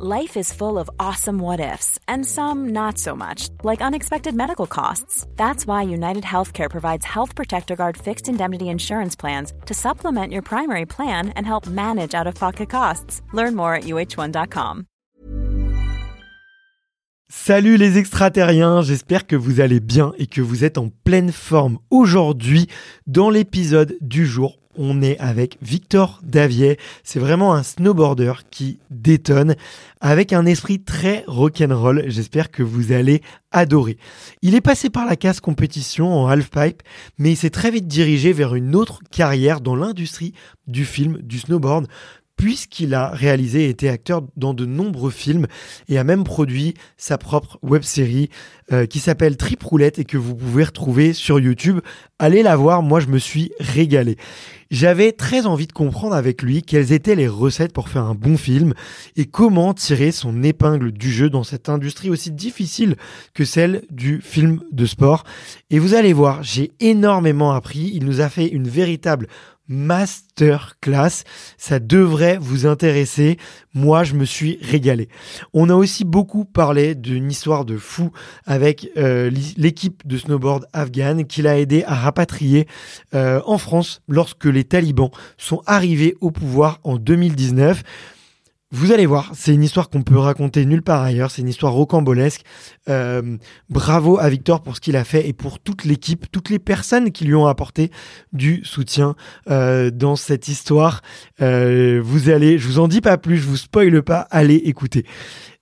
[0.00, 4.68] Life is full of awesome what ifs, and some not so much, like unexpected medical
[4.68, 5.26] costs.
[5.34, 10.42] That's why United Healthcare provides Health Protector Guard fixed indemnity insurance plans to supplement your
[10.42, 13.22] primary plan and help manage out of pocket costs.
[13.32, 14.84] Learn more at uh1.com.
[17.28, 21.78] Salut les extraterriens, j'espère que vous allez bien et que vous êtes en pleine forme
[21.90, 22.68] aujourd'hui
[23.08, 26.78] dans l'épisode du jour on est avec Victor Davier.
[27.02, 29.56] C'est vraiment un snowboarder qui détonne
[30.00, 32.04] avec un esprit très rock'n'roll.
[32.06, 33.98] J'espère que vous allez adorer.
[34.40, 36.82] Il est passé par la case compétition en halfpipe,
[37.18, 40.32] mais il s'est très vite dirigé vers une autre carrière dans l'industrie
[40.66, 41.88] du film, du snowboard,
[42.38, 45.46] puisqu'il a réalisé et été acteur dans de nombreux films
[45.88, 48.30] et a même produit sa propre web série
[48.72, 51.80] euh, qui s'appelle Trip Roulette et que vous pouvez retrouver sur YouTube.
[52.18, 54.16] Allez la voir, moi je me suis régalé.
[54.70, 58.36] J'avais très envie de comprendre avec lui quelles étaient les recettes pour faire un bon
[58.36, 58.74] film
[59.16, 62.96] et comment tirer son épingle du jeu dans cette industrie aussi difficile
[63.32, 65.24] que celle du film de sport.
[65.70, 67.90] Et vous allez voir, j'ai énormément appris.
[67.94, 69.26] Il nous a fait une véritable
[69.68, 71.24] masterclass.
[71.56, 73.38] Ça devrait vous intéresser.
[73.74, 75.08] Moi, je me suis régalé.
[75.52, 78.10] On a aussi beaucoup parlé d'une histoire de fou
[78.46, 82.66] avec euh, l'équipe de snowboard afghane qui l'a aidé à rapatrier
[83.14, 87.82] euh, en France lorsque les talibans sont arrivés au pouvoir en 2019.
[88.70, 91.72] Vous allez voir, c'est une histoire qu'on peut raconter nulle part ailleurs, c'est une histoire
[91.72, 92.42] rocambolesque.
[92.90, 93.38] Euh,
[93.70, 97.10] bravo à Victor pour ce qu'il a fait et pour toute l'équipe, toutes les personnes
[97.10, 97.90] qui lui ont apporté
[98.34, 99.16] du soutien
[99.48, 101.00] euh, dans cette histoire.
[101.40, 105.06] Euh, vous allez, je vous en dis pas plus, je vous spoile pas, allez écouter.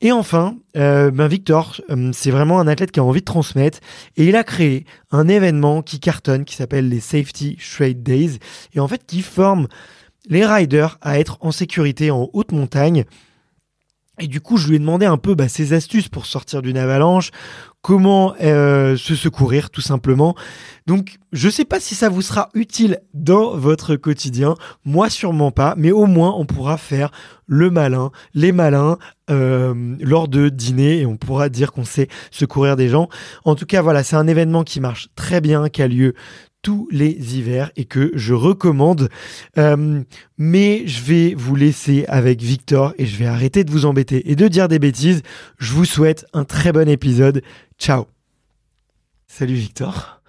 [0.01, 1.81] Et enfin, ben Victor,
[2.13, 3.79] c'est vraiment un athlète qui a envie de transmettre
[4.17, 8.39] et il a créé un événement qui cartonne, qui s'appelle les Safety Trade Days
[8.75, 9.69] et en fait qui forme
[10.27, 13.05] les riders à être en sécurité en haute montagne.
[14.19, 16.79] Et du coup, je lui ai demandé un peu bah, ses astuces pour sortir d'une
[16.79, 17.33] avalanche,
[17.83, 20.35] comment euh, se secourir tout simplement.
[20.87, 24.55] Donc, je ne sais pas si ça vous sera utile dans votre quotidien,
[24.85, 27.13] moi sûrement pas, mais au moins on pourra faire
[27.47, 28.97] le malin, les malins
[29.31, 33.09] euh, lors de dîner et on pourra dire qu'on sait secourir des gens.
[33.45, 36.15] En tout cas, voilà, c'est un événement qui marche très bien, qui a lieu
[36.67, 39.09] tous les hivers et que je recommande.
[39.57, 40.03] Euh,
[40.37, 44.35] mais je vais vous laisser avec Victor et je vais arrêter de vous embêter et
[44.35, 45.23] de dire des bêtises.
[45.59, 47.41] Je vous souhaite un très bon épisode.
[47.79, 48.07] Ciao.
[49.29, 50.21] Salut Victor.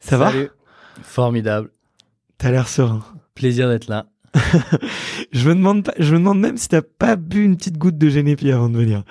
[0.00, 0.44] Ça Salut.
[0.44, 1.68] va Formidable.
[2.38, 3.04] T'as l'air serein.
[3.34, 4.06] Plaisir d'être là.
[5.32, 7.98] je me demande pas, je me demande même si t'as pas bu une petite goutte
[7.98, 9.02] de Génépi avant de venir.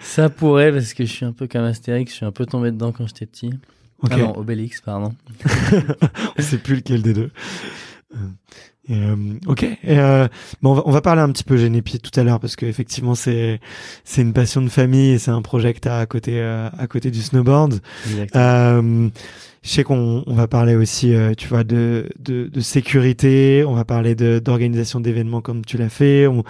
[0.00, 2.70] Ça pourrait parce que je suis un peu comme Astérix, je suis un peu tombé
[2.70, 3.50] dedans quand j'étais petit.
[4.02, 5.14] Ah non, Obélix, pardon.
[6.38, 7.30] on sait plus lequel des deux.
[8.90, 9.66] Euh, euh, ok.
[9.86, 10.28] Euh,
[10.62, 13.60] bon, on, va, parler un petit peu Génépi tout à l'heure parce qu'effectivement c'est
[14.04, 17.10] c'est une passion de famille et c'est un projet que as à côté à côté
[17.10, 17.80] du snowboard.
[18.06, 23.64] je sais qu'on on va parler aussi, tu vois, de, de, de, sécurité.
[23.66, 26.26] On va parler de d'organisation d'événements comme tu l'as fait.
[26.26, 26.44] On,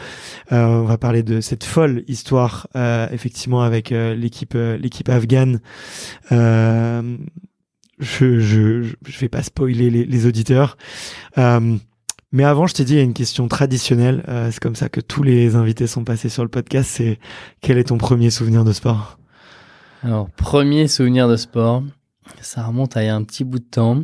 [0.50, 2.66] on, va parler de cette folle histoire
[3.12, 5.60] effectivement avec l'équipe l'équipe afghane
[8.00, 10.76] je, je, je vais pas spoiler les, les auditeurs.
[11.38, 11.76] Euh,
[12.34, 14.24] mais avant, je t'ai dit, il y a une question traditionnelle.
[14.26, 16.90] Euh, c'est comme ça que tous les invités sont passés sur le podcast.
[16.92, 17.20] C'est
[17.60, 19.20] quel est ton premier souvenir de sport?
[20.02, 21.84] Alors, premier souvenir de sport,
[22.40, 24.02] ça remonte à il y a un petit bout de temps.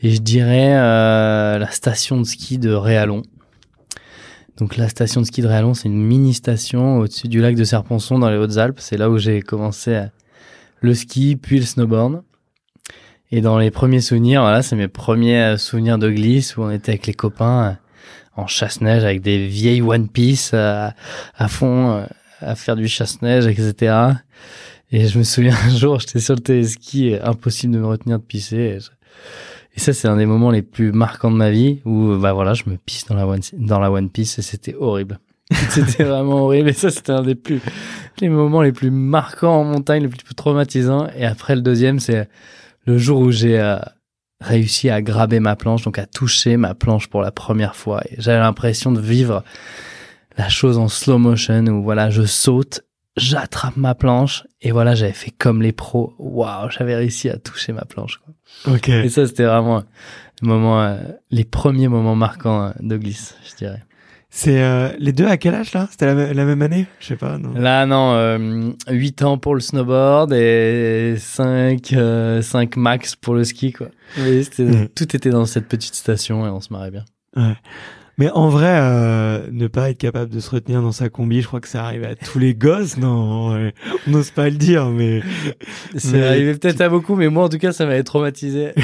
[0.00, 3.20] Et je dirais euh, la station de ski de Réalon.
[4.56, 7.64] Donc la station de ski de Réalon, c'est une mini station au-dessus du lac de
[7.64, 8.80] Serponçon dans les Hautes-Alpes.
[8.80, 10.02] C'est là où j'ai commencé
[10.80, 12.22] le ski puis le snowboard.
[13.30, 16.70] Et dans les premiers souvenirs, voilà, c'est mes premiers euh, souvenirs de glisse où on
[16.70, 17.72] était avec les copains euh,
[18.36, 20.88] en chasse-neige avec des vieilles One Piece euh,
[21.36, 22.06] à, fond
[22.40, 23.96] à faire du chasse-neige, etc.
[24.90, 28.24] Et je me souviens un jour, j'étais sur le téléski, impossible de me retenir de
[28.24, 28.78] pisser.
[29.76, 32.54] Et, ça, c'est un des moments les plus marquants de ma vie où, bah voilà,
[32.54, 35.20] je me pisse dans la One, dans la One Piece et c'était horrible.
[35.68, 36.70] c'était vraiment horrible.
[36.70, 37.60] Et ça, c'était un des plus,
[38.20, 41.08] les moments les plus marquants en montagne, les plus traumatisants.
[41.16, 42.28] Et après, le deuxième, c'est
[42.88, 43.76] le jour où j'ai euh,
[44.40, 48.02] réussi à graber ma planche, donc à toucher ma planche pour la première fois.
[48.08, 49.44] Et j'avais l'impression de vivre
[50.38, 52.80] la chose en slow motion où voilà, je saute,
[53.18, 56.14] j'attrape ma planche et voilà, j'avais fait comme les pros.
[56.18, 58.22] Waouh, j'avais réussi à toucher ma planche.
[58.24, 58.74] Quoi.
[58.74, 58.88] Ok.
[58.88, 59.82] Et ça, c'était vraiment
[60.40, 60.96] le moment, euh,
[61.30, 63.82] les premiers moments marquants euh, de glisse, je dirais.
[64.30, 65.88] C'est euh, les deux à quel âge là?
[65.90, 66.86] C'était la, même année?
[67.00, 67.38] Je sais pas.
[67.38, 67.54] Non.
[67.54, 72.42] Là non, euh, 8 ans pour le snowboard et 5, 5 euh,
[72.76, 73.88] max pour le ski quoi.
[74.18, 74.88] Oui, mmh.
[74.94, 77.04] Tout était dans cette petite station et on se marrait bien.
[77.36, 77.56] Ouais.
[78.18, 81.46] Mais en vrai, euh, ne pas être capable de se retenir dans sa combi, je
[81.46, 83.72] crois que ça arrive à tous les gosses, non ouais.
[84.06, 85.22] On n'ose pas le dire, mais...
[85.96, 88.72] C'est mais- arrivé peut-être à beaucoup, mais moi en tout cas ça m'avait traumatisé.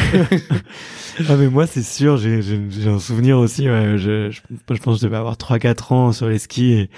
[1.28, 4.40] Ah mais moi c'est sûr, j'ai j'ai j'ai un souvenir aussi, ouais, je, je,
[4.74, 6.90] je pense que je devais avoir 3-4 ans sur les skis et,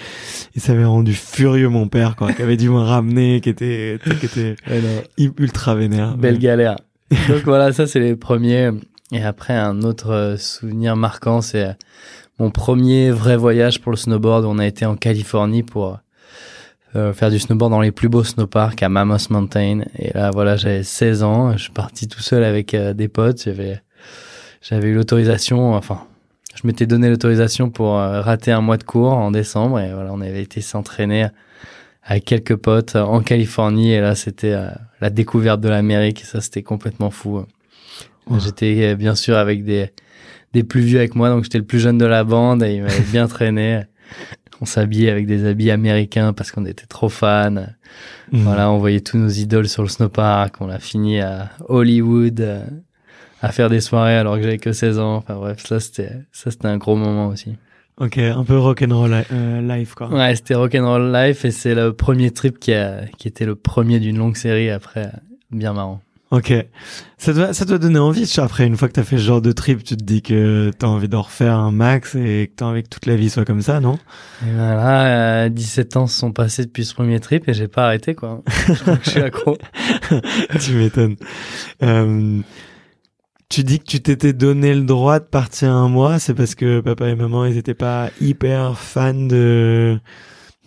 [0.55, 3.99] et ça m'avait rendu furieux mon père, quoi, qui avait dû me ramener, qui était,
[4.19, 4.81] qui était Ouais,
[5.37, 6.17] ultra vénère.
[6.17, 6.77] Belle galère.
[7.29, 8.71] Donc voilà, ça c'est les premiers.
[9.11, 11.73] Et après, un autre euh, souvenir marquant, c'est euh,
[12.39, 14.45] mon premier vrai voyage pour le snowboard.
[14.45, 15.99] On a été en Californie pour
[16.95, 19.81] euh, faire du snowboard dans les plus beaux snowparks à Mammoth Mountain.
[19.97, 21.53] Et là, voilà, j'avais 16 ans.
[21.53, 23.43] Je suis parti tout seul avec euh, des potes.
[23.43, 23.81] J'avais,
[24.61, 26.01] j'avais eu l'autorisation, enfin,
[26.55, 29.79] je m'étais donné l'autorisation pour euh, rater un mois de cours en décembre.
[29.79, 31.27] Et voilà, on avait été s'entraîner
[32.03, 33.93] avec quelques potes en Californie.
[33.93, 34.55] Et là, c'était
[35.01, 36.21] la découverte de l'Amérique.
[36.21, 37.43] Et ça, c'était complètement fou.
[38.27, 38.39] Ouais.
[38.39, 39.91] J'étais bien sûr avec des,
[40.53, 42.83] des plus vieux avec moi, donc j'étais le plus jeune de la bande et il
[42.83, 43.83] m'avait bien traîné.
[44.59, 47.51] On s'habillait avec des habits américains parce qu'on était trop fans.
[48.31, 48.41] Mm.
[48.41, 50.55] Voilà, on voyait tous nos idoles sur le snowpark.
[50.61, 52.65] On a fini à Hollywood euh,
[53.41, 55.15] à faire des soirées alors que j'avais que 16 ans.
[55.17, 57.55] Enfin bref, ça c'était ça c'était un gros moment aussi.
[57.99, 60.09] Ok, un peu rock'n'roll euh, life, quoi.
[60.09, 63.99] Ouais, c'était Rock'n'Roll Life et c'est le premier trip qui a qui était le premier
[63.99, 65.11] d'une longue série après
[65.51, 66.01] bien marrant.
[66.29, 66.53] Ok.
[67.17, 69.41] Ça doit, ça doit donner envie, tu- après, une fois que t'as fait ce genre
[69.41, 72.65] de trip, tu te dis que t'as envie d'en refaire un max et que t'as
[72.65, 73.97] envie que toute la vie soit comme ça, non?
[74.45, 77.85] Et voilà, euh, 17 ans se sont passés depuis ce premier trip et j'ai pas
[77.85, 78.43] arrêté quoi.
[78.67, 79.57] Je crois que je suis accro.
[80.59, 81.15] Tu m'étonnes.
[81.83, 82.41] Euh,
[83.49, 86.81] tu dis que tu t'étais donné le droit de partir un mois, c'est parce que
[86.81, 89.97] papa et maman, ils étaient pas hyper fans de,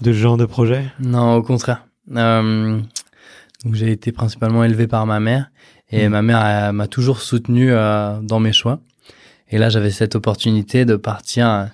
[0.00, 0.86] de ce genre de projet?
[1.00, 1.84] Non, au contraire.
[2.16, 2.80] Euh,
[3.64, 5.50] donc j'ai été principalement élevé par ma mère
[5.90, 6.10] et Mm.
[6.12, 8.80] ma mère m'a toujours soutenu euh, dans mes choix.
[9.50, 11.64] Et là, j'avais cette opportunité de partir euh,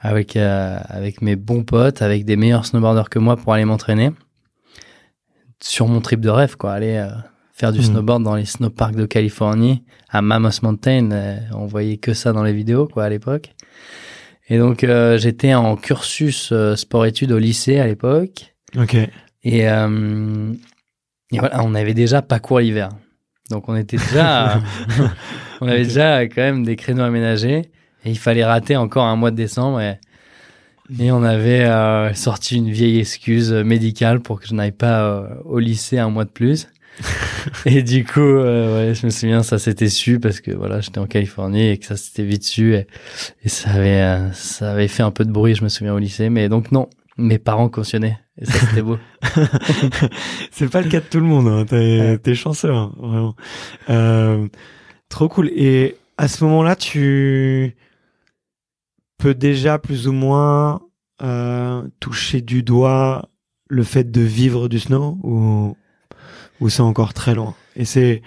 [0.00, 4.10] avec euh, avec mes bons potes, avec des meilleurs snowboarders que moi pour aller m'entraîner
[5.62, 6.72] sur mon trip de rêve, quoi.
[6.72, 7.08] Aller euh,
[7.52, 7.84] faire du Mm.
[7.84, 11.38] snowboard dans les snowparks de Californie, à Mammoth Mountain.
[11.52, 13.54] on voyait que ça dans les vidéos, quoi, à l'époque.
[14.48, 14.86] Et donc
[15.16, 18.54] j'étais en cursus sport-études au lycée à l'époque.
[18.78, 18.96] Ok.
[19.42, 20.52] Et, euh,
[21.32, 22.90] et voilà, on avait déjà pas cours l'hiver.
[23.50, 24.60] Donc on était déjà,
[25.60, 27.70] on avait déjà quand même des créneaux aménagés
[28.04, 29.98] et il fallait rater encore un mois de décembre et,
[30.98, 35.28] et on avait euh, sorti une vieille excuse médicale pour que je n'aille pas euh,
[35.44, 36.68] au lycée un mois de plus.
[37.66, 40.98] et du coup, euh, ouais, je me souviens, ça s'était su parce que voilà, j'étais
[40.98, 42.86] en Californie et que ça s'était vite su et,
[43.44, 46.30] et ça avait, ça avait fait un peu de bruit, je me souviens au lycée.
[46.30, 48.98] Mais donc non, mes parents cautionnaient et ça c'était beau.
[50.50, 51.64] c'est pas le cas de tout le monde, hein.
[51.66, 52.34] t'es, Ouais.
[52.34, 53.34] chanceux, hein, vraiment.
[53.90, 54.48] Euh,
[55.08, 55.48] trop cool.
[55.54, 57.74] Et à ce moment-là, tu
[59.18, 60.82] peux déjà plus ou moins
[61.22, 63.28] euh, toucher du doigt
[63.68, 65.76] le fait de vivre du snow ou,
[66.60, 67.54] ou c'est encore très loin?
[67.76, 68.22] Et c'est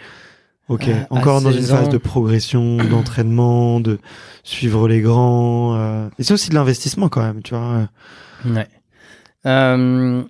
[0.68, 1.78] ok, Euh, encore dans une 16 ans.
[1.78, 4.00] phase de progression, d'entraînement, de
[4.44, 5.76] suivre les grands.
[5.76, 7.88] euh, Et c'est aussi de l'investissement quand même, tu vois.
[8.46, 8.68] Ouais.
[9.46, 10.24] Euh,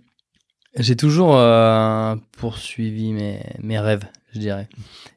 [0.76, 4.68] j'ai toujours euh, poursuivi mes, mes rêves, je dirais.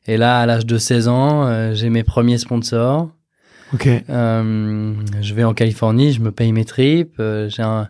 [0.07, 3.11] Et là, à l'âge de 16 ans, euh, j'ai mes premiers sponsors.
[3.75, 7.15] Ok, je vais en Californie, je me paye mes trips.
[7.21, 7.89] euh, j'ai un,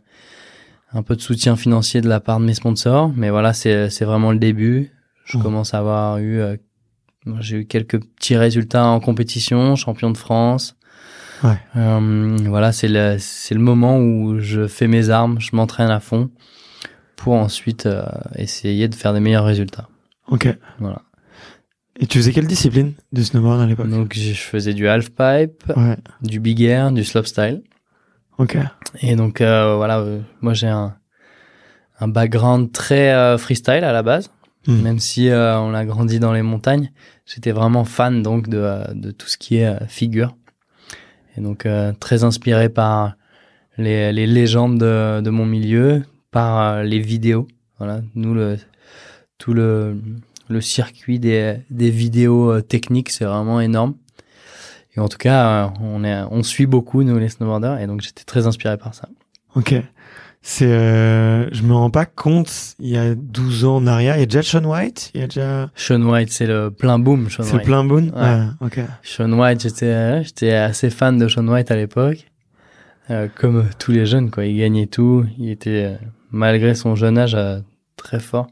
[0.93, 3.10] un peu de soutien financier de la part de mes sponsors.
[3.16, 4.90] Mais voilà, c'est vraiment le début.
[5.25, 5.42] Je Mhm.
[5.42, 6.40] commence à avoir eu...
[7.40, 10.76] j'ai eu quelques petits résultats en compétition, champion de France.
[11.44, 11.58] Ouais.
[11.76, 16.00] Euh, voilà, c'est le, c'est le moment où je fais mes armes, je m'entraîne à
[16.00, 16.30] fond
[17.16, 18.04] pour ensuite euh,
[18.37, 19.88] essayer de faire des meilleurs résultats.
[20.28, 20.56] ok.
[20.78, 21.02] Voilà.
[22.00, 23.88] Et tu faisais quelle discipline du snowboard à l'époque?
[23.88, 27.62] Donc je faisais du halfpipe, Ouais, du big air, du slopestyle.
[28.38, 28.56] ok.
[29.02, 30.96] Et donc euh, voilà, euh, moi j'ai un,
[32.00, 34.30] un background très euh, freestyle à la base,
[34.68, 34.80] Hmm.
[34.80, 36.92] même si on a grandi dans les montagnes.
[37.26, 40.37] J'étais vraiment fan donc de, de tout ce qui est figure.
[41.37, 43.15] Et donc euh, très inspiré par
[43.79, 47.49] les, les légendes de, de mon milieu, par euh, les vidéos.
[47.79, 48.59] Voilà, nous le
[49.39, 50.01] tout le,
[50.49, 53.95] le circuit des, des vidéos euh, techniques, c'est vraiment énorme.
[54.95, 58.03] Et en tout cas, euh, on, est, on suit beaucoup, nous, les snowboarders, et donc
[58.03, 59.09] j'étais très inspiré par ça.
[59.55, 59.75] Ok.
[60.44, 64.20] C'est, euh, je me rends pas compte, il y a 12 ans en arrière, il
[64.20, 67.30] y a déjà Sean White, il y a déjà, Sean White, c'est le plein boom,
[67.30, 67.66] Sean c'est le White.
[67.66, 68.11] plein boom?
[68.14, 68.20] Ouais.
[68.20, 68.80] Ouais, ok.
[69.04, 72.26] Sean White, j'étais j'étais assez fan de Sean White à l'époque.
[73.11, 74.44] Euh, comme tous les jeunes, quoi.
[74.44, 75.25] Il gagnait tout.
[75.38, 75.96] Il était, euh,
[76.30, 77.58] malgré son jeune âge, euh,
[77.96, 78.46] très fort.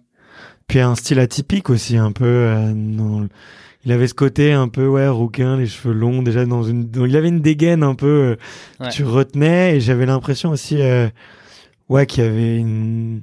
[0.69, 3.29] Puis un style atypique aussi, un peu, euh, le-
[3.85, 6.89] il avait ce côté un peu ouais rouquin, les cheveux longs déjà dans une.
[7.05, 8.07] Il avait une dégaine un peu.
[8.07, 8.37] euh,
[8.85, 8.91] Ouais.
[8.91, 11.09] Tu retenais et j'avais l'impression aussi euh,
[11.91, 13.23] ouais qu'il y avait une.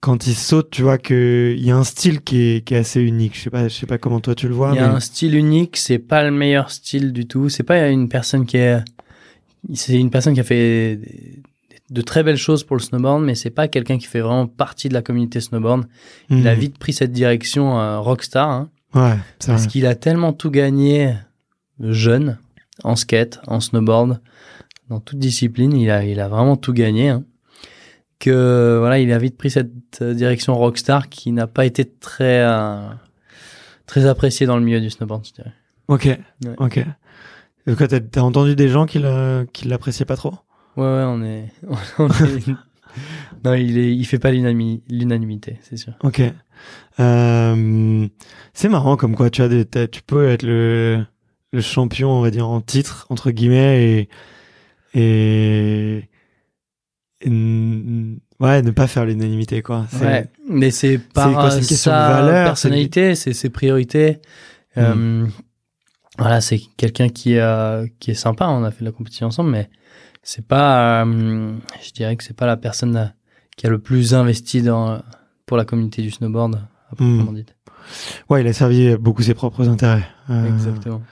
[0.00, 2.78] Quand il saute, tu vois que il y a un style qui est, qui est
[2.78, 3.34] assez unique.
[3.36, 4.72] Je sais pas, je sais pas comment toi tu le vois.
[4.72, 7.48] Il y a mais- un style unique, c'est pas le meilleur style du tout.
[7.48, 8.78] C'est pas une personne qui est,
[9.72, 11.00] c'est une personne qui a fait
[11.88, 14.88] de très belles choses pour le snowboard, mais c'est pas quelqu'un qui fait vraiment partie
[14.90, 15.86] de la communauté snowboard.
[16.28, 16.60] Il a Mhm.
[16.60, 19.16] vite pris cette direction euh, rockstar, hein, Ouais,
[19.46, 21.14] parce qu'il a tellement tout gagné
[21.80, 22.38] jeune
[22.84, 24.20] en skate, en snowboard,
[24.90, 25.72] dans toute discipline.
[25.74, 27.08] Il a, il a vraiment tout gagné.
[27.08, 27.24] hein,
[28.18, 32.40] que voilà, il a vite pris cette euh, direction rockstar qui n'a pas été très
[32.42, 32.86] euh,
[33.86, 35.52] très appréciée dans le milieu du snowboard, je dirais.
[35.88, 36.06] Ok,
[36.58, 36.84] ok.
[37.66, 40.34] Et quoi, t'as, t'as entendu des gens qui, le, qui l'appréciaient pas trop?
[40.76, 41.46] Ouais, ouais, on est.
[41.98, 42.46] on est-
[43.44, 45.94] non, il, est, il fait pas l'unanimité, c'est sûr.
[46.02, 46.20] Ok.
[47.00, 48.06] Euh,
[48.52, 51.04] c'est marrant comme quoi tu as des, t'as- tu peux être le,
[51.52, 54.08] le champion, on va dire en titre entre guillemets et
[54.94, 56.08] et,
[57.26, 59.86] ouais ne pas faire l'unanimité quoi.
[60.00, 64.20] Ouais, mais c'est par quoi, c'est une question de sa valeur, personnalité, c'est ses priorités.
[64.78, 65.26] Euh,
[66.18, 68.46] voilà, c'est quelqu'un qui, euh, qui est sympa.
[68.48, 69.68] On a fait de la compétition ensemble, mais
[70.22, 71.04] c'est pas.
[71.04, 73.12] euh, je dirais que c'est pas la personne
[73.56, 75.02] qui a le plus investi dans
[75.46, 76.56] pour la communauté du snowboard,
[76.90, 77.46] à proprement dit.
[78.28, 80.06] Ouais, il a servi beaucoup ses propres intérêts.
[80.28, 81.02] Exactement.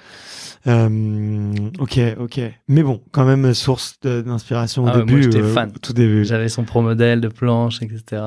[0.67, 2.41] Euh, ok, ok.
[2.69, 5.23] Mais bon, quand même source d'inspiration au Ah ouais, moi, début.
[5.23, 5.73] j'étais euh, fan.
[5.81, 6.25] Tout début.
[6.25, 8.23] J'avais son pro modèle de planche, etc.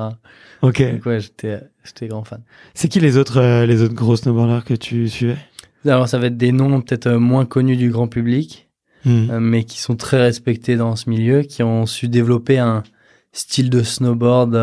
[0.62, 0.82] Ok.
[0.92, 2.40] Donc ouais, j'étais, j'étais grand fan.
[2.74, 5.36] C'est qui les autres euh, les autres gros snowboarders que tu suivais?
[5.84, 8.68] Alors ça va être des noms peut-être moins connus du grand public,
[9.04, 9.36] Hmm.
[9.40, 12.84] mais qui sont très respectés dans ce milieu, qui ont su développer un
[13.32, 14.56] style de snowboard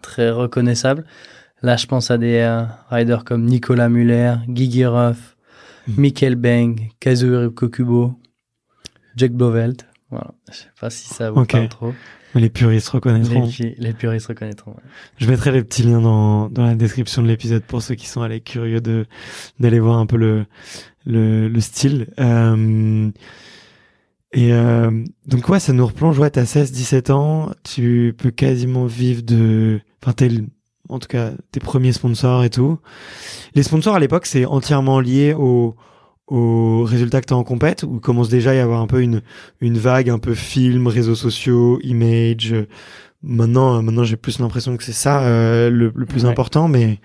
[0.00, 1.04] très reconnaissable.
[1.60, 5.31] Là, je pense à des riders comme Nicolas Muller, Gigi Ruff.
[5.88, 8.14] Michael Beng, Kazuhiro Kokubo,
[9.16, 9.86] Jack Blovelt.
[10.10, 10.32] Voilà.
[10.50, 11.52] Je sais pas si ça vous Ok.
[11.52, 11.94] parle trop.
[12.34, 13.46] Les puristes reconnaîtront.
[13.78, 14.70] les puristes reconnaîtront.
[14.72, 14.82] ouais.
[15.18, 18.22] Je mettrai les petits liens dans, dans la description de l'épisode pour ceux qui sont
[18.22, 19.04] allés curieux de
[19.60, 20.46] d'aller voir un peu le
[21.04, 22.08] le, le style.
[22.18, 23.10] Euh,
[24.32, 24.90] et euh,
[25.26, 26.18] donc ouais, ça nous replonge.
[26.18, 29.80] Ouais, t'as 16-17 ans, tu peux quasiment vivre de.
[30.02, 30.30] Enfin, t'es
[30.88, 32.78] en tout cas tes premiers sponsors et tout.
[33.54, 35.74] Les sponsors à l'époque, c'est entièrement lié au
[36.28, 39.22] aux résultats que t'as en compète ou commence déjà à y avoir un peu une
[39.60, 42.54] une vague un peu film, réseaux sociaux, image.
[43.22, 46.30] Maintenant, euh, maintenant j'ai plus l'impression que c'est ça euh, le, le plus Ouais.
[46.30, 47.00] important, mais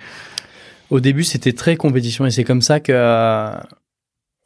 [0.89, 3.51] Au début, c'était très compétition et c'est comme ça que euh,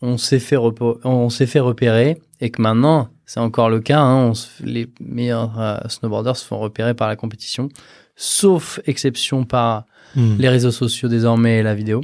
[0.02, 0.58] on s'est fait
[1.04, 4.00] on s'est fait repérer et que maintenant, c'est encore le cas.
[4.00, 7.70] hein, on se f- les meilleurs euh, snowboarders se font repérer par la compétition,
[8.16, 10.36] sauf exception par hmm.
[10.38, 12.02] les réseaux sociaux désormais et la vidéo.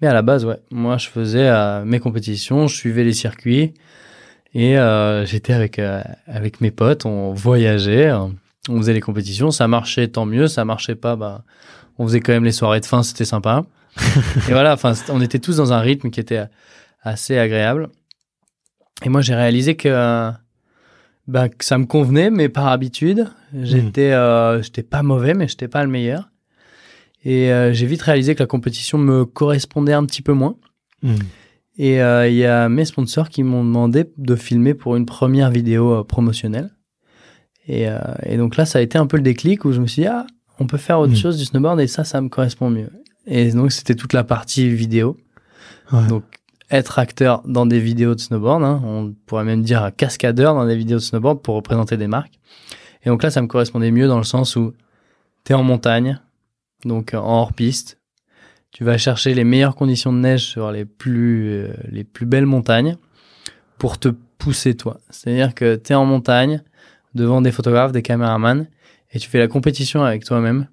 [0.00, 3.72] Mais à la base, ouais, moi, je faisais euh, mes compétitions, je suivais les circuits
[4.54, 9.68] et euh, j'étais avec euh, avec mes potes, on voyageait, on faisait les compétitions, ça
[9.68, 11.44] marchait tant mieux, ça marchait pas, bah
[11.98, 13.64] on faisait quand même les soirées de fin, c'était sympa.
[14.48, 16.44] et voilà, enfin, on était tous dans un rythme qui était
[17.02, 17.88] assez agréable.
[19.02, 20.30] Et moi, j'ai réalisé que,
[21.28, 25.48] euh, bah, que ça me convenait, mais par habitude, j'étais, euh, j'étais pas mauvais, mais
[25.48, 26.30] j'étais pas le meilleur.
[27.24, 30.56] Et euh, j'ai vite réalisé que la compétition me correspondait un petit peu moins.
[31.02, 31.16] Hmm.
[31.78, 35.50] Et euh, il y a mes sponsors qui m'ont demandé de filmer pour une première
[35.50, 36.70] vidéo euh, promotionnelle.
[37.68, 39.86] Et, euh, et donc là, ça a été un peu le déclic où je me
[39.86, 40.26] suis dit, ah,
[40.58, 41.16] on peut faire autre Mm.
[41.16, 42.90] chose du snowboard et ça, ça me correspond mieux.
[43.26, 45.16] Et donc, c'était toute la partie vidéo.
[45.92, 46.06] Ouais.
[46.06, 46.22] Donc,
[46.70, 50.76] être acteur dans des vidéos de snowboard, hein, on pourrait même dire cascadeur dans des
[50.76, 52.38] vidéos de snowboard pour représenter des marques.
[53.04, 54.72] Et donc là, ça me correspondait mieux dans le sens où
[55.44, 56.20] tu es en montagne,
[56.84, 57.98] donc en hors-piste.
[58.72, 62.46] Tu vas chercher les meilleures conditions de neige sur les plus, euh, les plus belles
[62.46, 62.96] montagnes
[63.78, 64.98] pour te pousser toi.
[65.08, 66.62] C'est-à-dire que tu es en montagne
[67.14, 68.66] devant des photographes, des caméramans,
[69.12, 70.66] et tu fais la compétition avec toi-même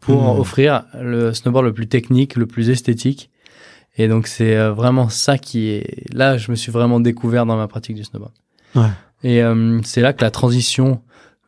[0.00, 0.40] pour Mhm.
[0.40, 3.30] offrir le snowboard le plus technique, le plus esthétique.
[3.98, 6.12] Et donc c'est euh, vraiment ça qui est...
[6.14, 8.32] Là, je me suis vraiment découvert dans ma pratique du snowboard.
[8.74, 8.88] Ouais.
[9.24, 11.02] Et euh, c'est là que la transition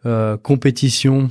[0.05, 1.31] euh, compétition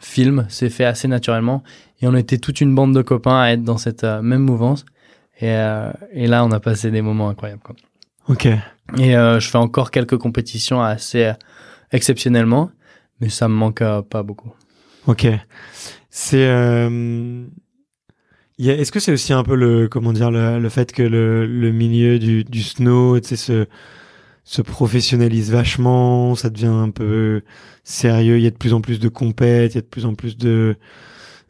[0.00, 1.62] film s'est fait assez naturellement.
[2.00, 4.84] Et on était toute une bande de copains à être dans cette euh, même mouvance.
[5.40, 7.62] Et, euh, et là, on a passé des moments incroyables.
[7.62, 7.74] Quoi.
[8.28, 8.46] Ok.
[8.98, 11.32] Et euh, je fais encore quelques compétitions assez
[11.92, 12.70] exceptionnellement,
[13.20, 14.52] mais ça me manque pas beaucoup.
[15.06, 15.26] Ok.
[16.10, 16.88] C'est.
[18.60, 21.46] Euh, Est-ce que c'est aussi un peu le comment dire le, le fait que le,
[21.46, 23.66] le milieu du, du snow, tu sais, se
[24.44, 27.42] se professionnalise vachement, ça devient un peu
[27.84, 28.38] sérieux.
[28.38, 30.14] Il y a de plus en plus de compètes, il y a de plus en
[30.14, 30.76] plus de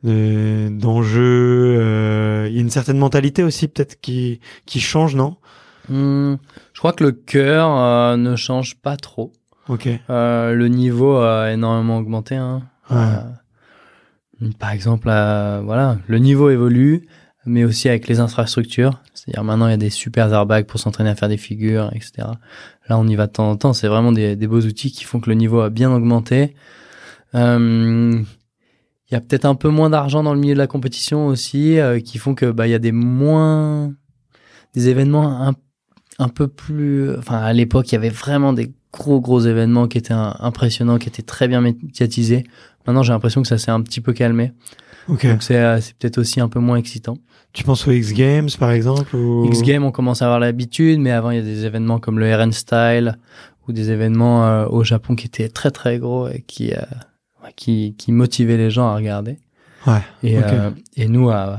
[0.05, 1.77] de- d'enjeux.
[1.81, 5.37] euh, Il y a une certaine mentalité aussi peut-être qui qui change, non?
[5.89, 6.35] Hmm,
[6.73, 9.33] je crois que le cœur euh, ne change pas trop.
[9.69, 9.89] Ok.
[10.11, 12.35] Euh, le niveau a énormément augmenté.
[12.37, 12.63] Hein.
[12.91, 12.97] Ouais.
[14.59, 17.09] Par exemple, euh, voilà, le niveau évolue,
[17.45, 19.03] mais aussi avec les infrastructures.
[19.15, 22.29] C'est-à-dire maintenant, il y a des super airbags pour s'entraîner à faire des figures, etc.
[22.89, 23.73] Là, on y va de temps en temps.
[23.73, 26.55] C'est vraiment des, beaux outils qui font que le niveau a bien augmenté.
[27.35, 28.23] Euh,
[29.11, 31.79] il y a peut-être un peu moins d'argent dans le milieu de la compétition aussi,
[31.79, 33.93] euh, qui font que bah il y a des moins
[34.75, 35.55] des événements
[36.19, 37.17] un, peu plus.
[37.17, 41.09] Enfin, à l'époque, il y avait vraiment des gros gros événements qui étaient impressionnants, qui
[41.09, 42.45] étaient très bien médiatisés.
[42.89, 44.53] Maintenant, j'ai l'impression que ça s'est un petit peu calmé.
[45.09, 47.19] Donc c'est euh, c'est peut-être aussi un peu moins excitant.
[47.53, 49.45] Tu penses aux X Games par exemple ou...
[49.45, 52.19] X Games, on commence à avoir l'habitude, mais avant, il y a des événements comme
[52.19, 53.19] le RN Style
[53.67, 56.81] ou des événements euh, au Japon qui étaient très très gros et qui, euh,
[57.57, 59.37] qui, qui motivaient les gens à regarder.
[59.87, 60.01] Ouais.
[60.23, 61.59] Et, euh, et nous à,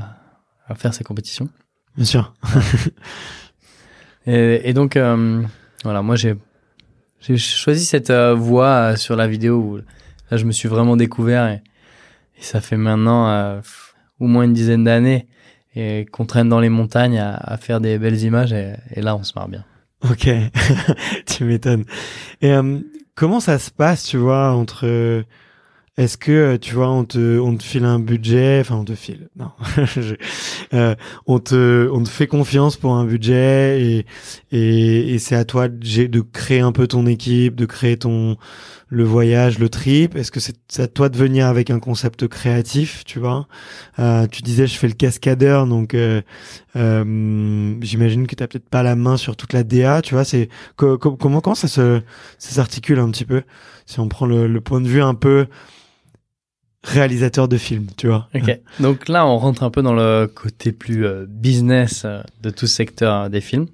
[0.66, 1.48] à faire ces compétitions.
[1.96, 2.34] Bien sûr.
[4.26, 4.98] Et, et donc,
[5.82, 6.36] voilà, moi j'ai
[7.20, 9.80] j'ai choisi cette voie sur la vidéo où
[10.30, 11.62] là je me suis vraiment découvert et,
[12.40, 13.60] ça fait maintenant euh,
[14.18, 15.26] au moins une dizaine d'années
[15.76, 19.32] et qu'on traîne dans les montagnes à, faire des belles images et, là on se
[19.36, 19.64] marre bien.
[20.10, 20.30] Ok,
[21.26, 21.84] tu m'étonnes.
[22.40, 22.78] Et euh,
[23.14, 25.24] comment ça se passe, tu vois, entre
[25.96, 28.94] est-ce que euh, tu vois, on te on te file un budget, enfin on te
[28.94, 29.50] file, non,
[29.96, 30.14] Je-
[30.74, 30.94] euh,
[31.26, 34.06] on te on te fait confiance pour un budget et
[34.52, 38.36] et, et c'est à toi de, créer un peu ton équipe, de créer ton
[38.88, 40.16] le voyage, le trip.
[40.16, 43.48] Est-ce que c'est à toi de venir avec un concept créatif, tu vois?
[43.98, 46.22] Euh, Tu disais je fais le cascadeur, donc euh,
[46.76, 50.24] euh, j'imagine que t'as peut-être pas la main sur toute la DA, tu vois.
[50.24, 52.00] C'est co- co- comment comment ça se
[52.38, 53.42] ça s'articule un petit peu?
[53.90, 55.46] Si on prend le, le point de vue un peu
[56.84, 58.28] réalisateur de film, tu vois.
[58.34, 58.58] Ok.
[58.80, 62.66] Donc là, on rentre un peu dans le côté plus euh, business euh, de tout
[62.66, 63.66] secteur euh, des films.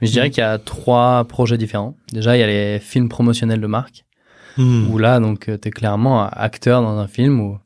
[0.00, 0.32] Mais je dirais Mhm.
[0.32, 1.96] qu'il y a trois projets différents.
[2.12, 4.04] Déjà, il y a les films promotionnels de marque,
[4.56, 4.88] Hmm.
[4.90, 7.58] où là, donc, tu es clairement acteur dans un film où,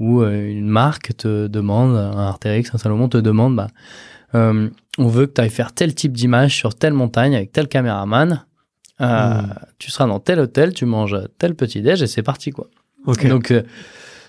[0.00, 3.68] où une marque te demande, un Artérix, un Salomon te demande, bah,
[4.34, 8.44] on veut que tu ailles faire tel type d'image sur telle montagne avec tel caméraman.
[9.00, 9.54] Euh, Mhm.
[9.78, 12.68] Tu seras dans tel hôtel, tu manges tel petit déj et c'est parti quoi.
[13.06, 13.26] Ok.
[13.28, 13.62] Donc, euh,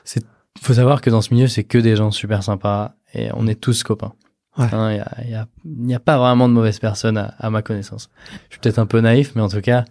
[0.04, 0.24] c'est
[0.62, 3.56] faut savoir que dans ce milieu, c'est que des gens super sympas et on est
[3.60, 4.14] tous copains.
[4.58, 4.66] Ouais.
[4.72, 5.48] Il n'y a, y a-
[5.92, 8.10] y a pas vraiment de mauvaises personnes à, à ma connaissance.
[8.50, 9.86] Je suis peut-être un peu naïf, mais en tout cas,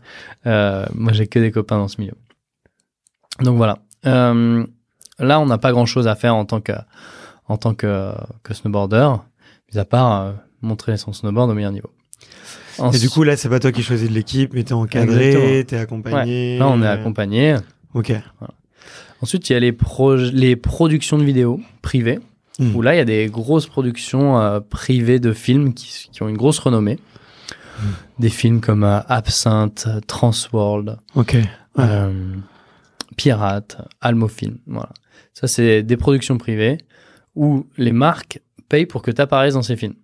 [0.46, 2.14] euh, moi, j'ai que des copains dans ce milieu.
[3.40, 3.78] Donc voilà.
[4.06, 4.66] Euh,
[5.20, 6.72] là, on n'a pas grand-chose à faire en tant que,
[7.48, 8.12] en tant que,
[8.42, 9.10] que snowboarder,
[9.72, 11.90] mis à part euh, montrer son snowboard au meilleur niveau.
[12.92, 15.76] Et du coup là, c'est pas toi qui choisis de l'équipe, mais t'es encadré, t'es
[15.76, 16.58] accompagné.
[16.58, 17.56] là, on est euh, accompagné.
[17.94, 18.12] Ok.
[19.22, 22.18] Ensuite, il y a les, proj- les productions de vidéos privées,
[22.58, 22.74] Hmm.
[22.74, 26.28] où là, il y a des grosses productions euh, privées de films qui, qui ont
[26.28, 26.98] une grosse renommée.
[27.78, 27.88] Hmm.
[28.18, 31.34] Des films comme euh, Absinthe, Transworld, Ok.
[31.34, 31.44] Ouais.
[31.80, 32.34] euh,
[33.18, 34.56] Pirate, Almofilm.
[34.66, 34.88] Voilà.
[35.34, 36.78] Ça, c'est des productions privées
[37.34, 39.94] où les marques payent pour que tu apparaisses dans ces films.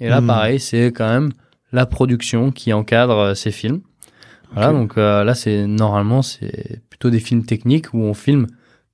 [0.00, 0.26] Et là, Hmm.
[0.28, 1.32] pareil, c'est quand même
[1.72, 3.80] la production qui encadre euh, ces films.
[4.52, 8.46] Voilà, donc euh, là, c'est normalement, c'est plutôt des films techniques où on filme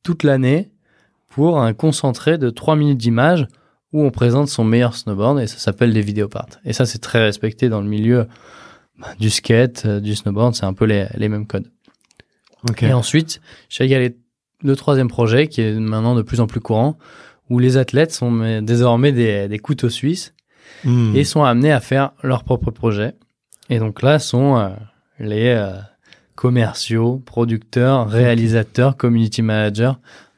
[0.03, 0.71] toute l'année
[1.29, 3.47] pour un concentré de 3 minutes d'image
[3.93, 6.49] où on présente son meilleur snowboard et ça s'appelle des vidéoparts.
[6.65, 8.27] Et ça, c'est très respecté dans le milieu
[8.99, 11.71] bah, du skate, euh, du snowboard, c'est un peu les, les mêmes codes.
[12.89, 13.41] Et ensuite,
[13.85, 14.17] qu'il y a les-
[14.63, 16.97] le troisième projet qui est maintenant de plus en plus courant,
[17.51, 20.35] où les athlètes sont mais, désormais des, des couteaux suisses
[20.83, 21.15] Hmm.
[21.15, 23.15] et sont amenés à faire leur propre projet.
[23.71, 24.69] Et donc là sont euh,
[25.19, 25.73] les euh,
[26.35, 29.93] commerciaux, producteurs, réalisateurs, community managers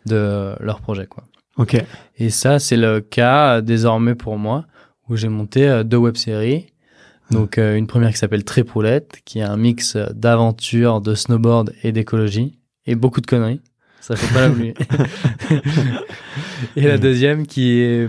[0.07, 1.07] de leur projet.
[1.07, 1.25] Quoi.
[1.57, 1.83] Ok.
[2.18, 4.66] Et ça, c'est le cas euh, désormais pour moi,
[5.09, 6.66] où j'ai monté deux web-séries.
[7.31, 11.92] Donc euh, une première qui s'appelle Tripoulette, qui est un mix d'aventure, de snowboard et
[11.92, 13.61] d'écologie, et beaucoup de conneries.
[14.01, 14.75] Ça faut pas l'oublier.
[16.77, 18.09] et la deuxième qui est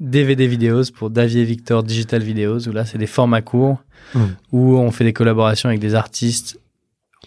[0.00, 3.78] DVD Videos pour Davier Victor Digital Videos, où là c'est des formats courts,
[4.14, 4.18] Mm.
[4.52, 6.60] où on fait des collaborations avec des artistes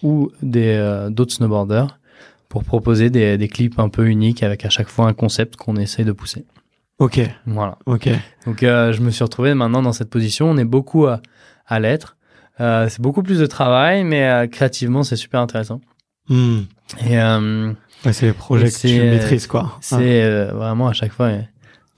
[0.02, 1.98] ou des euh, d'autres snowboarders
[2.48, 5.76] pour proposer des, des clips un peu uniques avec à chaque fois un concept qu'on
[5.76, 6.46] essaye de pousser.
[6.98, 7.20] Ok.
[7.46, 7.76] Voilà.
[7.86, 8.08] Ok.
[8.46, 10.48] Donc euh, je me suis retrouvé maintenant dans cette position.
[10.50, 11.20] On est beaucoup à,
[11.66, 12.16] à l'être.
[12.60, 15.80] Euh, c'est beaucoup plus de travail, mais créativement c'est super intéressant.
[16.28, 16.60] Hmm.
[17.06, 17.18] Et
[18.06, 19.76] Ouais, c'est les projets Et que tu maîtrises, quoi.
[19.82, 21.30] c'est euh, vraiment à chaque fois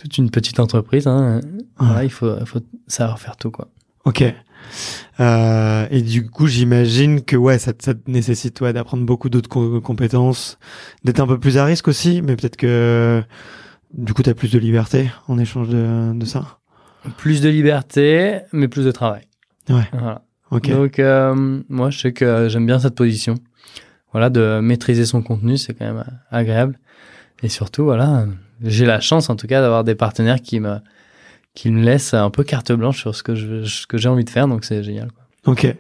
[0.03, 1.07] toute une petite entreprise.
[1.07, 1.41] Hein.
[1.79, 3.69] Voilà, il faut, faut savoir faire tout quoi.
[4.05, 4.25] Ok.
[5.21, 9.49] Euh, et du coup, j'imagine que ouais, ça, ça te nécessite ouais, d'apprendre beaucoup d'autres
[9.49, 10.59] co- compétences,
[11.05, 13.23] d'être un peu plus à risque aussi, mais peut-être que
[13.95, 16.59] du coup, tu as plus de liberté en échange de, de ça.
[17.17, 19.23] Plus de liberté, mais plus de travail.
[19.69, 19.89] Ouais.
[19.93, 20.23] Voilà.
[20.51, 20.71] Ok.
[20.71, 23.35] Donc, euh, moi, je sais que j'aime bien cette position.
[24.13, 26.79] Voilà, de maîtriser son contenu, c'est quand même agréable.
[27.43, 28.27] Et surtout, voilà,
[28.65, 30.77] j'ai la chance, en tout cas, d'avoir des partenaires qui me,
[31.55, 34.25] qui me laissent un peu carte blanche sur ce que je, ce que j'ai envie
[34.25, 34.49] de faire.
[34.49, 35.11] Donc, c'est génial.
[35.13, 35.53] Quoi.
[35.53, 35.75] Ok.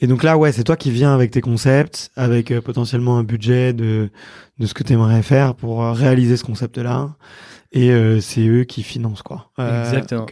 [0.00, 3.24] Et donc là, ouais, c'est toi qui viens avec tes concepts, avec euh, potentiellement un
[3.24, 4.10] budget de,
[4.58, 7.10] de ce que tu aimerais faire pour euh, réaliser ce concept-là.
[7.72, 9.50] Et euh, c'est eux qui financent, quoi.
[9.58, 10.26] Exactement.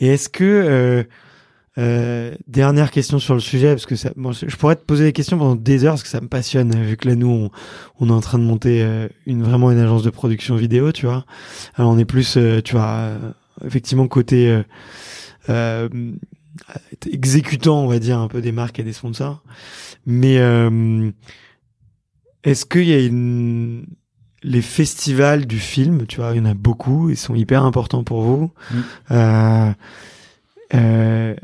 [0.00, 1.06] Et est-ce que...
[1.78, 5.12] euh, dernière question sur le sujet, parce que ça, bon, je pourrais te poser des
[5.12, 7.50] questions pendant des heures, parce que ça me passionne, vu que là, nous, on,
[8.00, 11.06] on est en train de monter euh, une vraiment une agence de production vidéo, tu
[11.06, 11.24] vois.
[11.74, 13.18] Alors, on est plus, euh, tu vois, euh,
[13.64, 14.48] effectivement, côté...
[14.48, 14.62] euh,
[15.48, 15.88] euh,
[17.10, 19.42] exécutant, on va dire, un peu des marques et des sponsors.
[20.04, 21.10] Mais euh,
[22.44, 23.86] est-ce qu'il y a une...
[24.42, 28.04] les festivals du film, tu vois, il y en a beaucoup, ils sont hyper importants
[28.04, 28.50] pour vous.
[28.70, 28.76] Mm.
[29.12, 29.72] Euh,
[30.74, 31.34] euh,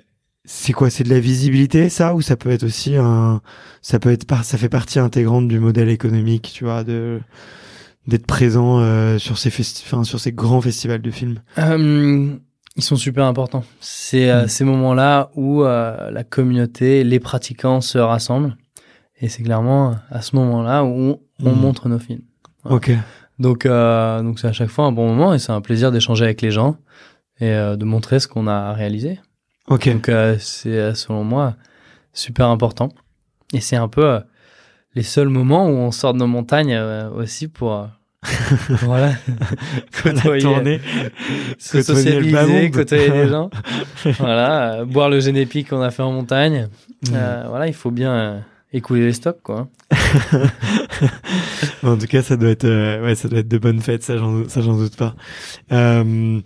[0.50, 3.40] c'est quoi C'est de la visibilité, ça, ou ça peut être aussi un,
[3.82, 7.20] ça peut être par, ça fait partie intégrante du modèle économique, tu vois, de
[8.06, 11.40] d'être présent euh, sur ces festi- enfin, sur ces grands festivals de films?
[11.58, 12.34] Euh,
[12.76, 13.64] ils sont super importants.
[13.80, 14.48] C'est euh, Mm.
[14.48, 18.56] ces moments-là où euh, la communauté, les pratiquants se rassemblent.
[19.20, 21.60] Et c'est clairement à ce moment-là où on Mm.
[21.60, 22.22] montre nos films.
[22.64, 22.90] Ok.
[23.38, 26.24] Donc, euh, donc c'est à chaque fois un bon moment et c'est un plaisir d'échanger
[26.24, 26.76] avec les gens
[27.40, 29.20] et euh, de montrer ce qu'on a réalisé.
[29.70, 29.88] Ok.
[29.88, 31.54] Donc, euh, c'est euh, selon moi
[32.12, 32.90] super important.
[33.52, 34.20] Et c'est un peu euh,
[34.94, 37.88] les seuls moments où on sort de nos montagnes euh, aussi pour
[38.82, 39.12] voilà
[40.02, 40.80] côtoyer, tournée.
[41.58, 42.72] se monde.
[42.72, 43.48] côtoyer les gens.
[44.18, 46.68] voilà, boire le génépique qu'on a fait en montagne.
[47.08, 47.16] Mm.
[47.48, 49.68] Voilà, il faut bien écouler les stocks quoi.
[51.82, 52.68] en tout cas, ça doit être,
[53.02, 55.14] ouais, ça doit être de bonnes fêtes, ça, j'en, ça, j'en doute pas.
[55.72, 56.40] Euh,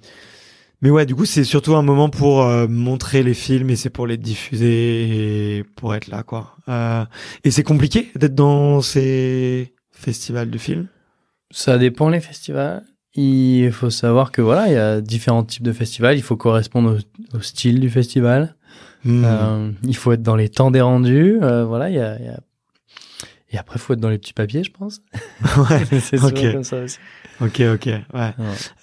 [0.82, 3.88] mais ouais, du coup, c'est surtout un moment pour euh, montrer les films et c'est
[3.90, 6.56] pour les diffuser et pour être là, quoi.
[6.68, 7.04] Euh,
[7.44, 10.88] et c'est compliqué d'être dans ces festivals de films?
[11.50, 12.82] Ça dépend les festivals.
[13.14, 16.16] Il faut savoir que voilà, il y a différents types de festivals.
[16.16, 16.96] Il faut correspondre
[17.32, 18.56] au, au style du festival.
[19.04, 19.22] Hmm.
[19.24, 21.38] Euh, il faut être dans les temps des rendus.
[21.42, 22.40] Euh, voilà, il y a, y a-
[23.50, 25.00] Et après, il faut être dans les petits papiers, je pense.
[25.70, 25.84] ouais.
[26.00, 26.52] c'est souvent ok.
[26.52, 26.98] comme ça aussi.
[27.40, 28.02] Ok, ok, ouais.
[28.14, 28.32] Ouais.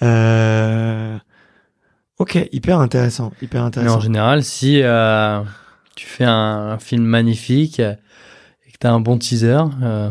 [0.03, 1.17] Euh...
[2.19, 3.95] Ok, hyper intéressant, hyper Mais intéressant.
[3.95, 5.41] en général, si euh,
[5.95, 7.93] tu fais un, un film magnifique euh,
[8.67, 10.09] et que tu as un bon teaser, euh,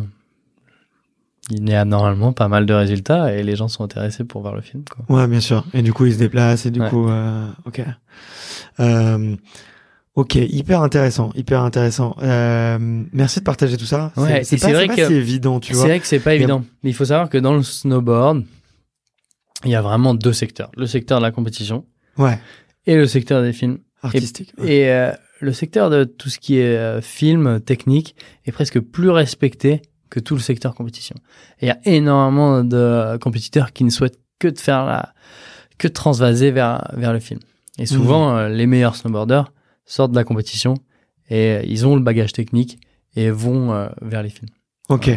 [1.50, 4.54] il y a normalement pas mal de résultats et les gens sont intéressés pour voir
[4.54, 4.84] le film.
[4.84, 5.16] Quoi.
[5.16, 5.64] Ouais, bien sûr.
[5.74, 6.88] Et du coup, il se déplace et du Ouais.
[6.88, 7.82] coup, euh, ok.
[8.80, 9.36] Euh,
[10.14, 12.16] ok, hyper intéressant, hyper intéressant.
[12.22, 12.78] Euh,
[13.12, 14.12] merci de partager tout ça.
[14.16, 15.86] Ouais, c'est pas, c'est vrai pas que si évident, tu C'est vois.
[15.88, 16.64] vrai que c'est pas évident.
[16.82, 18.44] Mais il faut savoir que dans le snowboard,
[19.64, 20.70] il y a vraiment deux secteurs.
[20.76, 21.84] Le secteur de la compétition
[22.18, 22.38] Ouais,
[22.86, 23.78] et le secteur des films.
[24.02, 24.52] artistique.
[24.58, 24.72] ouais.
[24.72, 29.10] Et euh, le secteur de tout ce qui est euh, film, technique, est presque plus
[29.10, 31.16] respecté que tout le secteur compétition.
[31.60, 35.12] Et il y a énormément de compétiteurs qui ne souhaitent que de faire la,
[35.78, 37.40] que de transvaser vers, vers le film.
[37.78, 39.52] Et souvent, euh, les meilleurs snowboarders
[39.86, 40.74] sortent de la compétition
[41.30, 42.78] et euh, ils ont le bagage technique
[43.14, 44.50] et vont euh, vers les films.
[44.88, 45.10] Ok,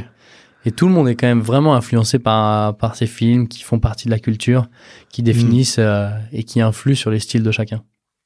[0.66, 3.80] Et tout le monde est quand même vraiment influencé par, par ces films qui font
[3.80, 4.68] partie de la culture,
[5.10, 7.82] qui définissent euh, et qui influent sur les styles de chacun.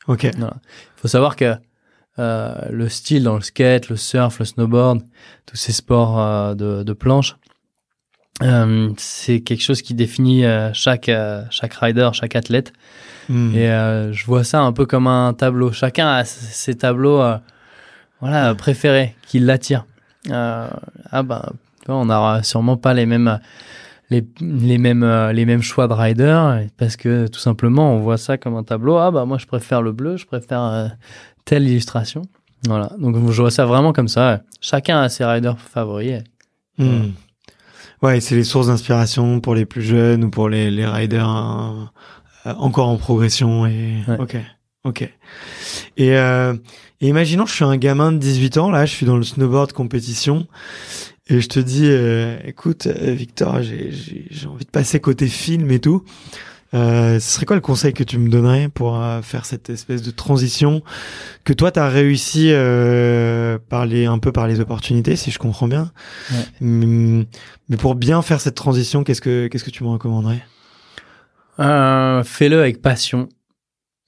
[0.07, 0.23] ok.
[0.23, 0.51] Il
[0.97, 1.55] faut savoir que
[2.19, 5.01] euh, le style dans le skate, le surf, le snowboard,
[5.45, 7.37] tous ces sports euh, de, de planche,
[8.97, 10.43] c'est quelque chose qui définit
[10.73, 11.09] chaque,
[11.51, 12.73] chaque rider, chaque athlète.
[13.29, 13.55] Hmm.
[13.55, 13.67] Et
[14.11, 15.71] je vois ça un peu comme un tableau.
[15.71, 17.23] Chacun a ses tableaux
[18.19, 19.85] voilà, préférés qui l'attirent.
[20.31, 20.67] Euh,
[21.11, 21.43] ah ben,
[21.93, 23.39] on n'aura sûrement pas les mêmes,
[24.09, 28.17] les, les, mêmes, euh, les mêmes choix de rider parce que tout simplement, on voit
[28.17, 28.97] ça comme un tableau.
[28.97, 30.87] Ah bah moi, je préfère le bleu, je préfère euh,
[31.45, 32.23] telle illustration.
[32.67, 34.41] Voilà, donc je vois ça vraiment comme ça.
[34.61, 36.23] Chacun a ses riders favoris.
[36.77, 37.11] Hmm.
[38.01, 41.91] Ouais, c'est les sources d'inspiration pour les plus jeunes ou pour les, les riders hein,
[42.45, 43.65] euh, encore en progression.
[43.65, 44.17] Et Ouais.
[44.19, 44.37] ok,
[44.83, 45.13] ok.
[45.97, 46.53] Et, euh,
[47.01, 49.71] et imaginons, je suis un gamin de 18 ans, là, je suis dans le snowboard
[49.73, 50.47] compétition,
[51.27, 55.79] et je te dis, euh, écoute, euh, Victor, j'ai envie de passer côté film et
[55.79, 56.03] tout.
[56.73, 60.01] Euh, ce serait quoi le conseil que tu me donnerais pour euh, faire cette espèce
[60.01, 60.81] de transition
[61.45, 65.67] que toi t'as réussi euh, par les un peu par les opportunités si je comprends
[65.67, 65.91] bien
[66.31, 66.45] Ouais.
[66.61, 67.25] Hum,
[67.69, 70.43] mais pour bien faire cette transition qu'est-ce que qu'est-ce que tu me recommanderais?
[71.59, 73.29] Euh, Fais-le avec passion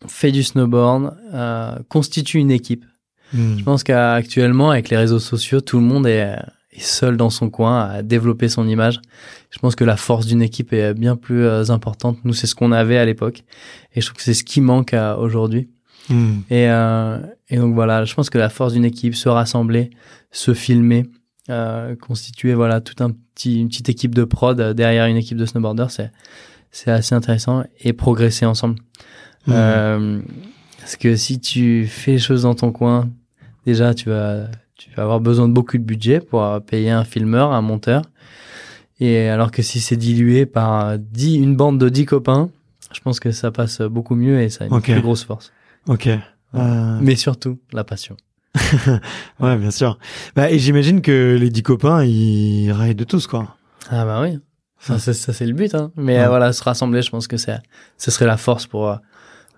[0.06, 2.86] fait du snowboard, euh, constitue une équipe.
[3.34, 3.58] Hmm.
[3.58, 6.36] Je pense qu'actuellement, avec les réseaux sociaux, tout le monde est,
[6.82, 9.00] seul dans son coin à développer son image.
[9.50, 12.18] Je pense que la force d'une équipe est bien plus euh, importante.
[12.24, 13.44] Nous, c'est ce qu'on avait à l'époque.
[13.94, 15.70] Et je trouve que c'est ce qui manque euh, aujourd'hui.
[16.10, 16.40] Hmm.
[16.50, 19.90] Et, euh, et donc voilà, je pense que la force d'une équipe, se rassembler,
[20.32, 21.06] se filmer,
[21.50, 25.46] euh, constituer voilà tout un petit une petite équipe de prod derrière une équipe de
[25.46, 26.12] snowboarders, c'est
[26.72, 28.76] c'est assez intéressant et progresser ensemble.
[29.48, 29.52] Hmm.
[29.54, 30.22] Euh,
[30.80, 33.10] parce que si tu fais les choses dans ton coin,
[33.66, 37.04] déjà tu vas tu vas avoir besoin de beaucoup de budget pour euh, payer un
[37.04, 38.04] filmeur, un monteur.
[39.00, 42.50] Et alors que si c'est dilué par 10, une bande de 10 copains,
[42.92, 45.52] je pense que ça passe beaucoup mieux et ça a une plus grosse force.
[45.88, 46.08] Ok.
[46.08, 48.16] Euh, Mais surtout, la passion.
[49.40, 50.00] Ouais, bien sûr.
[50.36, 53.56] Bah, et j'imagine que les dix copains, ils raillent de tous, quoi.
[53.90, 54.40] Ah bah oui,
[54.80, 55.76] c'est- ça c'est le but.
[55.76, 55.92] Hein.
[55.96, 56.24] Mais Ouais.
[56.26, 57.58] euh, voilà, se rassembler, je pense que c'est,
[57.98, 58.96] ce serait la force pour, euh,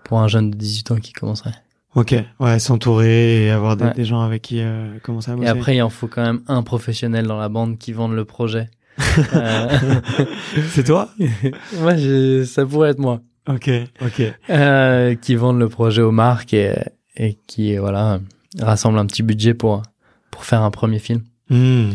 [0.04, 1.54] pour un jeune de 18 ans qui commencerait.
[1.94, 2.14] Ok.
[2.38, 3.94] Ouais, s'entourer et avoir des, Ouais.
[3.94, 5.48] des gens avec qui euh, commencer à Et bosser.
[5.48, 8.68] après, il en faut quand même un professionnel dans la bande qui vende le projet.
[9.34, 9.68] Euh,
[10.68, 11.08] C'est toi?
[11.80, 11.94] Moi,
[12.46, 13.20] ça pourrait être moi.
[13.48, 13.70] Ok,
[14.02, 14.22] ok.
[14.50, 16.74] Euh, qui vendent le projet aux marques et,
[17.16, 18.20] et qui, voilà,
[18.60, 19.82] rassemble un petit budget pour,
[20.30, 21.22] pour faire un premier film.
[21.48, 21.90] Hmm.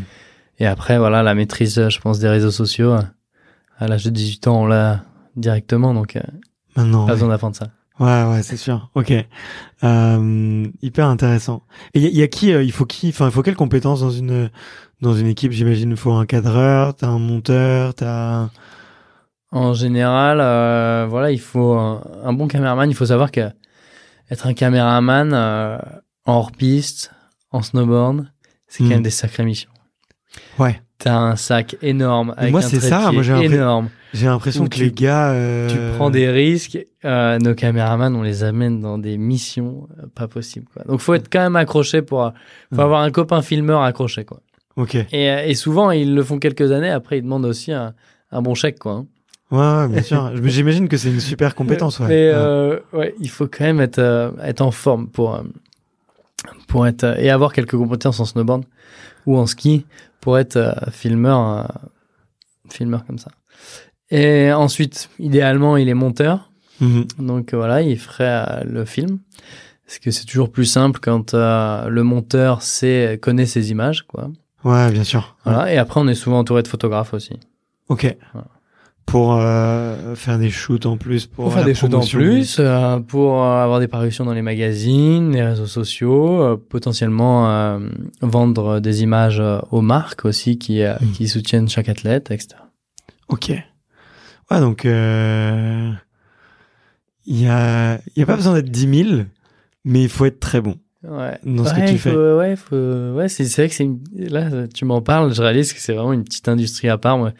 [0.60, 2.96] Et après, voilà, la maîtrise, je pense, des réseaux sociaux.
[3.78, 5.04] À l'âge de 18 ans, on l'a
[5.36, 6.22] directement, donc euh,
[6.76, 7.06] Maintenant.
[7.06, 7.16] pas ouais.
[7.18, 7.68] besoin d'apprendre ça.
[8.00, 8.90] Ouais, ouais, c'est sûr.
[8.96, 9.14] Ok.
[9.84, 11.64] Euh, hyper intéressant.
[11.94, 13.42] Et il y, a- il y a qui euh, Il faut qui Enfin, il faut
[13.42, 14.50] quelles compétences dans une
[15.02, 15.52] dans une équipe?
[15.52, 18.50] J'imagine il faut un cadreur, t'as un monteur, t'as.
[19.52, 22.90] En général, euh, voilà, il faut un, un bon caméraman.
[22.90, 23.50] Il faut savoir que
[24.30, 25.78] être un caméraman euh,
[26.26, 27.12] en hors-piste,
[27.52, 28.28] en snowboard,
[28.68, 28.88] c'est Hmm.
[28.88, 29.70] quand même des sacrées missions.
[30.60, 30.82] Ouais.
[30.98, 33.90] T'as un sac énorme avec moi, un c'est ça, moi, j'ai l'impression- énorme.
[34.16, 35.32] J'ai l'impression que tu- les gars.
[35.32, 36.78] euh, Tu prends des risques.
[37.04, 40.68] Euh, nos caméramans, on les amène dans des missions euh, pas possibles.
[40.74, 40.84] Quoi.
[40.86, 42.32] Donc, faut être quand même accroché pour.
[42.74, 44.24] Faut avoir un copain filmeur accroché.
[44.26, 44.42] Quoi.
[44.78, 44.96] Ok.
[45.12, 46.90] Et, et souvent, ils le font quelques années.
[46.90, 47.94] Après, ils demandent aussi un,
[48.32, 48.80] un bon chèque.
[48.80, 48.92] Quoi.
[48.94, 49.06] hein.
[49.52, 50.32] Ouais, bien sûr.
[50.42, 52.00] Mais J'imagine que c'est une super compétence.
[52.00, 52.08] Ouais.
[52.08, 52.82] Mais Ouais.
[52.94, 55.44] ouais, il faut quand même être, être en forme pour,
[56.68, 58.64] pour être, et avoir quelques compétences en snowboard
[59.26, 59.86] ou en ski
[60.22, 61.68] pour être filmeur,
[62.72, 63.32] filmeur comme ça.
[64.12, 66.52] Et ensuite, idéalement, il est monteur.
[66.82, 67.06] Mhm.
[67.20, 69.20] Donc euh, voilà, il ferait euh, le film.
[69.86, 74.04] Parce que c'est toujours plus simple quand euh, le monteur sait, connaît ses images.
[74.08, 74.30] Quoi.
[74.64, 75.36] Ouais, bien sûr.
[75.46, 75.72] Voilà.
[75.74, 77.40] Et après, on est souvent entouré de photographes aussi.
[77.90, 78.16] Ok.
[78.34, 78.48] Voilà.
[79.06, 81.28] Pour euh, faire des shoots en plus.
[81.28, 84.42] Pour, Pour faire des shoots en plus, euh, pour euh, avoir des parutions dans les
[84.42, 87.78] magazines, les réseaux sociaux, euh, potentiellement euh,
[88.22, 91.12] vendre des images euh, aux marques aussi qui, euh, Mm.
[91.12, 92.56] qui soutiennent chaque athlète, etc.
[93.30, 93.52] Ok.
[94.52, 95.92] Ouais, donc euh,
[97.26, 99.22] il y a, y a pas besoin d'être 10 000,
[99.84, 100.76] mais il faut être très bon.
[101.04, 101.38] Ouais.
[101.44, 102.16] Dans ce que tu faut- fais.
[102.16, 105.72] Ouais, faut- ouais c'est c'est vrai que c'est une- là tu m'en parles, je réalise
[105.74, 107.18] que c'est vraiment une petite industrie à part.
[107.20, 107.32] Moi,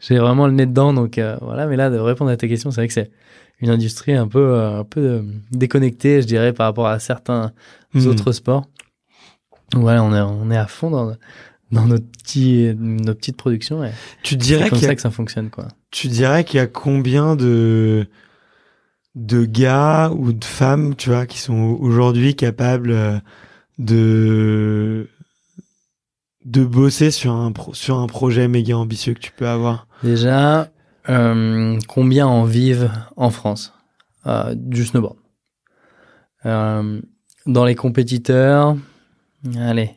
[0.00, 1.66] j'ai vraiment le nez dedans, donc euh, voilà.
[1.66, 3.10] Mais là, de répondre à ta question, c'est vrai que c'est
[3.60, 5.22] une industrie un peu euh, un peu euh,
[5.52, 7.52] déconnectée, je dirais, par rapport à certains
[7.94, 8.06] Hmm.
[8.08, 8.66] autres sports.
[9.74, 11.14] Voilà, on est on est à fond dans
[11.74, 13.82] dans notre petit nos petites productions.
[14.22, 15.68] Tu dirais comme qu'il y a, ça que ça fonctionne, quoi.
[15.90, 18.06] tu dirais qu'il y a combien de
[19.14, 23.18] de gars ou de femmes, tu vois, qui sont aujourd'hui capables euh,
[23.78, 25.08] de
[26.44, 29.86] de bosser sur un pro- sur un projet méga ambitieux que tu peux avoir?
[30.02, 30.70] Déjà,
[31.08, 33.72] euh, combien en vivent en France
[34.26, 35.16] euh, du snowboard?
[36.46, 37.00] Euh,
[37.46, 38.76] Dans les compétiteurs,
[39.58, 39.90] allez,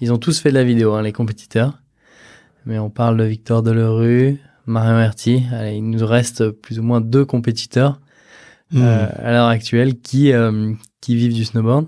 [0.00, 1.78] ils ont tous fait de la vidéo, hein, les compétiteurs.
[2.66, 5.44] Mais on parle de Victor Delerue, Marion Herty.
[5.52, 8.00] Allez, il nous reste plus ou moins deux compétiteurs
[8.72, 8.82] Hmm.
[8.82, 11.86] euh, à l'heure actuelle qui, euh, qui vivent du snowboard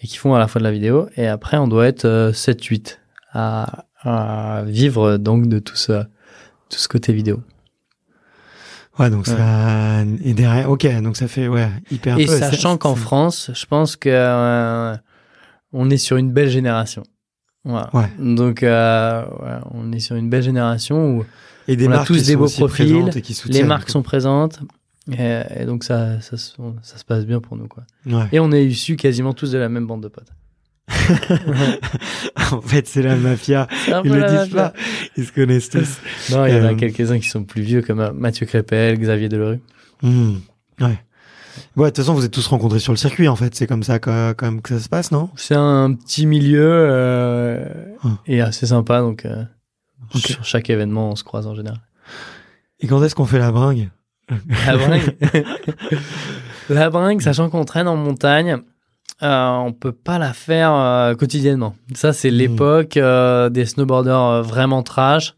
[0.00, 1.08] et qui font à la fois de la vidéo.
[1.16, 2.98] Et après, on doit être euh, 7-8
[3.32, 6.04] à, à vivre donc de tout ce,
[6.70, 7.42] tout ce côté vidéo.
[8.98, 12.16] Ouais, donc ça et derrière, ok, donc ça fait ouais hyper.
[12.18, 12.38] Et peu.
[12.38, 14.96] sachant qu'en France, je pense que euh,
[15.72, 17.02] on est sur une belle génération.
[17.64, 17.90] Voilà.
[17.94, 18.10] Ouais.
[18.18, 19.24] Donc, euh,
[19.72, 21.24] on est sur une belle génération où
[21.66, 24.60] et des on a tous des beaux profils, présentes et qui les marques sont présentes.
[25.10, 27.66] Et, et donc, ça, ça, se- ça se passe bien pour nous.
[27.68, 27.84] Quoi.
[28.06, 28.26] Ouais.
[28.32, 30.28] Et on est issus quasiment tous de la même bande de potes.
[32.52, 33.66] en fait, c'est la mafia.
[34.04, 34.54] Ils le disent mafia.
[34.70, 34.72] pas.
[35.16, 35.98] Ils se connaissent tous.
[36.30, 38.98] Non, il y en Euh, a quelques-uns qui sont plus vieux, comme euh, Mathieu Crépel,
[38.98, 39.60] Xavier Delerue.
[40.02, 40.34] Hmm.
[40.80, 40.98] Ouais.
[41.76, 43.54] Ouais, de toute façon, vous êtes tous rencontrés sur le circuit, en fait.
[43.54, 45.30] C'est comme ça que, quand même que ça se passe, non?
[45.36, 47.64] C'est un petit milieu euh,
[48.04, 48.16] Hum.
[48.26, 49.00] et assez sympa.
[49.00, 49.44] Donc, euh,
[50.14, 51.80] sur chaque événement, on se croise en général.
[52.80, 53.90] Et quand est-ce qu'on fait la bringue?
[54.66, 55.16] La bringue?
[56.70, 58.56] La bringue, sachant qu'on traîne en montagne,
[59.22, 61.76] euh, on peut pas la faire euh, quotidiennement.
[61.94, 62.34] Ça, c'est Hmm.
[62.34, 62.98] l'époque
[63.52, 65.34] des snowboarders vraiment trash.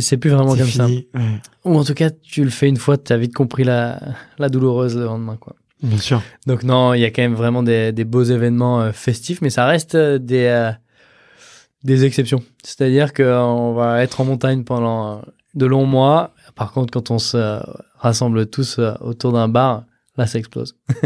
[0.00, 0.86] C'est plus vraiment comme ça.
[0.86, 1.08] fini.
[1.14, 4.00] Ouais, Ou en tout cas, tu le fais une fois, tu as vite compris la,
[4.38, 5.36] la douloureuse le lendemain.
[5.36, 5.56] Quoi.
[5.82, 6.22] bien sûr.
[6.46, 9.50] Donc non, il y a quand même vraiment des, des beaux événements euh, festifs, mais
[9.50, 10.70] ça reste euh, des, euh,
[11.82, 12.42] des exceptions.
[12.62, 15.22] C'est-à-dire qu'on va être en montagne pendant
[15.54, 16.34] de longs mois.
[16.54, 17.60] Par contre, quand on se
[17.98, 19.84] rassemble tous autour d'un bar,
[20.16, 20.76] là, ça explose.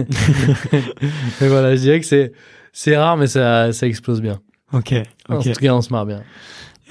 [1.40, 2.32] Et voilà, je dirais que c'est
[2.72, 4.40] c'est rare, mais ça, ça explose bien.
[4.72, 4.94] Ok.
[5.28, 5.44] En Ok.
[5.52, 6.22] tout cas, on se marre bien.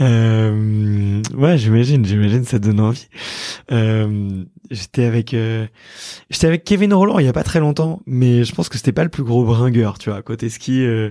[0.03, 3.07] Euh, ouais, j'imagine, j'imagine, ça donne envie.
[3.71, 5.65] Euh, j'étais avec, euh,
[6.29, 8.91] j'étais avec Kevin Roland il y a pas très longtemps, mais je pense que c'était
[8.91, 10.83] pas le plus gros bringueur, tu vois, côté ski.
[10.83, 11.09] Euh,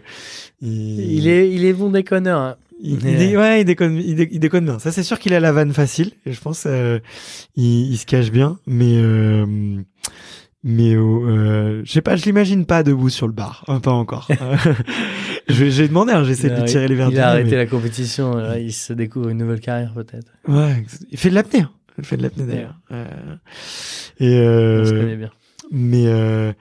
[0.61, 2.39] il, Il est, il est bon déconneur.
[2.41, 2.57] hein.
[2.83, 2.99] il,
[3.37, 4.79] ouais, il déconne, il, dé- il déconne bien.
[4.79, 6.99] Ça, c'est sûr qu'il a la vanne facile, et je pense, euh,
[7.57, 8.95] il, il se cache bien, mais.
[10.65, 13.91] Euh, mais euh, je sais pas, je l'imagine pas debout sur le bar, Hein, pas
[13.93, 14.29] encore.
[15.49, 17.67] vais, j'ai demandé, hein, j'essaie de lui tirer les verres Il a arrêté mais- la
[17.67, 18.37] compétition.
[18.37, 20.31] là, il se découvre une nouvelle carrière, peut-être.
[20.47, 21.61] Ouais, il fait de l'apnée.
[21.63, 21.71] hein.
[21.99, 22.77] Il fait de l'apnée d'ailleurs.
[22.91, 23.05] Euh,
[24.19, 25.31] et On se euh, connaît bien.
[25.71, 26.53] mais euh,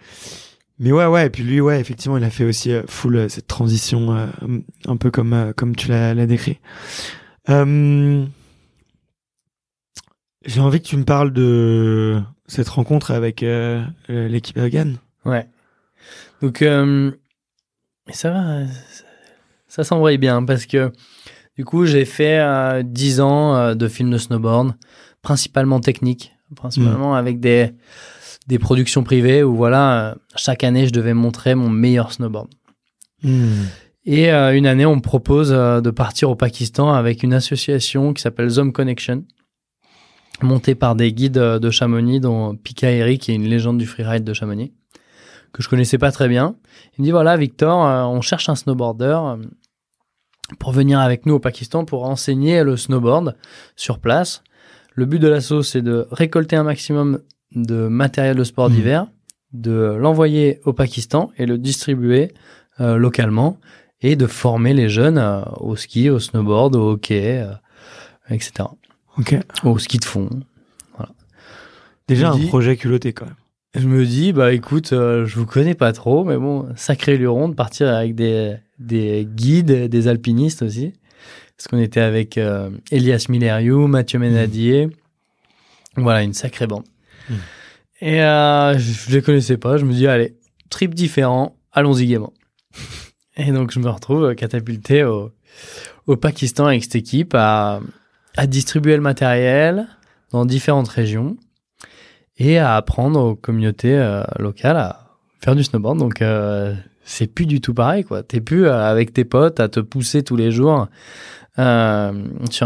[0.80, 3.30] mais ouais ouais et puis lui ouais effectivement il a fait aussi euh, full euh,
[3.30, 4.26] cette transition euh,
[4.88, 6.58] un peu comme euh, comme tu l'as l'as décrit.
[7.50, 8.26] Euh,
[10.46, 12.20] J'ai envie que tu me parles de
[12.52, 14.98] cette rencontre avec euh, euh, l'équipe afghane.
[15.24, 15.48] Ouais.
[16.42, 17.12] Donc, euh,
[18.10, 18.66] ça va,
[19.70, 20.92] ça, s'embraye bien parce que
[21.58, 24.74] du coup, j'ai fait euh, 10 ans de films de snowboard,
[25.22, 27.72] principalement techniques, principalement avec des,
[28.48, 32.50] des productions privées où voilà, chaque année, je devais montrer mon meilleur snowboard.
[34.04, 38.22] Et euh, une année, on me propose de partir au Pakistan avec une association qui
[38.22, 39.24] s'appelle Zom Connection,
[40.44, 43.86] montée par des guides euh, de Chamonix, dont Pika Eric, qui est une légende du
[43.86, 44.74] freeride de Chamonix,
[45.54, 46.56] que je connaissais pas très bien.
[46.98, 49.38] Il me dit voilà, Victor, euh, on cherche un snowboarder euh,
[50.60, 53.36] pour venir avec nous au Pakistan pour enseigner le snowboard
[53.76, 54.44] sur place.
[54.94, 57.20] Le but de l'asso, c'est de récolter un maximum
[57.56, 58.76] de matériel de sport Mhm.
[58.76, 59.08] d'hiver,
[59.54, 62.34] de l'envoyer au Pakistan et le distribuer
[62.80, 63.58] euh, localement
[64.02, 67.54] et de former les jeunes euh, au ski, au snowboard, au hockey, euh,
[68.30, 68.70] etc.
[69.18, 69.36] Ok.
[69.64, 70.30] Au ski de fond.
[72.08, 73.36] Déjà Il un projet culotté quand même.
[73.74, 77.48] Je me dis, bah écoute, euh, je vous connais pas trop, mais bon, sacré luron
[77.48, 80.92] de partir avec des, des guides, des alpinistes aussi.
[81.56, 84.90] Parce qu'on était avec euh, Elias Milleriou, Mathieu Ménadier.
[85.96, 86.84] Voilà, une sacrée bande.
[87.30, 87.34] Mm.
[88.02, 89.78] Et euh, je, je les connaissais pas.
[89.78, 90.36] Je me dis, allez,
[90.70, 92.34] trip différent, allons-y gaiement.
[93.38, 95.32] Et donc, je me retrouve catapulté au,
[96.08, 97.80] au Pakistan avec cette équipe à,
[98.38, 99.88] à distribuer le matériel
[100.32, 101.38] dans différentes régions
[102.38, 105.08] et à apprendre aux communautés euh, locales à
[105.40, 106.00] faire du snowboard.
[106.00, 108.24] Donc, euh, c'est plus du tout pareil, quoi.
[108.24, 110.88] T'es plus euh, avec tes potes à te pousser tous les jours
[111.58, 112.12] sur un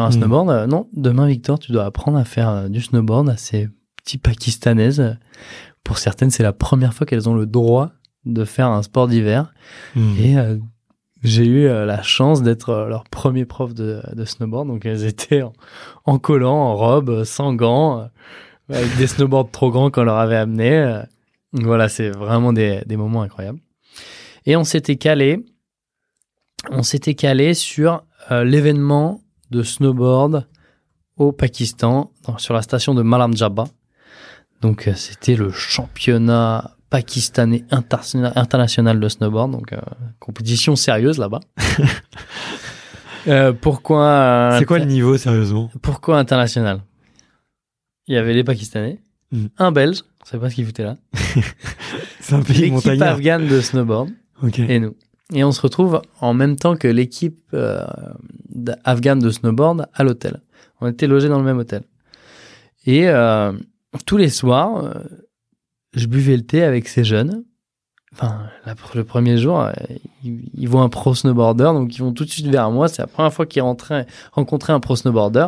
[0.09, 0.11] Mm.
[0.11, 0.69] snowboard.
[0.69, 5.17] Non, demain, Victor, tu dois apprendre à faire du snowboard à ces petits pakistanaises.
[5.83, 7.91] Pour certaines, c'est la première fois qu'elles ont le droit
[8.25, 9.53] de faire un sport d'hiver.
[9.95, 10.15] Hmm.
[10.19, 10.35] Et
[11.23, 14.67] j'ai eu euh, la chance d'être euh, leur premier prof de, snowboard.
[14.67, 15.53] Donc elles étaient en,
[16.05, 18.09] en collant, en robe, euh, sans gants,
[18.69, 21.01] avec des snowboards trop grands qu'on leur avait amenés.
[21.53, 23.59] voilà, c'est vraiment des, moments incroyables.
[24.45, 25.45] Et on s'était calé,
[26.69, 30.47] on s'était calé sur l'événement de snowboard
[31.17, 33.65] au Pakistan, sur la station de Malam Jabba.
[34.61, 39.79] Donc c'était le championnat pakistanais interna- international de snowboard, donc euh,
[40.19, 41.39] compétition sérieuse là-bas.
[43.27, 45.71] Euh, pourquoi euh, C'est quoi le niveau sérieusement?
[45.81, 46.81] pourquoi international?
[48.07, 48.99] Il y avait les Pakistanais,
[49.31, 49.45] Mm.
[49.57, 50.95] un Belge, je sais pas ce qu'il foutait là,
[52.21, 54.11] C'est un pays l'équipe afghane de snowboard
[54.69, 54.95] et nous.
[55.33, 57.83] Et on se retrouve en même temps que l'équipe euh,
[58.83, 60.39] afghane de snowboard à l'hôtel.
[60.79, 61.81] On était logés dans le même hôtel.
[62.85, 63.07] Et
[64.05, 64.93] tous les soirs,
[65.95, 67.43] je buvais le thé avec ces jeunes.
[68.13, 68.43] Enfin,
[68.93, 69.71] le premier jour, euh,
[70.23, 72.87] ils, voient un pro snowboarder, donc ils vont tout de suite vers moi.
[72.87, 74.05] C'est la première fois qu'ils rencontraient
[74.73, 75.47] un pro snowboarder.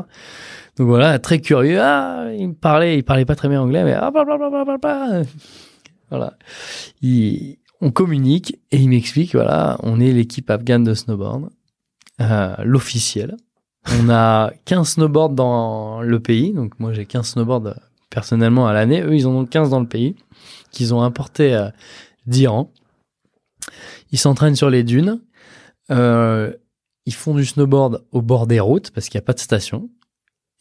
[0.75, 1.79] Donc voilà, très curieux.
[1.81, 5.21] Ah, il me parlait, il parlait pas très bien anglais, mais ah, blablabla, blablabla.
[6.09, 6.37] Voilà.
[7.01, 11.49] Il- on communique et il m'explique, voilà, on est l'équipe afghane de snowboard,
[12.21, 13.37] euh, l'officiel.
[13.99, 17.75] On a 15 snowboards dans le pays, donc moi j'ai 15 snowboards
[18.17, 19.03] personnellement à l'année.
[19.03, 20.15] Eux, ils en ont 15 dans le pays,
[20.71, 21.69] qu'ils ont importés euh,
[22.25, 22.73] d'Iran.
[24.11, 25.21] Ils s'entraînent sur les dunes.
[25.91, 26.51] Euh,
[27.05, 29.91] ils font du snowboard au bord des routes parce qu'il n'y a pas de station.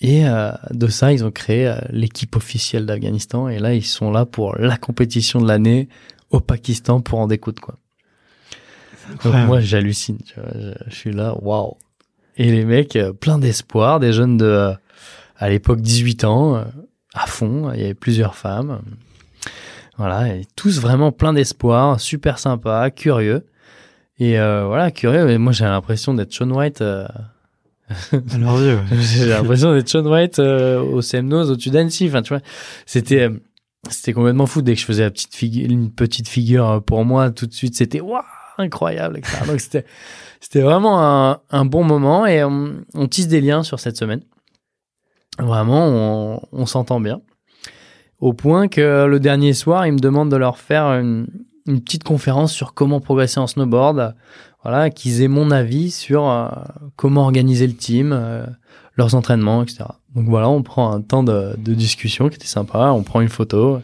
[0.01, 3.49] Et euh, de ça, ils ont créé l'équipe officielle d'Afghanistan.
[3.49, 5.89] Et là, ils sont là pour la compétition de l'année
[6.29, 7.79] au Pakistan pour en découdre, quoi.
[9.25, 10.19] Donc moi, j'hallucine.
[10.27, 11.79] Je, je suis là, waouh.
[12.37, 14.75] Et les mecs, plein d'espoir, des jeunes de,
[15.39, 16.63] à l'époque, 18 ans,
[17.17, 17.73] à fond.
[17.75, 18.81] Il y avait plusieurs femmes.
[19.99, 23.47] Voilà, et tous vraiment plein d'espoir, super sympa, curieux.
[24.19, 25.31] Et euh, voilà, curieux.
[25.31, 26.83] Et moi, j'ai l'impression d'être Sean White.
[26.83, 27.07] euh,
[28.13, 28.79] ouais.
[29.01, 32.09] j'ai l'impression d'être Sean White euh, au Semnose au-dessus d'Annecy.
[32.09, 32.43] Enfin, tu vois,
[32.85, 33.41] c'était euh,
[33.89, 34.63] c'était complètement fou.
[34.63, 37.55] Dès que je faisais la petite figure, une petite figure euh, pour moi, tout de
[37.55, 38.23] suite, c'était waouh,
[38.59, 39.39] incroyable, etc.
[39.47, 39.85] Donc c'était
[40.41, 44.21] c'était vraiment un, un bon moment et on, on tisse des liens sur cette semaine.
[45.39, 47.21] Vraiment, on, on s'entend bien.
[48.21, 51.27] Au point que le dernier soir, il me demande de leur faire une,
[51.67, 54.15] une petite conférence sur comment progresser en snowboard.
[54.63, 56.49] Voilà, qu'ils aient mon avis sur euh,
[56.97, 58.45] comment organiser le team, euh,
[58.97, 59.85] leurs entraînements, etc.
[60.15, 63.29] Donc voilà, on prend un temps de, de discussion qui était sympa, on prend une
[63.29, 63.81] photo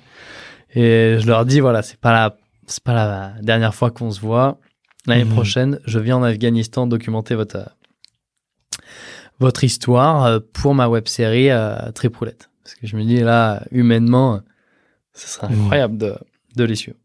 [0.75, 2.37] et je leur dis voilà, c'est pas la
[2.67, 4.59] c'est pas la dernière fois qu'on se voit.
[5.07, 5.33] L'année Mhm.
[5.35, 7.69] prochaine, je viens en Afghanistan documenter votre
[9.39, 12.51] votre histoire euh, pour ma web série euh, Trip Roulette.
[12.63, 14.41] Parce que je me dis là, humainement,
[15.15, 16.15] ce serait incroyable de,
[16.57, 16.99] de les suivre.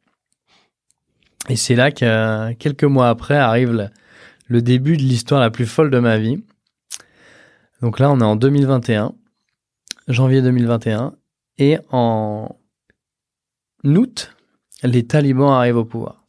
[1.50, 3.88] Et c'est là que euh, quelques mois après arrive le,
[4.48, 6.44] le début de l'histoire la plus folle de ma vie.
[7.82, 9.14] Donc là, on est en 2021,
[10.08, 11.14] janvier 2021,
[11.60, 12.56] et en
[13.84, 14.36] août,
[14.84, 16.26] les talibans arrivent au pouvoir.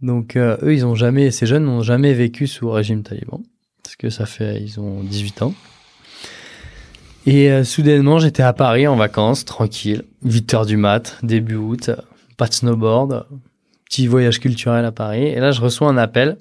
[0.00, 3.40] Donc euh, eux, ils ont jamais, ces jeunes n'ont jamais vécu sous régime taliban,
[3.82, 5.54] parce que ça fait, ils ont 18 ans.
[7.26, 11.90] Et euh, soudainement, j'étais à Paris en vacances, tranquille, 8 heures du mat, début août,
[12.36, 13.26] pas de snowboard,
[13.84, 15.24] petit voyage culturel à Paris.
[15.24, 16.38] Et là, je reçois un appel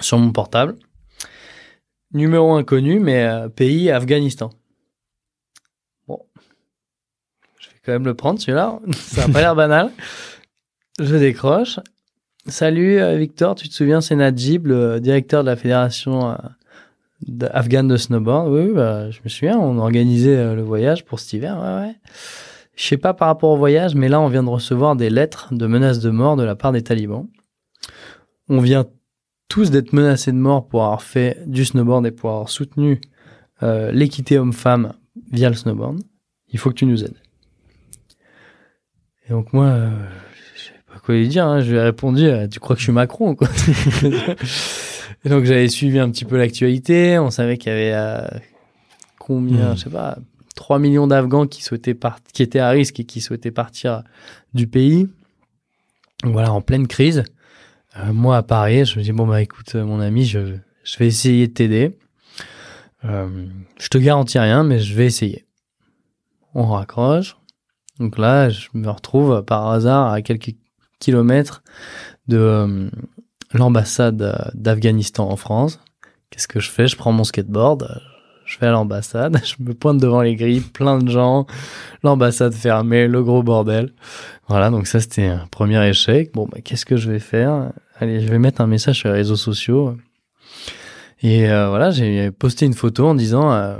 [0.00, 0.76] sur mon portable.
[2.14, 4.50] Numéro inconnu, mais euh, pays Afghanistan.
[6.06, 6.24] Bon.
[7.58, 8.78] Je vais quand même le prendre, celui-là.
[8.92, 9.92] Ça n'a pas l'air banal.
[10.98, 11.78] Je décroche.
[12.48, 16.36] Salut euh, Victor, tu te souviens, c'est Najib, le directeur de la fédération euh,
[17.50, 18.48] afghane de snowboard.
[18.50, 21.58] Oui, bah, je me souviens, on organisait euh, le voyage pour cet hiver.
[21.58, 21.94] Ouais, ouais.
[22.74, 25.52] Je sais pas par rapport au voyage, mais là, on vient de recevoir des lettres
[25.52, 27.26] de menaces de mort de la part des talibans.
[28.48, 28.86] On vient
[29.48, 33.00] tous d'être menacés de mort pour avoir fait du snowboard et pour avoir soutenu
[33.60, 34.92] l'équité homme-femme
[35.32, 35.98] via le snowboard.
[36.50, 37.20] Il faut que tu nous aides.
[39.26, 39.90] Et donc moi,
[41.08, 41.46] quoi lui dire.
[41.46, 41.60] hein.
[41.60, 43.48] Je lui ai répondu, euh, tu crois que je suis Macron quoi
[45.24, 47.18] Et donc j'avais suivi un petit peu l'actualité.
[47.18, 48.26] On savait qu'il y avait euh,
[49.18, 49.76] combien, Mhm.
[49.76, 50.18] je sais pas,
[50.54, 54.02] 3 millions d'Afghans qui souhaitaient part- qui étaient à risque et qui souhaitaient partir
[54.54, 55.08] du pays.
[56.22, 57.24] Donc voilà, en pleine crise.
[57.96, 60.38] Euh, moi, à Paris, je me dis, bon, bah écoute, mon ami, je,
[60.84, 61.96] je vais essayer de t'aider.
[63.04, 63.28] Euh,
[63.80, 65.46] je te garantis rien, mais je vais essayer.
[66.54, 67.36] On raccroche.
[67.98, 70.54] Donc là, je me retrouve par hasard à quelques
[70.98, 71.62] kilomètres
[72.26, 72.90] de euh,
[73.54, 75.80] l'ambassade d'Afghanistan en France.
[76.30, 76.86] Qu'est-ce que je fais?
[76.86, 78.00] Je prends mon skateboard,
[78.44, 81.46] je vais à l'ambassade, je me pointe devant les grilles, plein de gens,
[82.02, 83.92] l'ambassade fermée, le gros bordel.
[84.48, 86.32] Voilà, donc ça c'était un premier échec.
[86.34, 87.72] Bon, bah, qu'est-ce que je vais faire?
[88.00, 89.96] Allez, je vais mettre un message sur les réseaux sociaux.
[91.20, 93.78] Et euh, voilà, j'ai posté une photo en disant euh,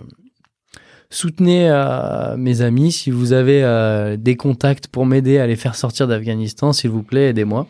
[1.11, 5.74] soutenez euh, mes amis si vous avez euh, des contacts pour m'aider à les faire
[5.74, 7.66] sortir d'Afghanistan, s'il vous plaît, aidez-moi.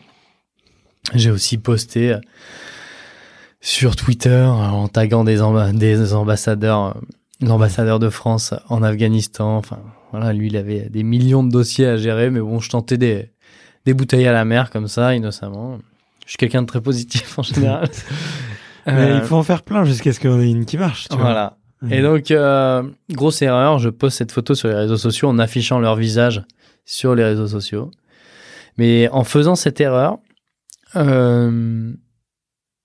[1.13, 2.19] J'ai aussi posté euh,
[3.61, 5.39] sur Twitter euh, en taguant des,
[5.73, 7.01] des ambassadeurs, euh,
[7.41, 9.57] l'ambassadeur de France en Afghanistan.
[9.57, 9.79] Enfin,
[10.11, 13.31] voilà, lui, il avait des millions de dossiers à gérer, mais bon, je tentais des,
[13.85, 15.77] des bouteilles à la mer comme ça, innocemment.
[16.25, 17.89] Je suis quelqu'un de très positif en général.
[18.85, 21.09] Mais Euh, il faut en faire plein jusqu'à ce en ait une qui marche.
[21.09, 21.57] Tu vois.
[21.81, 21.95] Voilà.
[21.95, 21.99] Mhm.
[21.99, 25.79] Et donc, euh, grosse erreur, je poste cette photo sur les réseaux sociaux en affichant
[25.79, 26.43] leur visage
[26.85, 27.91] sur les réseaux sociaux.
[28.77, 30.19] Mais en faisant cette erreur,
[30.95, 31.93] euh,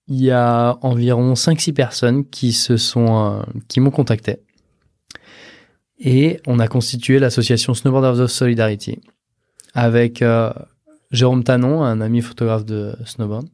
[0.07, 4.37] il y a environ 5-6 personnes qui se sont, euh, qui m'ont contacté.
[5.97, 8.99] Et on a constitué l'association Snowboarders of Solidarity
[9.73, 10.23] avec
[11.11, 13.47] Jérôme Tanon, un ami photographe de snowboard,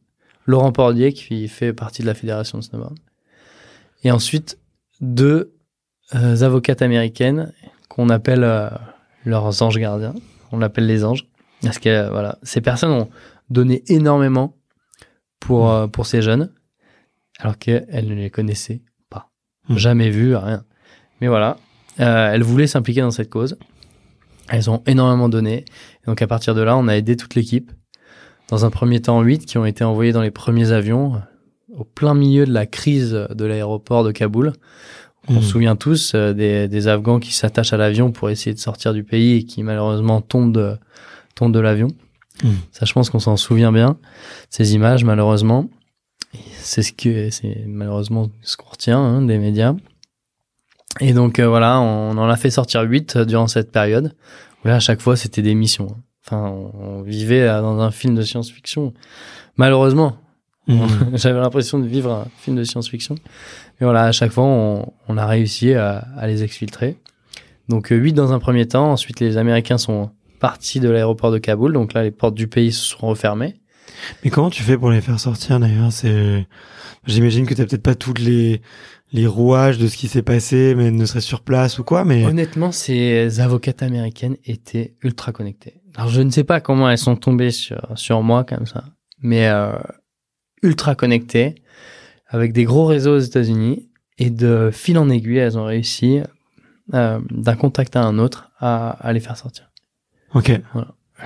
[0.46, 2.98] Laurent Pordier qui fait partie de la fédération de snowboard,
[4.02, 4.58] et ensuite
[5.02, 5.52] deux
[6.14, 7.52] euh, avocates américaines
[7.88, 8.70] qu'on appelle euh,
[9.26, 10.14] leurs anges gardiens.
[10.52, 11.26] On l'appelle les anges.
[11.62, 13.10] Parce que euh, voilà, ces personnes ont
[13.50, 14.56] donné énormément
[15.40, 16.52] pour, pour ces jeunes,
[17.40, 19.32] alors qu'elles ne les connaissaient pas.
[19.68, 19.76] Hmm.
[19.76, 20.64] Jamais vu, rien.
[21.20, 21.56] Mais voilà,
[21.98, 23.58] elles voulaient s'impliquer dans cette cause.
[24.48, 25.64] Elles ont énormément donné.
[26.02, 27.72] Et donc à partir de là, on a aidé toute l'équipe.
[28.48, 31.20] Dans un premier temps, 8 qui ont été envoyés dans les premiers avions
[31.76, 34.52] au plein milieu de la crise de l'aéroport de Kaboul.
[35.28, 35.42] On Mhm.
[35.42, 38.92] se souvient tous euh, des, des Afghans qui s'attachent à l'avion pour essayer de sortir
[38.92, 40.76] du pays et qui malheureusement tombent de,
[41.36, 41.88] tombent de l'avion.
[42.42, 42.54] Mhm.
[42.72, 43.96] Ça, je pense qu'on s'en souvient bien,
[44.50, 45.68] ces images, malheureusement.
[46.58, 49.74] C'est ce que, c'est malheureusement ce qu'on retient hein, des médias.
[51.00, 54.14] Et donc euh, voilà, on en a fait sortir huit euh, durant cette période.
[54.64, 55.96] Où là, à chaque fois, c'était des missions.
[56.24, 58.92] Enfin, on, on vivait dans un film de science-fiction.
[59.56, 60.16] Malheureusement,
[60.68, 60.88] Mhm.
[61.14, 63.16] j'avais l'impression de vivre un film de science-fiction.
[63.80, 66.96] Mais voilà, à chaque fois, on, on a réussi à, à les exfiltrer.
[67.68, 68.92] Donc, euh, huit dans un premier temps.
[68.92, 70.10] Ensuite, les Américains sont
[70.40, 71.72] partis de l'aéroport de Kaboul.
[71.72, 73.54] Donc là, les portes du pays se sont refermées.
[74.24, 75.92] Mais comment tu fais pour les faire sortir d'ailleurs?
[75.92, 76.46] C'est,
[77.06, 78.60] j'imagine que t'as peut-être pas toutes les
[79.12, 82.04] les rouages de ce qui s'est passé, mais ne serait sur place ou quoi.
[82.04, 85.82] Mais Honnêtement, ces avocates américaines étaient ultra connectées.
[85.96, 88.84] Alors, je ne sais pas comment elles sont tombées sur, sur moi comme ça,
[89.20, 89.72] mais euh,
[90.62, 91.56] ultra connectées,
[92.28, 93.88] avec des gros réseaux aux États-Unis.
[94.18, 96.20] Et de fil en aiguille, elles ont réussi,
[96.94, 99.70] euh, d'un contact à un autre, à, à les faire sortir.
[100.34, 100.60] ok.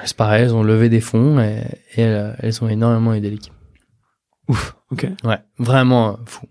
[0.05, 1.63] C'est pareil, elles ont levé des fonds et,
[1.95, 3.53] et elles, elles ont énormément aidé l'équipe.
[4.49, 4.77] Ouf.
[4.91, 5.07] Ok.
[5.25, 6.47] Ouais, vraiment euh, fou.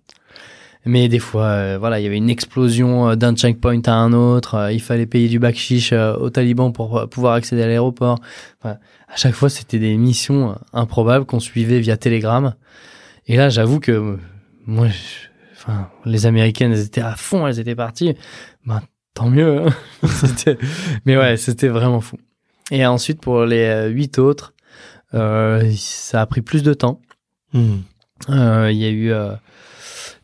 [0.86, 4.14] Mais des fois, euh, voilà, il y avait une explosion euh, d'un checkpoint à un
[4.14, 4.56] autre.
[4.56, 8.20] euh, il fallait payer du bakshish euh, aux talibans pour pouvoir accéder à l'aéroport.
[8.62, 8.78] Enfin,
[9.08, 12.54] à chaque fois, c'était des missions improbables qu'on suivait via Telegram.
[13.28, 14.18] Et là, j'avoue que
[14.68, 15.28] moi, je-
[15.58, 18.14] enfin, les Américaines, elles étaient à fond, elles étaient parties.
[18.66, 18.82] Ben,
[19.16, 19.62] tant mieux.
[19.68, 19.70] hein.
[21.06, 22.18] Mais ouais, c'était vraiment fou.
[22.72, 24.54] Et ensuite, pour les huit autres,
[25.16, 27.00] euh, ça a pris plus de temps.
[28.30, 29.12] Euh, Il y a eu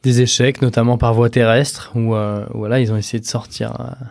[0.04, 4.06] des échecs, notamment par voie terrestre, où euh, voilà, ils ont essayé de sortir euh,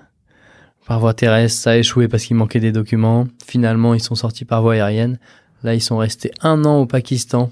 [0.86, 1.60] par voie terrestre.
[1.60, 3.26] Ça a échoué parce qu'il manquait des documents.
[3.46, 5.18] Finalement, ils sont sortis par voie aérienne.
[5.62, 7.50] Là, ils sont restés un an au Pakistan,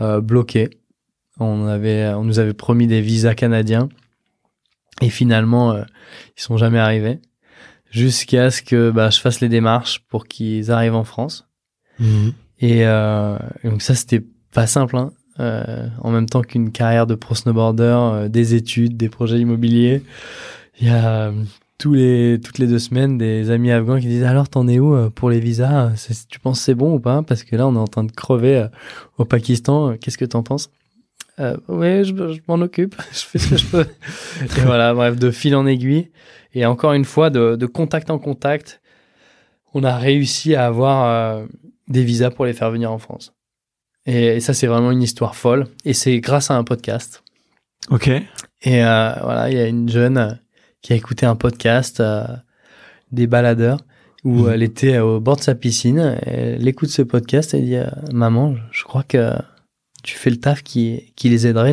[0.00, 0.70] euh, bloqués.
[1.40, 3.88] On, avait, on nous avait promis des visas canadiens.
[5.00, 5.84] Et finalement, euh,
[6.36, 7.20] ils sont jamais arrivés.
[7.90, 11.48] Jusqu'à ce que bah, je fasse les démarches pour qu'ils arrivent en France.
[12.60, 14.96] Et, euh, et donc ça, c'était pas simple.
[14.96, 15.12] Hein.
[15.40, 20.02] Euh, en même temps qu'une carrière de pro snowboarder, euh, des études, des projets immobiliers.
[20.80, 21.32] Il y a euh,
[21.78, 25.10] tous les, toutes les deux semaines des amis afghans qui disent alors t'en es où
[25.10, 25.92] pour les visas?
[26.28, 27.22] Tu penses c'est bon ou pas?
[27.22, 28.66] Parce que là, on est en train de crever
[29.16, 29.96] au Pakistan.
[29.96, 30.70] Qu'est-ce que t'en penses?
[31.68, 32.96] Oui, je, m'en occupe.
[33.12, 33.86] je fais ce que je peux.
[34.42, 36.10] et voilà, bref, de fil en aiguille.
[36.52, 38.80] Et encore une fois, de, de contact en contact,
[39.72, 41.46] on a réussi à avoir
[41.86, 43.37] des visas pour les faire venir en France.
[44.08, 45.66] Et, et ça, c'est vraiment une histoire folle.
[45.84, 47.22] Et c'est grâce à un podcast.
[47.90, 48.08] Ok.
[48.08, 50.32] Et euh, voilà, il y a une jeune euh,
[50.82, 52.24] qui a écouté un podcast euh,
[53.12, 53.78] des baladeurs
[54.24, 54.50] où Mhm.
[54.52, 56.18] elle était au bord de sa piscine.
[56.22, 59.32] Elle écoute ce podcast et elle dit Maman, je crois que
[60.02, 61.72] tu fais le taf qui, qui les aiderait.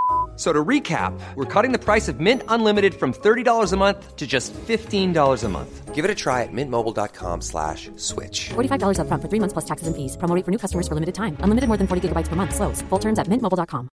[0.37, 4.25] So to recap, we're cutting the price of Mint Unlimited from $30 a month to
[4.25, 5.93] just $15 a month.
[5.93, 8.49] Give it a try at mintmobile.com slash switch.
[8.49, 10.17] $45 upfront for three months plus taxes and fees.
[10.17, 11.37] Promo rate for new customers for limited time.
[11.43, 12.55] Unlimited more than 40 gigabytes per month.
[12.55, 12.81] Slows.
[12.89, 13.87] Full terms at mintmobile.com.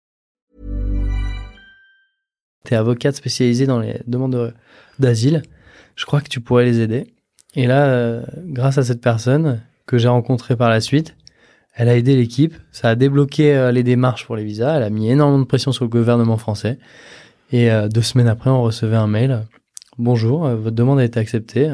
[2.64, 4.53] tu es avocate spécialisée dans les demandes de-
[4.99, 5.43] d'asile,
[5.95, 7.14] je crois que tu pourrais les aider.
[7.55, 11.14] Et là, euh, grâce à cette personne que j'ai rencontrée par la suite,
[11.77, 14.91] elle a aidé l'équipe, ça a débloqué euh, les démarches pour les visas, elle a
[14.91, 16.79] mis énormément de pression sur le gouvernement français.
[17.53, 19.45] Et euh, deux semaines après, on recevait un mail.
[19.99, 21.70] Bonjour, euh, votre demande a été acceptée.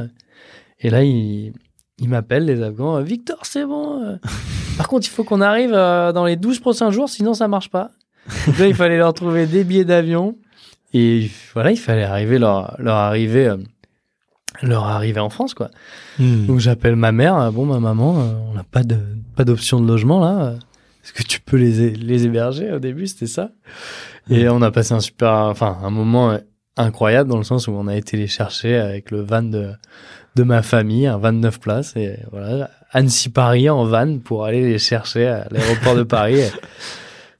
[0.81, 1.53] Et là, il,
[1.99, 3.01] il m'appelle, les Afghans.
[3.01, 4.19] Victor, c'est bon.
[4.77, 7.91] Par contre, il faut qu'on arrive dans les 12 prochains jours, sinon ça marche pas.
[8.47, 10.37] Donc là, il fallait leur trouver des billets d'avion.
[10.95, 13.57] Et voilà, il fallait arriver leur, leur arriver euh,
[14.63, 15.71] leur arriver en France quoi.
[16.19, 16.47] Mhm.
[16.47, 18.97] Donc j'appelle ma mère, euh, bon ma maman, euh, on n'a pas de
[19.37, 20.55] pas d'option de logement là.
[21.05, 23.51] Est-ce que tu peux les les héberger au début, c'était ça?
[24.31, 26.39] Et on a passé un super enfin un moment euh,
[26.77, 29.71] incroyable dans le sens où on a été les chercher avec le van de
[30.37, 34.45] de ma famille, un van de 9 places et voilà, Annecy Paris en van pour
[34.47, 36.41] aller les chercher à l'aéroport de Paris.
[36.41, 36.51] Et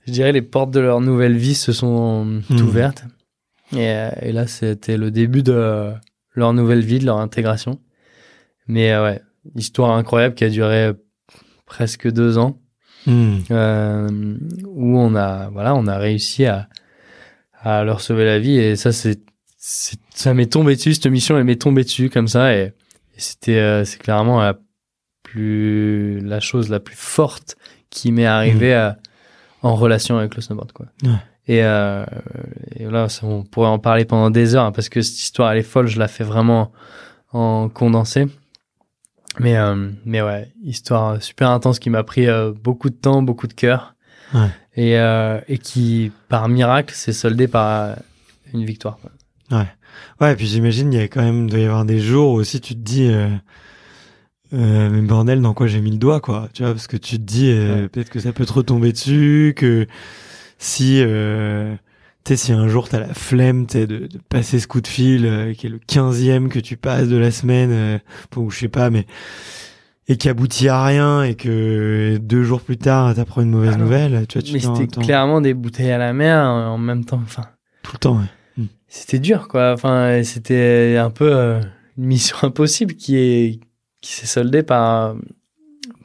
[0.09, 2.61] je dirais les portes de leur nouvelle vie se sont Mhm.
[2.63, 3.05] ouvertes.
[3.75, 5.93] Et, et là, c'était le début de
[6.35, 7.81] leur nouvelle vie, de leur intégration.
[8.67, 9.23] Mais euh, ouais,
[9.57, 10.93] histoire incroyable qui a duré
[11.67, 12.59] presque deux ans,
[13.07, 13.43] Mhm.
[13.51, 16.69] euh, où on a, voilà, on a réussi à,
[17.61, 18.57] à leur sauver la vie.
[18.59, 19.21] Et ça, c'est,
[19.59, 20.95] ça m'est tombé dessus.
[20.95, 22.55] Cette mission, elle m'est tombée dessus comme ça.
[22.57, 22.73] Et, et
[23.21, 24.57] c'était, euh, c'est clairement la
[25.23, 27.57] plus, la chose la plus forte
[27.91, 28.99] qui m'est arrivée à-
[29.63, 30.87] en relation avec le snowboard, quoi.
[31.05, 31.11] Ouais.
[31.49, 32.05] Et, euh,
[32.77, 35.59] et là, on pourrait en parler pendant des heures hein, parce que cette histoire, elle
[35.59, 35.87] est folle.
[35.89, 36.73] Je la fais vraiment
[37.33, 38.27] en condensé.
[39.41, 43.47] Mais, euh, mais ouais, histoire super intense qui m'a pris euh, beaucoup de temps, beaucoup
[43.47, 43.95] de cœur.
[44.35, 44.49] Ouais.
[44.77, 47.97] Et, euh, et qui, par miracle, s'est soldé par
[48.53, 48.99] une victoire.
[49.51, 49.67] Ouais.
[50.21, 52.37] Ouais, et puis j'imagine, il y a quand même, doit y avoir des jours où
[52.37, 53.29] aussi tu te dis, euh,
[54.53, 56.49] mais bordel, dans quoi j'ai mis le doigt, quoi.
[56.53, 57.89] Tu vois, parce que tu te dis, euh, Ouais.
[57.89, 59.87] peut-être que ça peut te retomber dessus, que
[60.63, 61.75] si, euh,
[62.25, 65.27] tu si un jour t'as la flemme, sais, de, de passer ce coup de fil,
[65.27, 67.99] euh, qui est le quinzième que tu passes de la semaine, euh,
[68.37, 69.07] ou je sais pas, mais,
[70.07, 73.79] et qui aboutit à rien, et que deux jours plus tard, t'apprends une mauvaise Ah
[73.79, 77.21] nouvelle, tu vois, tu Mais c'était clairement des bouteilles à la mer en même temps.
[77.25, 77.43] Enfin,
[77.83, 78.65] tout le temps, ouais.
[78.87, 79.73] c'était dur, quoi.
[79.73, 81.61] Enfin, c'était un peu euh,
[81.99, 83.61] une mission impossible qui est
[84.01, 85.17] qui s'est soldée par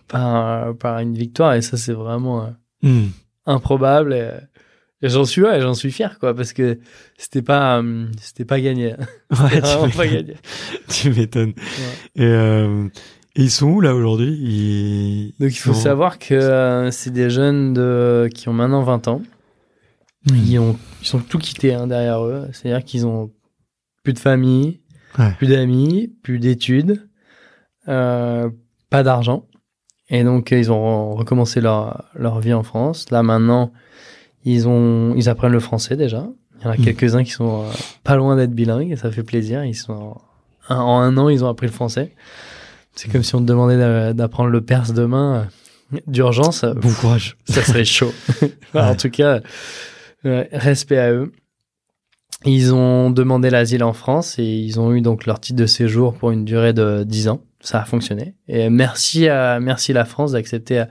[0.08, 1.54] par par une victoire.
[1.54, 2.50] Et ça, c'est vraiment euh,
[2.84, 3.08] Hmm.
[3.48, 4.14] Improbable.
[4.14, 4.30] Et,
[5.06, 6.80] et j'en suis ouais, j'en suis fier, quoi, parce que
[7.18, 8.94] c'était pas euh, c'était pas gagné.
[9.32, 10.12] Ouais, tu pas m'étonnes.
[10.14, 10.34] gagné.
[10.90, 11.54] tu m'étonnes.
[12.16, 12.88] Et, euh,
[13.36, 14.32] et ils sont où là aujourd'hui?
[14.40, 15.34] Ils...
[15.40, 19.08] Donc il faut sont- savoir que euh, c'est des jeunes de qui ont maintenant 20
[19.08, 19.22] ans.
[20.34, 22.48] Ils ont ils sont tout quittés hein, derrière eux.
[22.52, 23.32] C'est-à-dire qu'ils ont
[24.04, 24.82] plus de famille,
[25.20, 25.32] Ouais.
[25.38, 27.08] plus d'amis, plus d'études,
[27.86, 29.46] pas d'argent.
[30.10, 33.10] Et donc euh, ils ont recommencé leur leur vie en France.
[33.12, 33.72] Là maintenant,
[34.46, 36.28] ils ont ils apprennent le français déjà.
[36.60, 36.84] Il y en a Mm.
[36.84, 37.70] quelques-uns qui sont euh,
[38.04, 39.64] pas loin d'être bilingues et ça fait plaisir.
[39.66, 40.16] Ils sont
[40.70, 42.14] en, en un an, ils ont appris le français.
[42.96, 45.48] C'est comme si on te demandait d'a- d'apprendre le perse demain
[45.94, 46.64] euh, d'urgence.
[46.66, 47.38] Bon courage.
[47.48, 48.12] ça serait chaud.
[48.74, 48.82] Ouais.
[48.82, 49.40] En tout cas,
[50.26, 51.32] euh, respect à eux.
[52.46, 56.14] Ils ont demandé l'asile en France et ils ont eu donc leur titre de séjour
[56.14, 57.42] pour une durée de 10 ans.
[57.68, 58.36] Ça a fonctionné.
[58.48, 60.86] Et merci à merci la France d'accepter euh,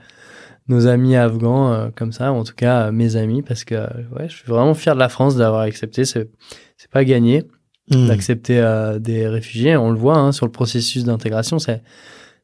[0.68, 3.74] nos amis afghans euh, comme ça, ou en tout cas euh, mes amis, parce que
[4.14, 6.04] ouais, je suis vraiment fier de la France d'avoir accepté.
[6.04, 6.28] C'est
[6.76, 7.44] c'est pas gagné
[7.88, 8.08] Hmm.
[8.08, 9.76] d'accepter euh, des réfugiés.
[9.76, 11.82] On le voit hein, sur le processus d'intégration, c'est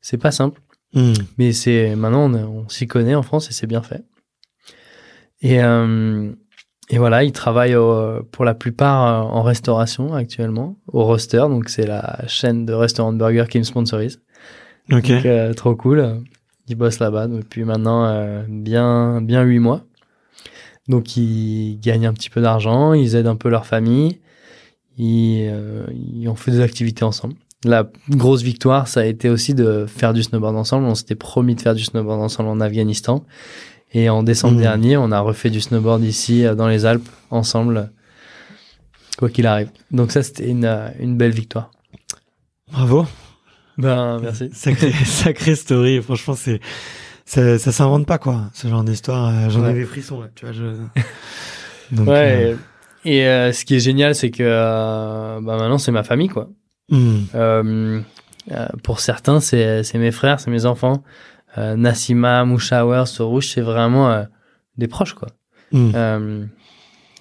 [0.00, 0.60] c'est pas simple.
[0.94, 1.14] Hmm.
[1.36, 4.04] Mais c'est maintenant on, on s'y connaît en France et c'est bien fait.
[5.40, 5.58] Et
[6.92, 11.68] et voilà, ils travaillent au- pour la plupart euh, en restauration actuellement au Roster, donc
[11.68, 14.20] c'est la chaîne de restaurants de burgers qui me sponsorise.
[14.92, 15.08] Ok.
[15.10, 16.22] Donc, euh, trop cool.
[16.68, 19.80] Ils bossent là-bas depuis maintenant euh, bien bien huit mois.
[20.88, 24.18] Donc ils gagnent un petit peu d'argent, ils aident un peu leur famille,
[24.98, 27.34] ils, euh, ils ont fait des activités ensemble.
[27.64, 30.86] La grosse victoire, ça a été aussi de faire du snowboard ensemble.
[30.86, 33.24] On s'était promis de faire du snowboard ensemble en Afghanistan.
[33.94, 34.60] Et en décembre Mhm.
[34.62, 37.90] dernier, on a refait du snowboard ici, euh, dans les Alpes, ensemble,
[39.18, 39.68] quoi qu'il arrive.
[39.90, 41.70] Donc ça, c'était une, euh, une belle victoire.
[42.70, 43.06] Bravo.
[43.78, 44.50] Ben, merci.
[44.54, 46.02] Sacré, sacré story.
[46.02, 46.60] Franchement, c'est
[47.24, 48.50] ça, ça s'invente pas quoi.
[48.54, 49.28] Ce genre d'histoire.
[49.28, 49.74] euh, J'en ai Ouais.
[49.74, 50.28] des frissons là.
[50.34, 50.52] Tu vois.
[50.54, 50.64] Je...
[51.94, 52.56] Donc, Ouais.
[53.04, 56.28] Et, et, euh, ce qui est génial, c'est que euh, bah, maintenant, c'est ma famille,
[56.28, 56.48] quoi.
[56.92, 58.00] Euh,
[58.50, 61.02] euh, pour certains, c'est c'est mes frères, c'est mes enfants.
[61.58, 64.24] Euh, Nassima, Mouchawer, Sorouche, c'est vraiment euh,
[64.78, 65.28] des proches, quoi.
[65.72, 65.90] Hmm.
[65.94, 66.44] Euh,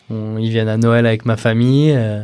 [0.09, 1.91] on- ils viennent à Noël avec ma famille.
[1.95, 2.23] euh,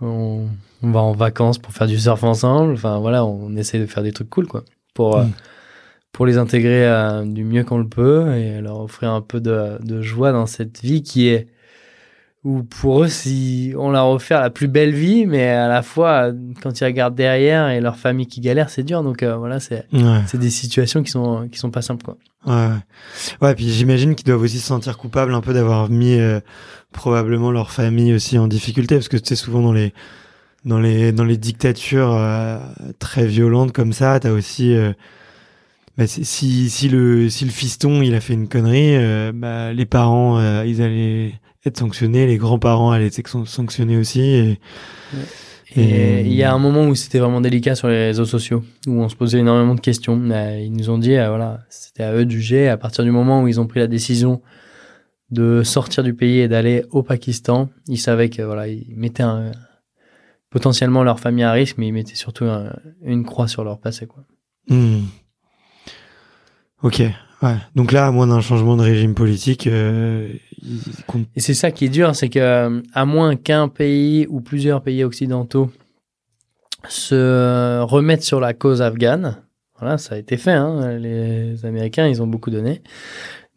[0.00, 0.46] on,
[0.82, 2.72] on va en vacances pour faire du surf ensemble.
[2.74, 4.64] Enfin, voilà, on essaie de faire des trucs cool, quoi.
[4.94, 5.32] Pour, euh, Mm.
[6.12, 6.88] pour les intégrer
[7.26, 10.80] du mieux qu'on le peut et leur offrir un peu de, de joie dans cette
[10.80, 11.48] vie qui est
[12.42, 16.30] où pour eux, si on leur offert la plus belle vie, mais à la fois,
[16.62, 19.02] quand ils regardent derrière et leur famille qui galère, c'est dur.
[19.02, 20.22] Donc euh, voilà, c'est Ouais.
[20.26, 22.16] c'est des situations qui sont qui sont pas simples, quoi.
[22.46, 22.78] Ouais, ouais.
[23.48, 26.40] Ouais, puis j'imagine qu'ils doivent aussi se sentir coupables un peu d'avoir mis euh,
[26.92, 29.92] probablement leur famille aussi en difficulté, parce que tu sais, souvent dans les
[30.64, 32.58] dans les dans les dictatures euh,
[32.98, 34.92] très violentes comme ça, t'as aussi euh,
[35.98, 39.74] bah, c'est- si si le si le fiston il a fait une connerie, euh, bah
[39.74, 41.32] les parents euh, ils allaient
[41.66, 44.20] être sanctionnés, les grands-parents allaient être san- sanctionnés aussi.
[44.20, 44.58] Et,
[45.76, 48.64] Et Et- il y a un moment où c'était vraiment délicat sur les réseaux sociaux,
[48.88, 50.20] où on se posait énormément de questions.
[50.30, 52.68] Euh, Ils nous ont dit, euh, voilà, c'était à eux de juger.
[52.68, 54.42] À partir du moment où ils ont pris la décision
[55.30, 59.52] de sortir du pays et d'aller au Pakistan, ils savaient que voilà, ils mettaient un-
[60.50, 64.06] potentiellement leur famille à risque, mais ils mettaient surtout un- une croix sur leur passé,
[64.08, 64.24] quoi.
[64.68, 65.02] Hmm.
[66.82, 67.02] Ok,
[67.42, 67.56] ouais.
[67.74, 70.32] Donc là, à moins d'un changement de régime politique, euh,
[71.06, 71.28] comptent.
[71.36, 74.82] Et c'est ça qui est dur, c'est que euh, à moins qu'un pays ou plusieurs
[74.82, 75.70] pays occidentaux
[76.88, 79.36] se remettent sur la cause afghane,
[79.78, 82.82] voilà, ça a été fait, hein, les Américains, ils ont beaucoup donné,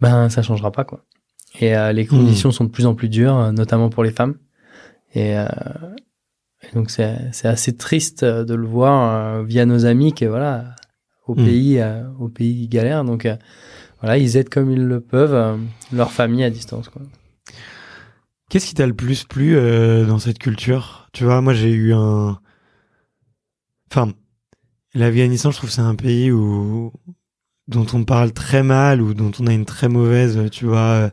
[0.02, 1.04] ben ça changera pas quoi.
[1.60, 4.36] Et euh, les conditions sont de plus en plus dures, euh, notamment pour les femmes.
[5.14, 5.46] Et, euh,
[6.64, 10.76] et donc c'est c'est assez triste de le voir via nos amis que voilà,
[11.28, 11.46] au Mm.
[11.46, 13.36] pays, euh, au pays ils galèrent, donc euh,
[14.04, 15.56] voilà, ils aident comme ils le peuvent euh,
[15.94, 16.90] leur famille à distance.
[18.50, 21.08] Qu'est-ce qui t'a le plus plu euh, dans cette culture?
[21.14, 22.38] Tu vois, moi j'ai eu un.
[23.90, 24.12] Enfin,
[24.94, 26.92] l'Afghanistan, je trouve que c'est un pays où
[27.70, 31.12] dont on parle très mal ou dont on a une très mauvaise, tu vois,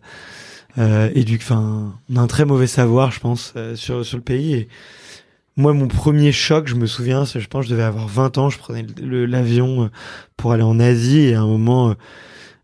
[0.78, 1.42] euh, éduque.
[1.42, 4.54] Enfin, on a un très mauvais savoir, je pense, euh, sur sur le pays.
[4.54, 4.68] Et
[5.56, 8.36] moi, mon premier choc, je me souviens, c'est- je pense, que je devais avoir 20
[8.38, 8.50] ans.
[8.50, 9.88] Je prenais l'avion euh,
[10.36, 11.94] pour aller en Asie et à un moment.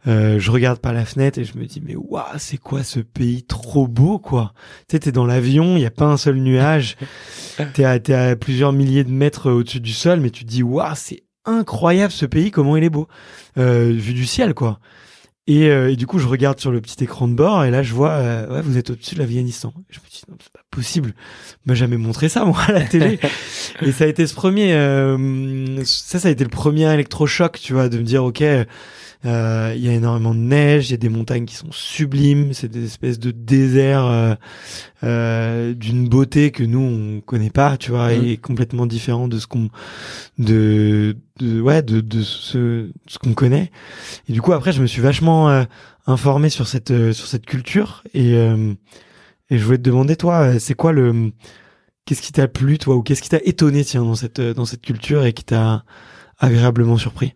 [0.06, 2.82] Euh, euh, je regarde par la fenêtre et je me dis mais waouh c'est quoi
[2.82, 4.52] ce pays trop beau quoi.
[4.88, 6.96] Tu sais t'es dans l'avion il y a pas un seul nuage.
[7.74, 10.62] T'es à, t'es à plusieurs milliers de mètres au-dessus du sol mais tu te dis
[10.62, 13.08] waouh c'est incroyable ce pays comment il est beau.
[13.58, 14.78] Euh, vu du ciel quoi.
[15.48, 17.84] Et, euh, et du coup je regarde sur le petit écran de bord et là
[17.84, 19.72] je vois euh, ouais vous êtes au-dessus de l'Afghanistan.
[19.88, 21.14] Je me dis non c'est pas possible.
[21.66, 23.20] M'a jamais montré ça moi à la télé.
[23.82, 27.74] Et ça a été ce premier euh, ça ça a été le premier électrochoc tu
[27.74, 28.42] vois de me dire ok
[29.26, 32.52] euh, il y a énormément de neige, il y a des montagnes qui sont sublimes,
[32.52, 34.34] c'est des espèces de déserts euh,
[35.04, 38.24] euh, d'une beauté que nous on connaît pas, tu vois, Mhm.
[38.26, 39.68] et complètement différent de ce qu'on
[40.38, 43.70] de, de ouais de, de ce, ce qu'on connaît.
[44.28, 45.64] Et du coup après je me suis vachement euh,
[46.06, 48.74] informé sur cette euh, sur cette culture et euh,
[49.50, 51.32] et je voulais te demander toi c'est quoi le
[52.04, 54.82] qu'est-ce qui t'a plu toi ou qu'est-ce qui t'a étonné tiens dans cette dans cette
[54.82, 55.84] culture et qui t'a
[56.38, 57.34] agréablement surpris?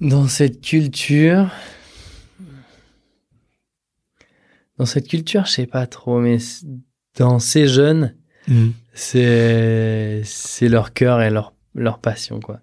[0.00, 1.50] Dans cette culture.
[4.78, 6.38] Dans cette culture, je sais pas trop, mais
[7.18, 8.14] dans ces jeunes,
[8.48, 8.72] Mhm.
[8.94, 12.60] c'est c'est leur cœur et leur leur passion quoi.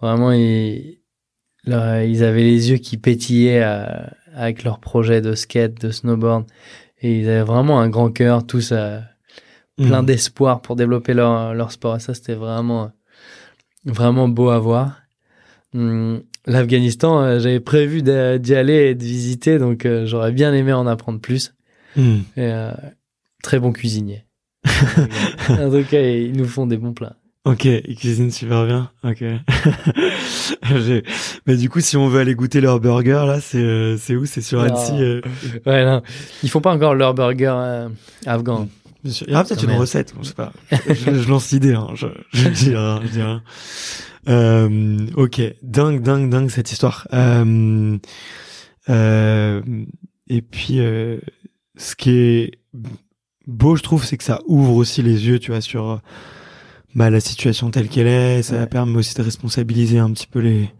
[0.00, 0.98] Vraiment ils
[1.64, 3.86] leur- ils avaient les yeux qui pétillaient euh,
[4.34, 6.44] avec leur projet de skate, de snowboard
[7.00, 9.00] et ils avaient vraiment un grand cœur, tous euh,
[9.78, 10.06] plein Mhm.
[10.06, 11.96] d'espoir pour développer leur leur sport.
[11.96, 12.92] Et ça c'était vraiment
[13.86, 15.00] vraiment beau à voir.
[15.74, 20.72] Hum, L'Afghanistan, euh, j'avais prévu d'y aller et de visiter, donc euh, j'aurais bien aimé
[20.72, 21.54] en apprendre plus.
[21.96, 22.72] Et, euh,
[23.42, 24.24] très bon cuisinier.
[25.48, 27.16] en tout cas, ils nous font des bons plats.
[27.44, 28.90] Ok, ils cuisinent super bien.
[29.04, 29.22] Ok.
[31.46, 34.24] Mais du coup, si on veut aller goûter leur burger, là, c'est où?
[34.24, 34.60] C'est sur.
[34.60, 35.20] Annecy.
[35.66, 36.02] Ouais, non,
[36.42, 37.88] ils font pas encore leur burger
[38.26, 38.68] afghan.
[39.04, 39.26] Bien sûr.
[39.28, 39.78] Il y aura peut-être une même.
[39.78, 40.14] recette.
[40.20, 40.52] Je sais pas.
[40.88, 41.74] Je, je lance l'idée.
[41.74, 41.88] Hein.
[41.94, 43.00] Je, je dis rien.
[43.04, 43.42] Je dis rien.
[44.28, 47.06] Euh, ok, dingue, dingue, dingue cette histoire.
[47.12, 47.98] Euh,
[48.88, 49.62] euh,
[50.28, 50.78] et puis,
[51.76, 52.58] ce qui est
[53.46, 56.00] beau, je trouve, c'est que ça ouvre aussi les yeux, tu vois, sur
[56.94, 58.42] bah, la situation telle qu'elle est.
[58.42, 58.66] Ça Ouais.
[58.66, 60.70] permet aussi de responsabiliser un petit peu les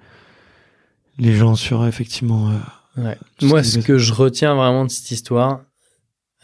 [1.18, 2.51] les gens sur effectivement.
[2.97, 3.16] Ouais.
[3.43, 5.61] Moi, ce que je retiens vraiment de cette histoire,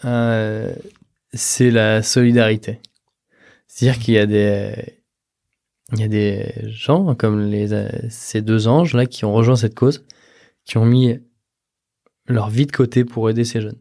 [0.04, 0.72] euh,
[1.32, 2.80] c'est la solidarité.
[3.66, 5.00] C'est-à-dire qu'il y a des,
[5.92, 7.68] il y a des gens comme les,
[8.08, 10.04] ces deux anges là qui ont rejoint cette cause,
[10.64, 11.18] qui ont mis
[12.26, 13.78] leur vie de côté pour aider ces jeunes.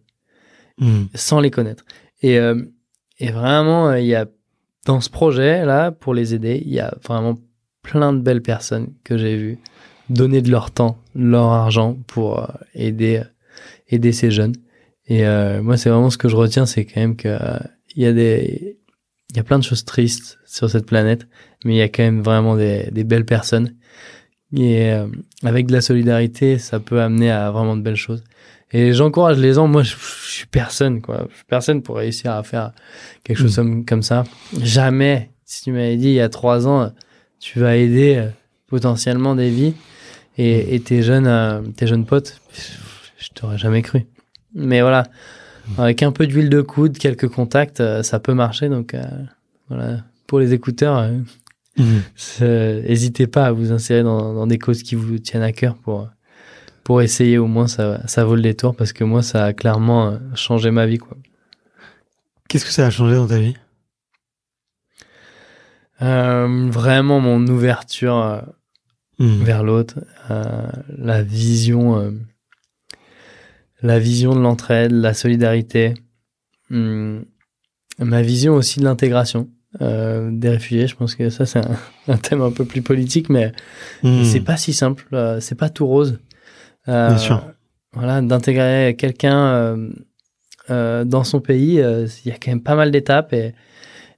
[0.80, 1.06] hmm.
[1.14, 1.86] sans les connaître.
[2.22, 2.62] Et, euh,
[3.20, 4.28] et vraiment, euh, il y a
[4.86, 7.36] dans ce projet-là, pour les aider, il y a vraiment
[7.84, 9.60] plein de belles personnes que j'ai vues
[10.10, 13.22] donner de leur temps, de leur argent pour euh, aider,
[13.88, 14.56] aider ces jeunes.
[15.10, 17.60] Et euh, moi, c'est vraiment ce que je retiens, c'est quand même que euh,
[17.96, 18.78] il y a des,
[19.32, 21.28] il y a plein de choses tristes sur cette planète,
[21.66, 23.76] mais il y a quand même vraiment des, des belles personnes.
[24.56, 25.08] Et euh,
[25.44, 28.24] avec de la solidarité, ça peut amener à vraiment de belles choses.
[28.72, 29.68] Et j'encourage les gens.
[29.68, 31.28] Moi, je, je suis personne, quoi.
[31.32, 32.72] Je suis personne pour réussir à faire
[33.24, 34.24] quelque chose comme, comme ça.
[34.62, 36.92] Jamais, si tu m'avais dit il y a trois ans,
[37.40, 38.30] tu vas aider euh,
[38.68, 39.74] potentiellement des vies
[40.38, 42.40] et, et tes jeunes, euh, tes jeunes potes,
[43.18, 44.06] je t'aurais jamais cru.
[44.54, 45.04] Mais voilà,
[45.78, 48.70] avec un peu d'huile de coude, quelques contacts, euh, ça peut marcher.
[48.70, 49.04] Donc euh,
[49.70, 49.98] voilà,
[50.28, 51.18] pour les écouteurs, euh,
[51.78, 52.00] Hmm.
[52.16, 55.76] c'est- N'hésitez pas à vous insérer dans, dans des causes qui vous tiennent à cœur
[55.76, 56.10] pour,
[56.84, 60.10] pour essayer au moins ça, ça vaut le détour parce que moi ça a clairement
[60.10, 61.16] euh, changé ma vie quoi.
[62.50, 63.56] Qu'est-ce que ça a changé dans ta vie?
[66.02, 68.42] Euh, vraiment mon ouverture euh,
[69.20, 69.44] Hmm.
[69.44, 70.00] vers l'autre,
[70.32, 70.64] euh,
[70.98, 72.12] la vision, euh,
[73.82, 75.94] la vision de l'entraide, la solidarité,
[76.72, 77.24] hum,
[78.00, 79.50] ma vision aussi de l'intégration
[79.82, 80.88] euh, des réfugiés.
[80.88, 81.78] Je pense que ça c'est un,
[82.08, 83.52] un thème un peu plus politique, mais
[84.04, 84.24] Hmm.
[84.24, 86.20] c'est pas si simple, euh, c'est pas tout rose.
[86.88, 87.44] Euh, Bien sûr.
[87.94, 89.78] Voilà, d'intégrer quelqu'un
[90.70, 93.56] dans son pays, il y a quand même pas mal d'étapes et,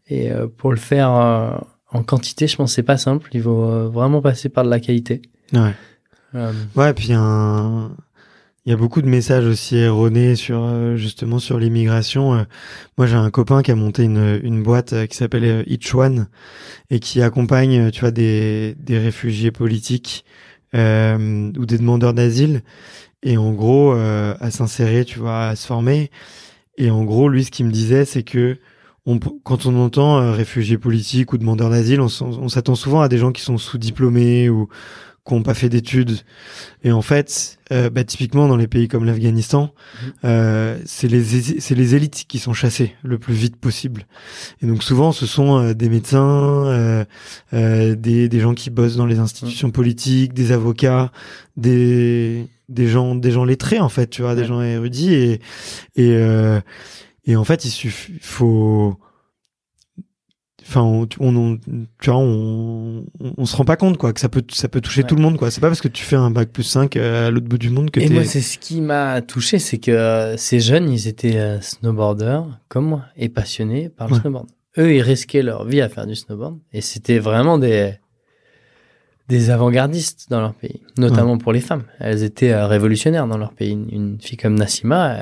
[0.09, 3.29] et pour le faire en quantité, je pense que c'est pas simple.
[3.33, 5.21] Il faut vraiment passer par de la qualité.
[5.53, 5.71] Ouais.
[6.75, 7.95] Ouais, puis un-
[8.65, 12.35] il y a beaucoup de messages aussi erronés sur euh, justement sur l'immigration.
[12.35, 12.43] Euh,
[12.97, 16.27] Moi, j'ai un copain qui a monté une, une boîte euh, qui s'appelle Each One
[16.91, 20.25] et qui accompagne, tu vois, des, des réfugiés politiques
[20.73, 22.61] ou des demandeurs d'asile
[23.23, 26.09] et en gros à s'insérer, tu vois, à se former.
[26.77, 28.57] et en gros, lui, ce qu'il me disait, c'est que
[29.05, 33.33] on, quand on entend réfugiés politiques ou demandeurs d'asile, on s'attend souvent à des gens
[33.33, 34.69] qui sont sous-diplômés ou
[35.25, 36.17] qui n'ont pas fait d'études.
[36.83, 39.73] Et en fait, euh, bah, typiquement dans les pays comme l'Afghanistan,
[40.25, 44.07] euh, c'est les c'est les élites qui sont chassées le plus vite possible.
[44.61, 47.05] Et donc souvent, ce sont euh, des médecins, euh,
[47.53, 51.11] euh, des, des gens qui bossent dans les institutions politiques, des avocats,
[51.55, 55.33] des des gens des gens lettrés en fait, tu vois, des gens érudits et
[55.95, 56.59] et euh,
[57.25, 58.97] et en fait, il suffit faut
[60.63, 61.57] Enfin, on, on,
[61.99, 64.79] tu vois, on, on, on se rend pas compte quoi que ça peut ça peut
[64.79, 65.07] toucher Ouais.
[65.07, 65.49] tout le monde quoi.
[65.51, 67.89] C'est pas parce que tu fais un bac plus 5 à l'autre bout du monde
[67.91, 71.37] que Et moi, c'est ce qui m'a touché, c'est que euh, ces jeunes, ils étaient
[71.37, 74.19] euh, snowboarders comme moi et passionnés par le Ouais.
[74.21, 74.47] snowboard.
[74.77, 77.95] Eux, ils risquaient leur vie à faire du snowboard et c'était vraiment des
[79.29, 81.83] des avant-gardistes dans leur pays, notamment pour les femmes.
[81.99, 83.71] Elles étaient euh, révolutionnaires dans leur pays.
[83.71, 85.21] Une, une fille comme Nassima, euh,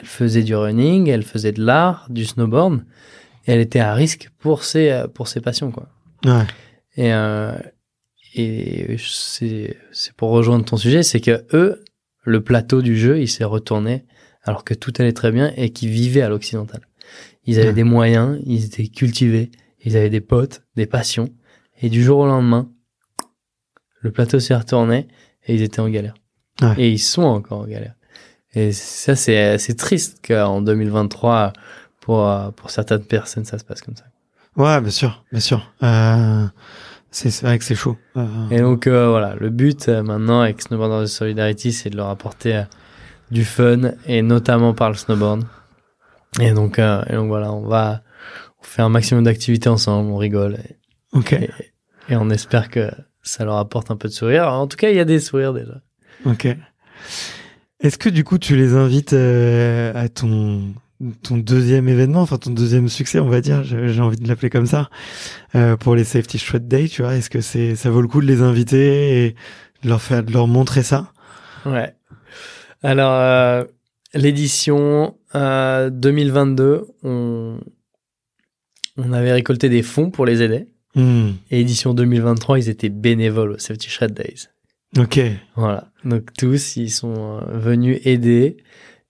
[0.00, 2.82] elle faisait du running, elle faisait de l'art, du snowboard,
[3.46, 5.88] et elle était à risque pour ses euh, pour ses passions quoi.
[6.24, 6.44] ouais.
[6.96, 7.56] Et, euh,
[8.34, 11.84] et c'est c'est pour rejoindre ton sujet, c'est que eux,
[12.22, 14.04] le plateau du jeu, il s'est retourné
[14.42, 16.80] alors que tout allait très bien et qu'ils vivaient à l'occidental.
[17.46, 17.74] Ils avaient Ouais.
[17.74, 19.50] des moyens, ils étaient cultivés,
[19.84, 21.28] ils avaient des potes, des passions,
[21.82, 22.70] et du jour au lendemain,
[24.00, 25.08] le plateau s'est retourné
[25.46, 26.14] et ils étaient en galère.
[26.62, 26.74] Ouais.
[26.78, 27.94] Et ils sont encore en galère.
[28.54, 31.52] Et ça, c'est c'est triste qu'en 2023,
[32.04, 34.04] pour, euh, pour certaines personnes, ça se passe comme ça.
[34.56, 35.72] Ouais, bien sûr, bien sûr.
[35.82, 36.46] Euh,
[37.10, 37.96] c'est vrai que c'est chaud.
[38.18, 42.62] Euh, Et donc euh, voilà, le but maintenant avec Snowboarders Solidarity, c'est de leur apporter
[43.30, 45.44] du fun et notamment par le snowboard.
[46.40, 48.02] Et donc, et donc voilà, on va
[48.60, 50.76] on fait un maximum d'activités ensemble, on rigole et,
[51.16, 51.50] ok, et,
[52.10, 52.90] et on espère que
[53.22, 54.48] ça leur apporte un peu de sourire.
[54.52, 55.80] En tout cas, il y a des sourires déjà.
[56.26, 56.48] ok.
[57.80, 60.74] Est-ce que du coup tu les invites à ton
[61.22, 64.66] ton deuxième événement, enfin ton deuxième succès, on va dire, j'ai envie de l'appeler comme
[64.66, 64.90] ça,
[65.54, 68.20] euh, pour les Safety Shred Day, tu vois Est-ce que c'est ça vaut le coup
[68.20, 69.30] de les inviter et
[69.82, 71.12] de leur faire de leur montrer ça?
[71.66, 71.94] Ouais.
[72.82, 73.64] Alors euh,
[74.14, 77.58] l'édition euh, 2022, on
[78.96, 80.66] on avait récolté des fonds pour les aider.
[80.94, 84.48] Hmm, Et édition 2023, ils étaient bénévoles au Safety Shred Days.
[84.96, 85.18] Ok,
[85.56, 85.90] Voilà.
[86.04, 88.58] Donc tous, ils sont euh, venus aider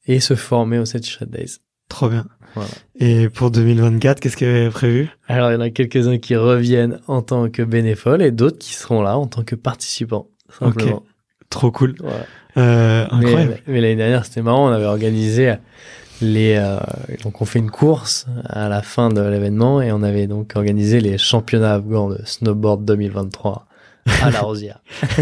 [0.07, 1.59] et se former au Safety Shred Days.
[1.89, 2.27] Trop bien.
[2.55, 2.71] Voilà.
[3.01, 5.09] Et pour 2024, qu'est-ce qu'il y avait prévu?
[5.29, 8.75] Alors, il y en a quelques-uns qui reviennent en tant que bénévoles et d'autres qui
[8.75, 11.03] seront là en tant que participants, simplement.
[11.51, 11.95] Trop cool.
[12.01, 12.27] Voilà.
[12.57, 13.57] Euh, Mais, incroyable.
[13.67, 15.55] mais l'année dernière, c'était marrant, on avait organisé
[16.21, 16.55] les...
[16.57, 16.79] euh,
[17.25, 21.01] donc, on fait une course à la fin de l'événement et on avait donc organisé
[21.01, 23.67] les championnats afghans de snowboard 2023
[24.23, 24.81] à la Rosière.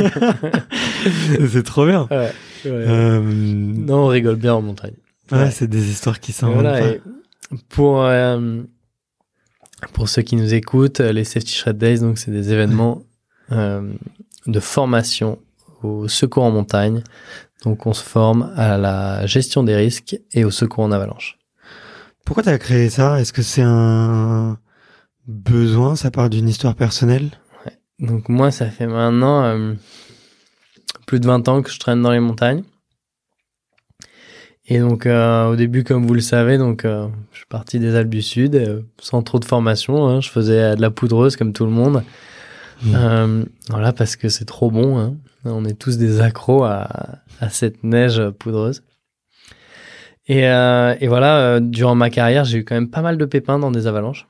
[1.49, 2.07] c'est trop bien.
[2.11, 2.31] Ouais, ouais.
[2.67, 4.95] Euh, Non, on rigole bien en montagne.
[5.31, 5.51] Ouais, ouais.
[5.51, 6.95] c'est des histoires qui s'en Voilà,
[7.69, 8.63] pour, euh,
[9.93, 13.03] pour ceux qui nous écoutent, les Safety Shred Days, donc c'est des événements
[13.53, 13.93] euh,
[14.47, 15.39] de formation
[15.83, 17.03] au secours en montagne.
[17.65, 21.39] Donc on se forme à la gestion des risques et au secours en avalanche.
[22.25, 23.21] Pourquoi t'as créé ça?
[23.21, 24.59] Est-ce que c'est un
[25.27, 27.31] besoin Ça part d'une histoire personnelle?
[27.99, 29.75] Donc moi, ça fait maintenant euh,
[31.07, 32.65] plus de 20 ans que je traîne dans les montagnes.
[34.75, 37.95] Et donc euh, au début, comme vous le savez, donc euh, je suis parti des
[37.95, 40.09] Alpes du Sud euh, sans trop de formation.
[40.09, 40.23] hein.
[40.23, 42.03] je faisais de la poudreuse comme tout le monde.
[42.83, 42.93] Mm.
[42.95, 44.99] Euh, voilà, parce que c'est trop bon.
[44.99, 45.15] hein.
[45.45, 46.89] On est tous des accros à,
[47.41, 48.83] à cette neige poudreuse.
[50.27, 53.73] Et, et voilà, durant ma carrière, j'ai eu quand même pas mal de pépins dans
[53.73, 54.27] des avalanches.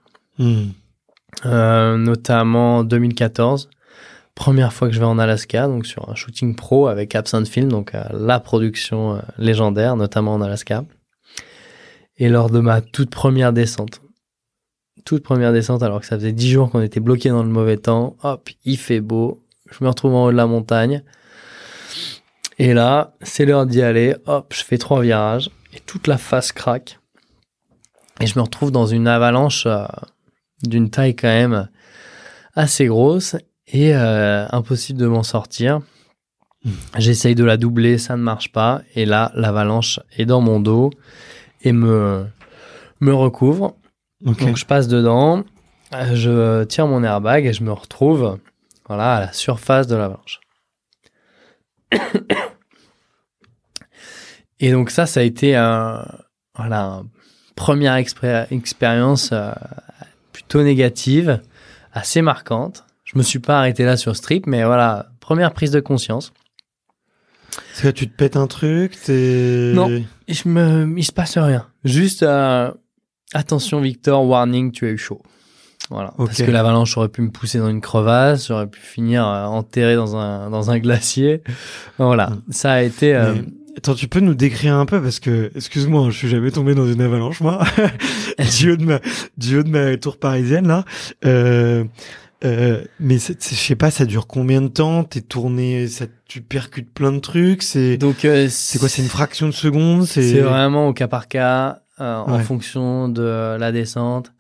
[1.47, 3.69] Euh, notamment en 2014.
[4.35, 7.69] Première fois que je vais en Alaska, donc sur un shooting pro avec Absinthe Film,
[7.69, 10.85] donc euh, la production euh, légendaire, notamment en Alaska.
[12.17, 14.01] Et lors de ma toute première descente,
[15.05, 17.77] toute première descente, alors que ça faisait 10 jours qu'on était bloqué dans le mauvais
[17.77, 21.03] temps, hop, il fait beau, je me retrouve en haut de la montagne.
[22.59, 26.53] Et là, c'est l'heure d'y aller, hop, je fais trois virages, et toute la face
[26.53, 26.99] craque.
[28.21, 29.85] Et je me retrouve dans une avalanche euh,
[30.63, 31.69] d'une taille quand même
[32.55, 33.37] assez grosse
[33.69, 35.81] et euh, impossible de m'en sortir.
[36.97, 38.83] J'essaye de la doubler, ça ne marche pas.
[38.95, 40.91] Et là, l'avalanche est dans mon dos
[41.63, 42.27] et me,
[43.01, 43.77] me recouvre.
[44.21, 45.45] Donc je passe dedans,
[46.13, 48.39] je tire mon airbag et je me retrouve
[48.87, 50.41] voilà, à la surface de l'avalanche.
[54.61, 56.07] et donc ça, ça a été un,
[56.57, 57.09] voilà, une
[57.57, 59.53] première expérience euh,
[60.33, 61.41] plutôt négative,
[61.93, 62.85] assez marquante.
[63.13, 66.33] Je me suis pas arrêté là sur strip, mais voilà, première prise de conscience.
[67.75, 69.91] Est-ce que tu te pètes un truc t'es- Non.
[70.29, 71.67] Je me, il se passe rien.
[71.85, 72.71] Juste, euh,
[73.35, 75.21] attention Victor, warning, tu as eu chaud.
[75.91, 76.15] Voilà.
[76.17, 76.29] Ok.
[76.29, 79.95] Parce que l'avalanche aurait pu me pousser dans une crevasse, j'aurais pu finir euh, enterré
[79.97, 81.43] dans un, dans un glacier.
[81.99, 82.29] Voilà.
[82.31, 82.43] Mm.
[82.53, 83.45] Ça a été, euh, Mais-
[83.75, 86.87] Attends, tu peux nous décrire un peu parce que, excuse-moi, je suis jamais tombé dans
[86.87, 87.65] une avalanche, moi,
[88.61, 89.01] du haut de ma,
[89.39, 90.85] du haut de ma tour parisienne là.
[91.25, 91.83] Euh,
[92.45, 95.05] euh, mais je sais pas, ça dure combien de temps?
[95.05, 97.63] T'es tourné, ça, tu percutes plein de trucs.
[97.63, 100.05] C'est, donc, euh, c'est quoi C'est une fraction de seconde?
[100.07, 104.33] C'est vraiment au cas par cas, euh, en fonction de la descente.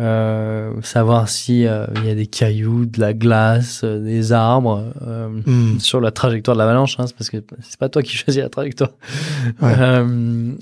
[0.00, 5.28] Euh, savoir si euh, il y a des cailloux, de la glace, des arbres euh,
[5.46, 5.78] Hmm.
[5.78, 6.98] sur la trajectoire de l'avalanche.
[6.98, 8.90] Hein, c'est parce que c'est pas toi qui choisis la trajectoire.
[9.62, 9.72] Ouais.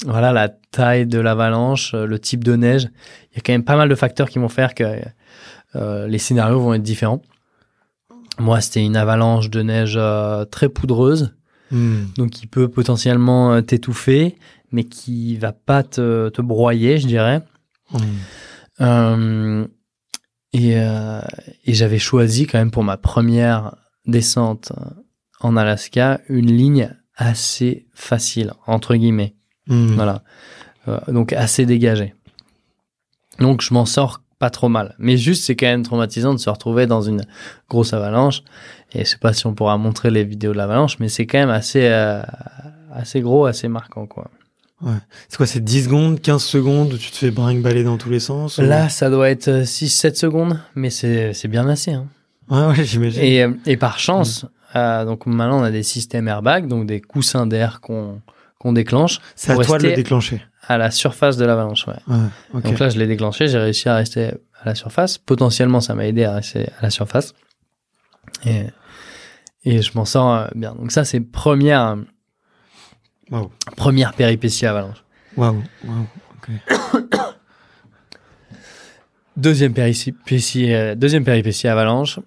[0.04, 2.88] Voilà la taille de l'avalanche, le type de neige.
[3.32, 4.84] Il y a quand même pas mal de facteurs qui vont faire que
[5.76, 7.22] euh, les scénarios vont être différents.
[8.38, 11.34] Moi, c'était une avalanche de neige euh, très poudreuse
[11.72, 12.04] Hmm.
[12.18, 14.36] donc qui peut potentiellement euh, t'étouffer,
[14.72, 17.40] mais qui va pas te, te broyer, je dirais.
[17.90, 17.98] Hmm.
[18.82, 19.66] Euh,
[20.52, 24.72] et et j'avais choisi quand même pour ma première descente
[25.40, 29.34] en Alaska une ligne assez facile, entre guillemets.
[29.66, 29.94] Hmm.
[29.94, 30.22] Voilà.
[30.88, 32.14] Euh, donc assez dégagée.
[33.38, 34.96] Donc je m'en sors pas trop mal.
[34.98, 37.22] Mais juste, c'est quand même traumatisant de se retrouver dans une
[37.70, 38.42] grosse avalanche.
[38.92, 41.38] Et je sais pas si on pourra montrer les vidéos de l'avalanche, mais c'est quand
[41.38, 42.22] même assez, euh,
[42.92, 44.28] assez gros, assez marquant, quoi.
[45.28, 48.18] C'est quoi, c'est 10 secondes, 15 secondes où tu te fais brinque-baller dans tous les
[48.18, 51.92] sens ou- Là, ça doit être 6-7 secondes, mais c'est c'est bien assez.
[51.92, 52.06] Hein.
[52.50, 53.22] Ouais, ouais, j'imagine.
[53.22, 57.00] Et, euh, et par chance, euh, donc maintenant on a des systèmes airbags, donc des
[57.00, 58.20] coussins d'air qu'on
[58.62, 60.40] qu'on déclenche c'est à toi de le déclencher.
[60.68, 61.86] à la surface de l'avalanche.
[61.88, 61.96] Ouais.
[62.54, 64.26] Donc là, je l'ai déclenché, j'ai réussi à rester
[64.60, 65.18] à la surface.
[65.18, 67.34] Potentiellement, ça m'a aidé à rester à la surface.
[68.46, 68.66] Et,
[69.64, 70.76] et je m'en sors euh, bien.
[70.76, 71.96] Donc ça, c'est première,
[73.32, 73.50] Waouh.
[73.76, 75.04] première péripétie avalanche.
[75.36, 75.60] Waouh.
[79.36, 82.20] Deuxième péripétie, euh, deuxième péripétie avalanche.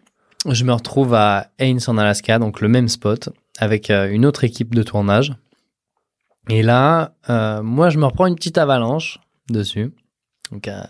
[0.49, 4.43] Je me retrouve à Haines en Alaska, donc le même spot, avec euh, une autre
[4.43, 5.33] équipe de tournage.
[6.49, 9.19] Et là, euh, moi, je me reprends une petite avalanche
[9.49, 9.91] dessus.
[10.51, 10.81] Donc, euh,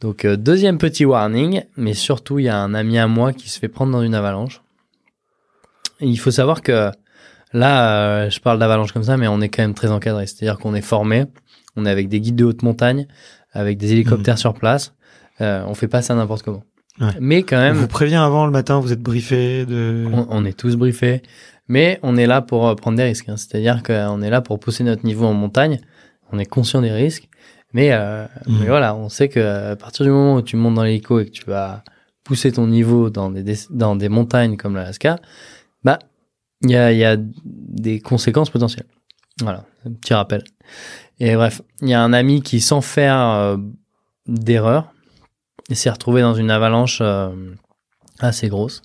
[0.00, 3.48] donc euh, deuxième petit warning, mais surtout, il y a un ami à moi qui
[3.48, 4.62] se fait prendre dans une avalanche.
[6.00, 6.90] Et il faut savoir que
[7.52, 10.26] là, je parle d'avalanche comme ça, mais on est quand même très encadré.
[10.26, 11.26] C'est-à-dire qu'on est formé,
[11.76, 13.06] on est avec des guides de haute montagne,
[13.52, 14.94] avec des hélicoptères sur place.
[15.40, 16.64] On fait pas ça n'importe comment.
[17.00, 17.12] Ouais.
[17.18, 20.06] Mais quand On même, vous prévient avant le matin, vous êtes briefé de.
[20.12, 21.22] on, on est tous briefés,
[21.70, 23.28] mais on est là pour euh, prendre des risques.
[23.28, 23.36] hein.
[23.36, 25.80] C'est-à-dire qu'on est là pour pousser notre niveau en montagne.
[26.32, 27.28] On est conscient des risques,
[27.72, 30.82] mais, euh, mais voilà, on sait que à partir du moment où tu montes dans
[30.82, 31.84] l'hélico et que tu vas
[32.24, 35.20] pousser ton niveau dans des, dans des montagnes comme l'Alaska,
[35.84, 36.00] bah
[36.62, 38.86] il y a, y a des conséquences potentielles.
[39.40, 40.42] Voilà, un petit rappel.
[41.20, 43.56] Et bref, il y a un ami qui, sans faire euh,
[44.26, 44.92] d'erreur,
[45.72, 47.30] s'est retrouvé dans une avalanche euh,
[48.18, 48.82] assez grosse.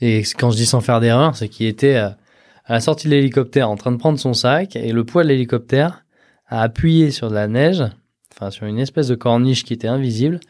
[0.00, 2.08] Et quand je dis sans faire d'erreur, c'est qu'il était euh,
[2.64, 5.28] à la sortie de l'hélicoptère en train de prendre son sac et le poids de
[5.28, 6.04] l'hélicoptère
[6.46, 7.82] a appuyé sur de la neige,
[8.32, 10.40] enfin sur une espèce de corniche qui était invisible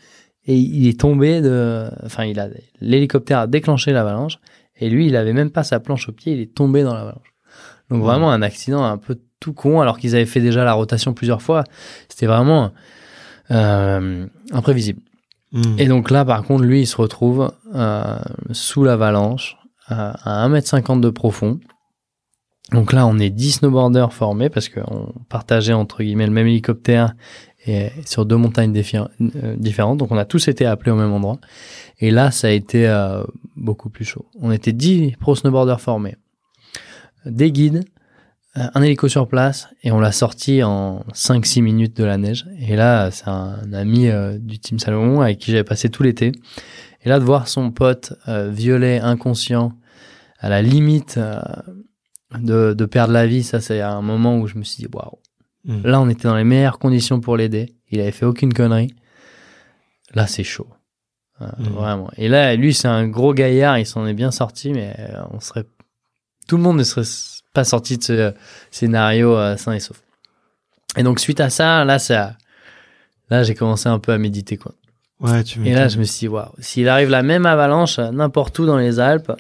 [0.47, 2.49] et il est tombé de, enfin il a
[2.81, 4.39] l'hélicoptère a déclenché l'avalanche
[4.77, 7.35] et lui il avait même pas sa planche au pied, il est tombé dans l'avalanche.
[7.91, 11.15] Donc vraiment un accident un peu tout con alors qu'ils avaient fait déjà la rotation
[11.15, 11.65] plusieurs fois.
[12.09, 12.73] C'était vraiment
[13.51, 15.01] euh, imprévisible.
[15.53, 15.79] Hmm.
[15.79, 18.19] Et donc là, par contre, lui, il se retrouve euh,
[18.53, 19.57] sous l'avalanche,
[19.91, 21.61] euh, à 1m50 de profond.
[22.73, 27.15] Donc là, on est 10 snowboarders formés parce qu'on partageait entre guillemets le même hélicoptère
[27.67, 29.99] et sur deux montagnes euh, différentes.
[29.99, 31.39] Donc on a tous été appelés au même endroit.
[31.99, 33.25] Et là, ça a été euh,
[33.57, 34.27] beaucoup plus chaud.
[34.41, 36.17] On était 10 pro snowboarders formés,
[37.25, 37.85] des guides,
[38.75, 42.47] un hélico sur place et on l'a sorti en 5-6 minutes de la neige.
[42.61, 46.33] Et là, c'est un ami euh, du Team Salomon avec qui j'avais passé tout l'été.
[47.03, 49.73] Et là, de voir son pote euh, violet, inconscient,
[50.41, 51.41] à la limite euh,
[52.39, 55.19] de, de perdre la vie, ça c'est un moment où je me suis dit, waouh,
[55.65, 55.83] Mm.
[55.85, 57.75] là on était dans les meilleures conditions pour l'aider.
[57.91, 58.95] Il avait fait aucune connerie.
[60.15, 60.69] Là, c'est chaud.
[61.43, 61.65] Euh, Mm.
[61.69, 62.11] Vraiment.
[62.17, 65.41] Et là, lui, c'est un gros gaillard, il s'en est bien sorti, mais euh, on
[65.41, 65.65] serait.
[66.49, 67.05] Tout le monde ne serait
[67.53, 68.35] pas sorti de ce
[68.71, 70.03] scénario euh, sain et sauf.
[70.97, 72.37] Et donc, suite à ça, là, ça.
[73.31, 74.75] Là, j'ai commencé un peu à méditer, quoi.
[75.21, 78.11] Ouais, tu Et là, je me suis dit, waouh, s'il arrive la même avalanche euh,
[78.11, 79.33] n'importe où dans les Alpes,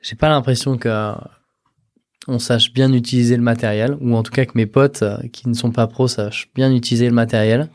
[0.00, 1.12] j'ai pas l'impression que euh,
[2.28, 5.48] on sache bien utiliser le matériel, ou en tout cas que mes potes euh, qui
[5.48, 7.68] ne sont pas pros sachent bien utiliser le matériel,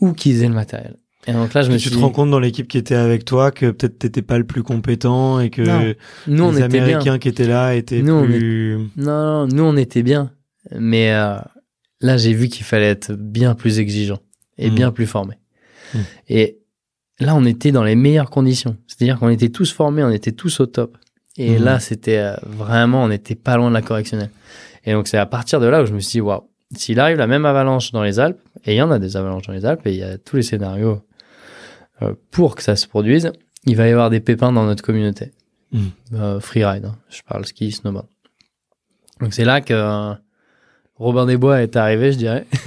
[0.00, 0.96] ou qu'ils aient le matériel.
[1.26, 2.94] Et donc là, je me tu suis te dit, rends compte dans l'équipe qui était
[2.94, 5.94] avec toi que peut-être t'étais pas le plus compétent et que Non.
[6.26, 6.82] nous, on les était bien.
[6.84, 8.76] Américains qui étaient là étaient Nous, on plus.
[8.96, 10.32] Non, non, nous, on était bien.
[10.74, 11.36] Mais euh,
[12.02, 14.18] là, j'ai vu qu'il fallait être bien plus exigeant
[14.58, 14.74] et Mm.
[14.74, 15.36] bien plus formé.
[15.94, 15.98] Mm.
[16.28, 16.58] Et
[17.20, 18.76] là, on était dans les meilleures conditions.
[18.86, 20.98] C'est-à-dire qu'on était tous formés, on était tous au top.
[21.38, 21.64] Et Mm.
[21.64, 24.30] là, c'était euh, vraiment, on n'était pas loin de la correctionnelle.
[24.84, 26.42] Et donc, c'est à partir de là où je me suis dit, waouh,
[26.76, 29.46] s'il arrive la même avalanche dans les Alpes, et il y en a des avalanches
[29.46, 31.00] dans les Alpes, et il y a tous les scénarios
[32.30, 33.32] pour que ça se produise,
[33.64, 35.32] il va y avoir des pépins dans notre communauté.
[35.72, 35.86] Mm.
[36.14, 36.96] Euh, freeride, hein.
[37.08, 38.06] je parle ski, snowboard.
[39.20, 40.14] Donc c'est là que euh,
[40.96, 42.46] Robin des Bois est arrivé, je dirais.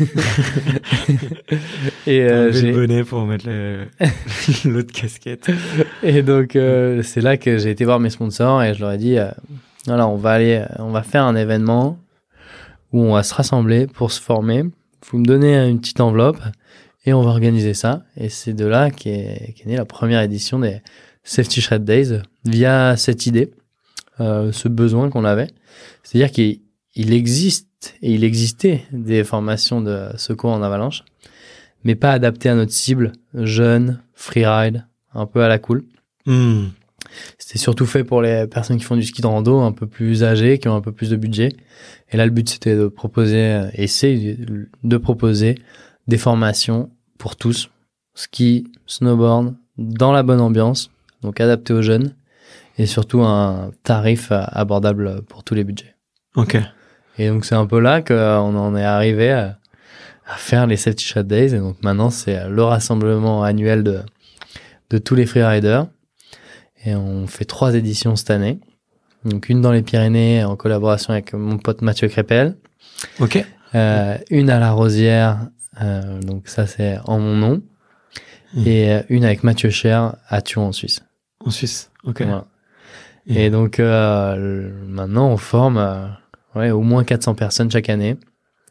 [2.07, 3.47] et, euh, j'ai- le bonnet pour mettre
[4.67, 5.49] l'autre casquette.
[6.03, 8.97] et donc euh, c'est là que j'ai été voir mes sponsors et je leur ai
[8.97, 9.29] dit, euh,
[9.85, 11.97] voilà, on va aller, euh, on va faire un événement
[12.91, 14.63] où on va se rassembler pour se former.
[15.09, 16.39] Vous me donnez une petite enveloppe
[17.07, 18.03] et on va organiser ça.
[18.17, 20.81] Et c'est de là qu'est qu'est née la première édition des
[21.23, 23.51] Safety Shred Days via cette idée,
[24.19, 25.47] euh, ce besoin qu'on avait.
[26.03, 26.59] C'est-à-dire qu'il
[26.95, 31.03] il existe et il existait des formations de secours en avalanche,
[31.83, 35.85] mais pas adaptées à notre cible, jeune, freeride, un peu à la cool.
[36.25, 36.65] Hmm.
[37.37, 40.25] C'était surtout fait pour les personnes qui font du ski de rando, un peu plus
[40.25, 41.49] âgées, qui ont un peu plus de budget.
[42.11, 44.37] Et là, le but, c'était de proposer, euh, et c'est
[44.83, 45.55] de proposer
[46.07, 47.69] des formations pour tous.
[48.15, 50.89] Ski, snowboard, dans la bonne ambiance,
[51.21, 52.13] donc adapté aux jeunes,
[52.77, 55.95] et surtout un tarif euh, abordable pour tous les budgets.
[56.35, 56.57] Ok.
[57.17, 59.57] Et donc, c'est un peu là qu'on en est arrivé à,
[60.27, 61.55] à faire les Safety Shot Days.
[61.55, 64.01] Et donc, maintenant, c'est le rassemblement annuel de,
[64.91, 65.87] de tous les freeriders.
[66.85, 68.59] Et on fait trois éditions cette année.
[69.25, 72.55] Donc, une dans les Pyrénées en collaboration avec mon pote Mathieu Crépel.
[73.19, 73.43] Ok.
[73.73, 75.39] Euh, une à la Rosière,
[75.81, 77.61] euh, donc ça c'est en mon nom.
[78.53, 78.67] Mhm.
[78.67, 81.01] Et euh, une avec Mathieu Cher à Thuon en Suisse.
[81.45, 81.91] En Suisse.
[82.03, 82.21] Ok.
[82.21, 82.45] Voilà.
[83.25, 86.07] Et- Et donc euh, maintenant on forme euh,
[86.55, 88.15] ouais, au moins 400 personnes chaque année,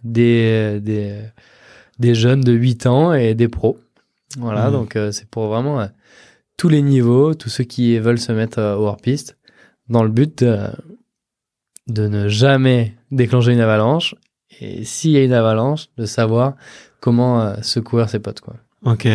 [0.02, 1.20] des, des,
[1.98, 3.78] des jeunes de 8 ans et des pros.
[4.38, 4.72] Voilà, Mhm.
[4.72, 5.86] donc c'est pour vraiment
[6.56, 9.36] tous les niveaux, tous ceux qui veulent se mettre au hors-piste,
[9.88, 10.68] dans le but de,
[11.86, 14.14] de ne jamais déclencher une avalanche.
[14.60, 16.54] Et s'il y a une avalanche, de savoir
[17.06, 18.40] comment euh, secourir ses potes.
[18.40, 18.54] Quoi.
[18.84, 19.06] Ok.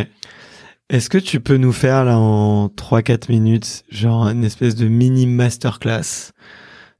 [0.89, 5.27] Est-ce que tu peux nous faire là en 3-4 minutes, genre une espèce de mini
[5.27, 6.31] masterclass?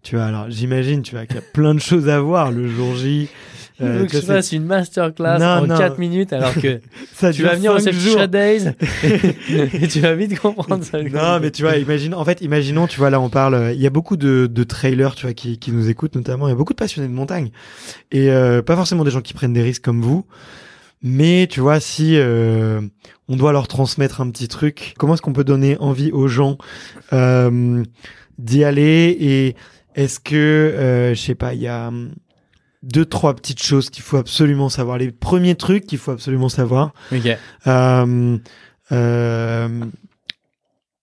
[0.03, 2.67] Tu vois, alors j'imagine, tu vois, qu'il y a plein de choses à voir le
[2.67, 3.29] jour J.
[3.79, 5.77] Il Euh, veut que tu je fasse une masterclass Non, en non.
[5.77, 6.81] 4 minutes alors que
[7.13, 7.79] ça tu vas venir au.
[7.79, 8.67] Shot Days
[9.81, 11.01] et tu vas vite comprendre ça.
[11.01, 13.81] Non, mais tu vois, imagine, en fait, imaginons, tu vois, là, on parle, euh, il
[13.81, 16.53] y a beaucoup de, de trailers, tu vois, qui, qui nous écoutent notamment, il y
[16.53, 17.49] a beaucoup de passionnés de montagne.
[18.11, 20.25] Et euh, pas forcément des gens qui prennent des risques comme vous,
[21.01, 22.81] mais tu vois, si euh,
[23.27, 26.57] on doit leur transmettre un petit truc, comment est-ce qu'on peut donner envie aux gens
[27.13, 27.83] euh,
[28.37, 29.17] d'y aller?
[29.19, 29.55] Et
[29.95, 32.13] est-ce que, euh, je sais pas, il y a hum,
[32.83, 34.97] deux, trois petites choses qu'il faut absolument savoir.
[34.97, 36.93] Les premiers trucs qu'il faut absolument savoir.
[37.11, 37.37] Ok.
[37.67, 38.37] Euh,
[38.91, 39.85] euh,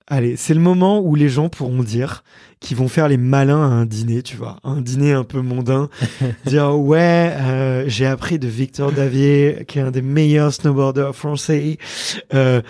[0.07, 2.25] allez, c'est le moment où les gens pourront dire
[2.61, 5.89] qu'ils vont faire les malins à un dîner, tu vois, un dîner un peu mondain,
[6.47, 11.79] dire ouais, euh, j'ai appris de Victor Davier, qui est un des meilleurs snowboarders français.
[12.35, 12.63] Euh,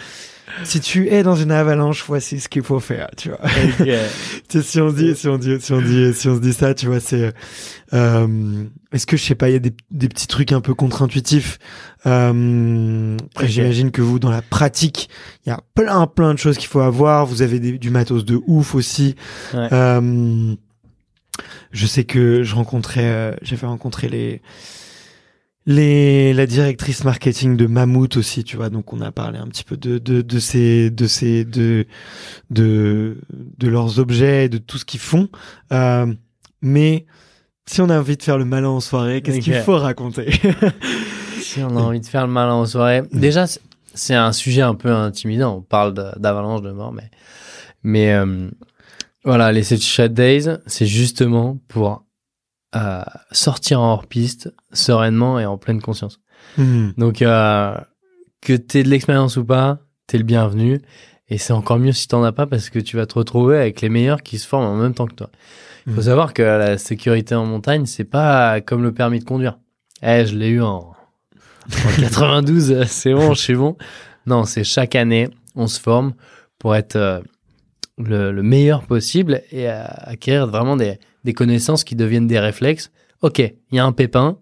[0.64, 3.40] si tu es dans une avalanche, voici ce qu'il faut faire, tu vois.
[3.42, 3.88] Ok.
[4.48, 6.52] Tu sais, si on dit, si on dit, si on dit, si on se dit
[6.54, 7.34] ça, tu vois, c'est,
[7.92, 10.72] euh, est-ce que je sais pas, il y a des, des petits trucs un peu
[10.74, 11.58] contre-intuitifs?
[12.06, 15.10] Euh, j'imagine que vous, dans la pratique,
[15.44, 17.26] il y a plein, plein de choses qu'il faut avoir.
[17.26, 19.16] Vous avez des- du matos de ouf aussi.
[19.52, 19.68] Ouais.
[19.72, 20.54] Euh,
[21.72, 24.40] je sais que je rencontrais, euh, j'avais rencontré les,
[25.68, 28.70] les, la directrice marketing de Mammouth aussi, tu vois.
[28.70, 31.86] Donc, on a parlé un petit peu de, de, de ces, de ces, de,
[32.50, 33.18] de,
[33.58, 35.28] de leurs objets, de tout ce qu'ils font.
[35.72, 36.12] Euh,
[36.62, 37.04] mais
[37.66, 40.30] si on a envie de faire le malin en soirée, qu'est-ce qu'il faut raconter
[41.42, 44.74] Si on a envie de faire le malin en soirée, déjà c'est- un sujet un
[44.74, 45.56] peu intimidant.
[45.58, 47.10] On parle d'avalanche de mort, mais
[47.82, 48.48] mais euh,
[49.24, 52.04] voilà, les Shot Days, c'est justement pour
[52.76, 56.20] euh, sortir en hors piste sereinement et en pleine conscience.
[56.56, 56.90] Hmm.
[56.96, 57.74] Donc euh,
[58.40, 60.80] que t'aies de l'expérience ou pas, t'es le bienvenu.
[61.30, 63.80] Et c'est encore mieux si t'en as pas parce que tu vas te retrouver avec
[63.82, 65.30] les meilleurs qui se forment en même temps que toi.
[65.86, 66.06] Il faut Mhm.
[66.06, 69.58] savoir que la sécurité en montagne, c'est pas comme le permis de conduire.
[70.02, 70.94] Eh, je l'ai eu en, en
[72.00, 73.76] 92, euh, c'est bon, je suis bon.
[74.26, 76.14] Non, c'est chaque année, on se forme
[76.58, 77.20] pour être euh,
[77.98, 82.90] le, le meilleur possible et euh, acquérir vraiment des, des connaissances qui deviennent des réflexes.
[83.20, 84.38] Ok, il y a un pépin,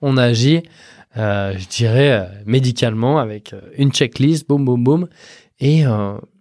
[0.00, 0.62] on agit,
[1.16, 5.08] euh, je dirais, euh, médicalement avec euh, une checklist, boum, boum, boum,
[5.58, 5.82] et,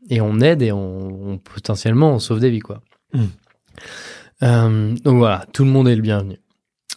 [0.09, 2.81] et on aide et on, on- potentiellement on sauve des vies, quoi.
[3.13, 3.23] Mm.
[4.43, 6.37] Euh, donc voilà, tout le monde est le bienvenu.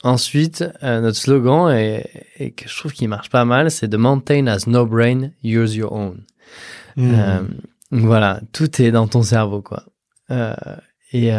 [0.03, 2.05] ensuite, euh, notre slogan, et,
[2.37, 5.75] et que je trouve qu'il marche pas mal, c'est The mountain has no brain, use
[5.77, 6.25] your own.
[6.97, 7.15] Hmm.
[7.15, 7.43] Euh,
[7.91, 9.85] voilà, tout est dans ton cerveau, quoi.
[10.31, 10.55] Euh,
[11.13, 11.31] et,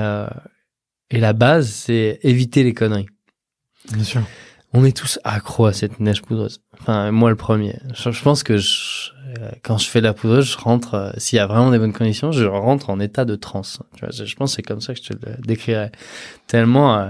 [1.11, 3.07] et la base, c'est éviter les conneries.
[3.93, 4.21] Bien sûr.
[4.71, 6.61] On est tous accros à cette neige poudreuse.
[6.79, 7.79] Enfin, moi le premier.
[7.95, 9.09] Je, je pense que je-
[9.39, 11.79] euh, quand je fais de la poudreuse, je rentre, euh, s'il y a vraiment des
[11.79, 13.79] bonnes conditions, je rentre en état de transe.
[13.95, 15.91] Tu vois, je, je pense que c'est comme ça que je te le décrirais.
[16.45, 17.09] Tellement euh,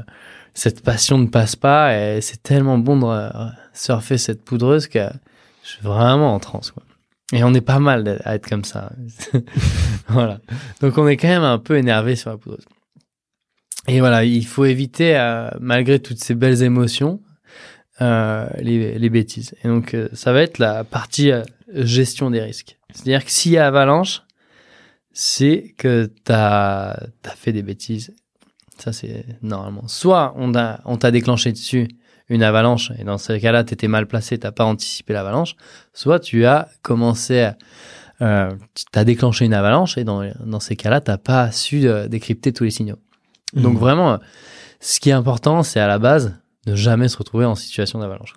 [0.54, 3.30] cette passion ne passe pas et c'est tellement bon de euh,
[3.74, 5.08] surfer cette poudreuse que
[5.64, 6.72] je suis vraiment en transe.
[6.72, 6.84] Quoi.
[7.34, 8.92] Et on est pas mal à être comme ça.
[10.08, 10.40] voilà.
[10.82, 12.66] Donc on est quand même un peu énervé sur la poudreuse.
[13.88, 17.22] Et voilà, il faut éviter, euh, malgré toutes ces belles émotions,
[18.01, 19.56] euh, les, bêtises.
[19.64, 21.31] Et donc, euh, ça va être la partie
[21.73, 22.77] gestion des risques.
[22.93, 24.23] C'est-à-dire que s'il y a avalanche,
[25.11, 26.97] c'est que tu as,
[27.35, 28.15] fait des bêtises.
[28.77, 29.88] Ça, c'est normalement.
[29.88, 31.89] Soit on t'a on déclenché dessus
[32.30, 35.56] une avalanche, et dans ce cas-là, tu étais mal placé, tu pas anticipé l'avalanche.
[35.93, 37.57] Soit tu as commencé à.
[38.22, 38.51] Euh,
[39.06, 42.99] déclenché une avalanche, et dans, dans ces cas-là, tu pas su décrypter tous les signaux.
[43.54, 43.80] Donc Hmm.
[43.80, 44.20] vraiment,
[44.80, 46.36] ce qui est important, c'est à la base
[46.68, 48.34] ne jamais se retrouver en situation d'avalanche.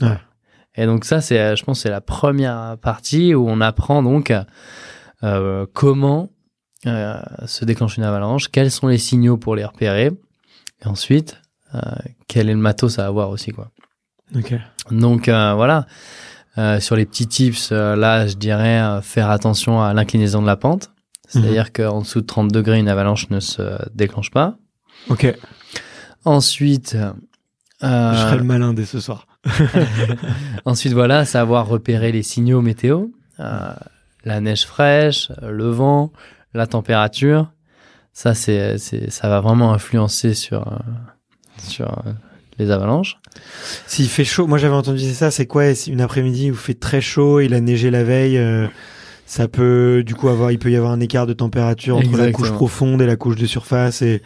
[0.00, 0.18] Ouais.
[0.76, 4.32] Et donc ça, c'est, je pense, c'est la première partie où on apprend donc
[5.22, 6.30] euh, comment
[6.86, 10.10] euh, se déclenche une avalanche, quels sont les signaux pour les repérer,
[10.82, 11.40] et ensuite
[11.74, 11.80] euh,
[12.28, 13.70] quel est le matos à avoir aussi quoi.
[14.90, 15.86] Donc voilà,
[16.80, 20.90] sur les petits tips, là, je dirais faire attention à l'inclinaison de la pente.
[21.42, 23.62] C'est-à-dire qu'en dessous de 30 degrés, une avalanche ne se
[23.94, 24.56] déclenche pas.
[25.08, 25.32] Ok.
[26.24, 26.96] Ensuite,
[27.82, 29.26] euh, Je serai le malin dès ce soir.
[30.64, 33.06] ensuite voilà, savoir repérer les signaux météo,
[33.40, 33.74] Euh,
[34.24, 36.12] la neige fraîche, le vent,
[36.54, 37.50] la température.
[38.12, 40.78] Ça, c'est, ça va vraiment influencer sur euh,
[41.58, 42.02] sur
[42.58, 43.16] les avalanches.
[43.86, 47.00] S'il fait chaud, moi j'avais entendu ça, c'est quoi Une après-midi où il fait très
[47.00, 48.68] chaud, il a neigé la veille, euh,
[49.26, 52.24] ça peut du coup avoir, il peut y avoir un écart de température entre la
[52.32, 54.22] couche profonde et la couche de surface et,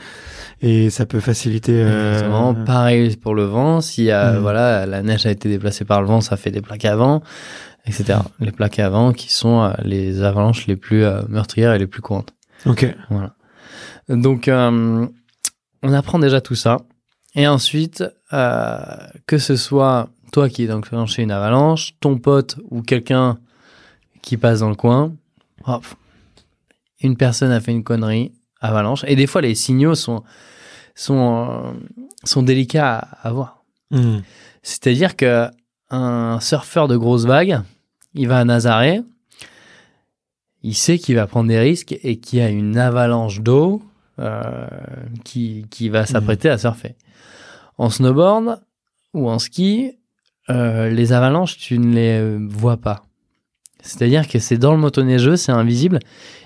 [0.60, 1.80] et ça peut faciliter.
[1.82, 3.80] euh, vraiment pareil pour le vent.
[3.80, 4.38] Si euh, Mhm.
[4.40, 7.22] voilà, la neige a été déplacée par le vent, ça fait des plaques à vent,
[7.86, 8.18] etc.
[8.40, 11.86] Les plaques à vent qui sont euh, les avalanches les plus euh, meurtrières et les
[11.86, 12.34] plus courantes.
[12.66, 12.86] Ok.
[13.10, 13.34] Voilà.
[14.08, 15.06] Donc, euh,
[15.82, 16.78] on apprend déjà tout ça.
[17.34, 18.02] Et ensuite,
[18.32, 18.78] euh,
[19.26, 23.38] que ce soit toi qui est donc chez une avalanche, ton pote ou quelqu'un
[24.23, 25.12] qui passe dans le coin,
[25.65, 25.85] hop,
[27.01, 29.05] une personne a fait une connerie, avalanche.
[29.07, 30.23] Et des fois, les signaux sont,
[30.95, 31.73] sont, euh,
[32.24, 33.65] sont délicats à, à voir.
[33.90, 34.19] Hmm.
[34.62, 35.49] C'est-à-dire que
[35.90, 37.61] un surfeur de grosses vagues,
[38.15, 39.01] il va à Nazaré,
[40.62, 43.82] il sait qu'il va prendre des risques et qu'il y a une avalanche d'eau
[44.19, 44.66] euh,
[45.24, 46.97] qui, qui va s'apprêter à surfer.
[47.78, 48.61] En snowboard
[49.15, 49.93] ou en ski,
[50.51, 53.05] euh, les avalanches, tu ne les vois pas.
[53.82, 55.98] C'est-à-dire que c'est dans le motoneigeux, c'est invisible.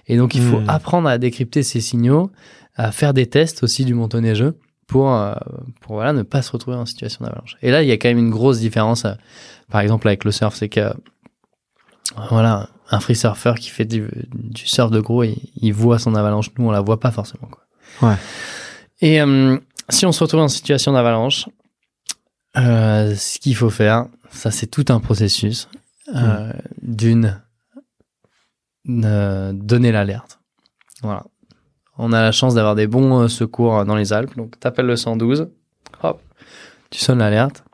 [0.06, 0.68] Et donc, il faut Hmm.
[0.68, 2.30] apprendre à décrypter ces signaux,
[2.76, 4.56] à faire des tests aussi du motoneigeux
[4.86, 5.34] pour, euh,
[5.80, 7.56] pour voilà, ne pas se retrouver en situation d'avalanche.
[7.62, 9.12] Et là, il y a quand même une grosse différence, euh,
[9.70, 10.92] par exemple, avec le surf, c'est que, euh,
[12.30, 16.14] voilà, un free surfer qui fait du, du surf de gros, il, il voit son
[16.14, 16.50] avalanche.
[16.58, 18.08] Nous, on la voit pas forcément, quoi.
[18.08, 18.16] Ouais.
[19.00, 19.56] Et euh,
[19.88, 21.46] si on se retrouve en situation d'avalanche,
[22.54, 25.68] ce qu'il faut faire, ça c'est tout un processus.
[26.08, 26.52] Euh,
[26.82, 27.40] D'une,
[28.88, 30.40] euh, donner l'alerte.
[31.02, 31.24] Voilà.
[31.98, 34.36] On a la chance d'avoir des bons euh, secours dans les Alpes.
[34.36, 35.48] Donc, t'appelles le 112.
[36.02, 36.20] Hop.
[36.90, 37.64] Tu sonnes l'alerte.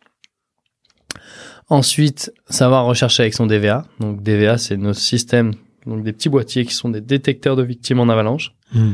[1.70, 3.84] Ensuite, savoir rechercher avec son DVA.
[4.00, 5.54] Donc, DVA, c'est nos systèmes,
[5.86, 8.54] donc des petits boîtiers qui sont des détecteurs de victimes en avalanche.
[8.72, 8.92] Hmm.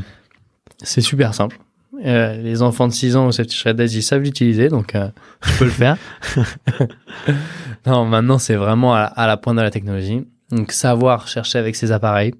[0.83, 1.57] C'est super simple.
[2.03, 5.09] Euh, les enfants de 6 ans au Safety Shredded, ils savent l'utiliser, donc euh,
[5.45, 5.97] tu peux le faire.
[7.85, 10.25] non, maintenant, c'est vraiment à, à la pointe de la technologie.
[10.51, 12.33] Donc, savoir chercher avec ces appareils,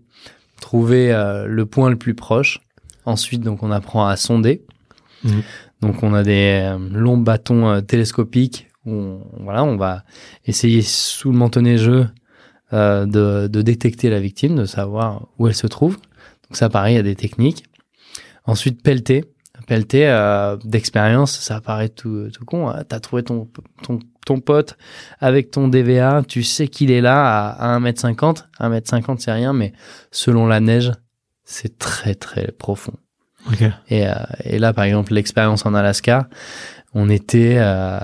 [0.61, 2.59] trouver euh, le point le plus proche.
[3.05, 4.63] Ensuite, donc, on apprend à sonder.
[5.23, 5.43] Mhm.
[5.81, 10.03] Donc, on a des euh, longs bâtons télescopiques où on, voilà, on va
[10.45, 12.07] essayer sous le manteau neigeux
[12.71, 15.95] de, de détecter la victime, de savoir où elle se trouve.
[15.95, 17.63] Donc, ça, pareil, il y a des techniques.
[18.45, 19.23] Ensuite, pelleter.
[19.67, 22.69] Pelleter, euh, d'expérience, ça paraît tout, tout con.
[22.69, 22.83] hein.
[22.87, 23.47] T'as trouvé ton,
[23.83, 24.77] ton, ton pote
[25.19, 28.45] avec ton DVA, tu sais qu'il est là à, à 1m50.
[28.59, 29.73] 1m50, c'est rien, mais
[30.11, 30.91] selon la neige,
[31.43, 32.93] c'est très, très profond.
[33.47, 33.61] Ok.
[33.89, 34.13] Et, euh,
[34.43, 36.27] et là, par exemple, l'expérience en Alaska,
[36.95, 37.99] on était, euh,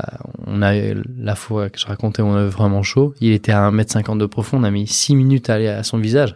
[0.46, 0.74] on a
[1.18, 3.14] la fois que je racontais, on avait vraiment chaud.
[3.22, 4.58] Il était à 1m50 de profond.
[4.60, 6.36] On a mis 6 minutes à aller à son visage.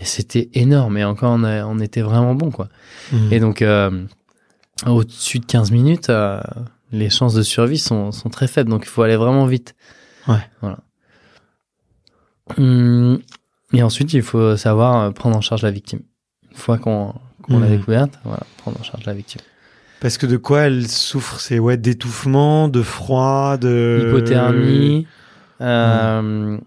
[0.00, 0.98] Et c'était énorme.
[0.98, 2.68] Et encore, on, a- on était vraiment bon, quoi.
[3.12, 3.32] Hmm.
[3.32, 4.04] Et donc, euh,
[4.86, 6.40] au-dessus de 15 minutes, euh,
[6.92, 9.74] les chances de survie sont, sont très faibles, donc il faut aller vraiment vite.
[10.26, 10.40] Ouais.
[10.60, 10.78] Voilà.
[12.56, 13.20] Hum,
[13.72, 16.00] et ensuite, il faut savoir euh, prendre en charge la victime.
[16.50, 17.76] Une fois qu'on qu'on l'a Mhm.
[17.78, 19.40] découverte, voilà, prendre en charge la victime.
[20.00, 24.06] Parce que de quoi elle souffre C'est ouais, d'étouffement, de froid, de.
[24.06, 25.06] Hypothermie,
[25.60, 26.58] euh,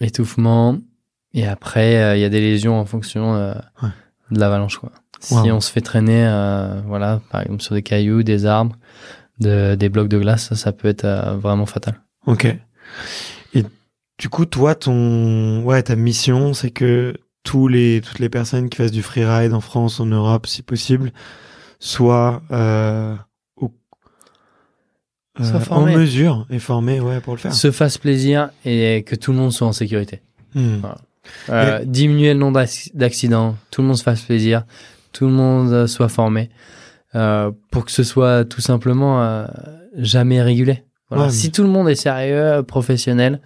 [0.00, 0.78] étouffement,
[1.34, 3.88] et après, euh, il y a des lésions en fonction euh, Ouais.
[4.30, 4.78] de l'avalanche.
[4.78, 4.90] quoi.
[5.44, 8.76] Si on se fait traîner, euh, voilà, par exemple sur des cailloux, des arbres,
[9.40, 12.00] de- des blocs de glace, ça, ça peut être euh, vraiment fatal.
[12.26, 12.46] Ok.
[13.54, 13.64] Et
[14.18, 18.76] du coup, toi, ton, ouais, ta mission, c'est que tous les, toutes les personnes qui
[18.76, 21.12] fassent du freeride en France, en Europe, si possible,
[21.78, 23.14] soient, euh,
[23.56, 23.72] au-
[25.40, 27.54] euh, en mesure et formées, ouais, pour le faire.
[27.54, 30.22] Se fasse plaisir et que tout le monde soit en sécurité.
[30.54, 30.76] Hmm.
[31.48, 31.84] Voilà.
[31.84, 34.64] Diminuer le nombre d'acc- d'accidents, tout le monde se fasse plaisir,
[35.16, 36.50] tout le monde euh, soit formé,
[37.14, 39.46] euh, pour que ce soit tout simplement euh,
[39.96, 40.84] jamais régulé.
[41.08, 41.24] Voilà.
[41.24, 43.40] Ouais, Si tout le monde est sérieux, professionnel,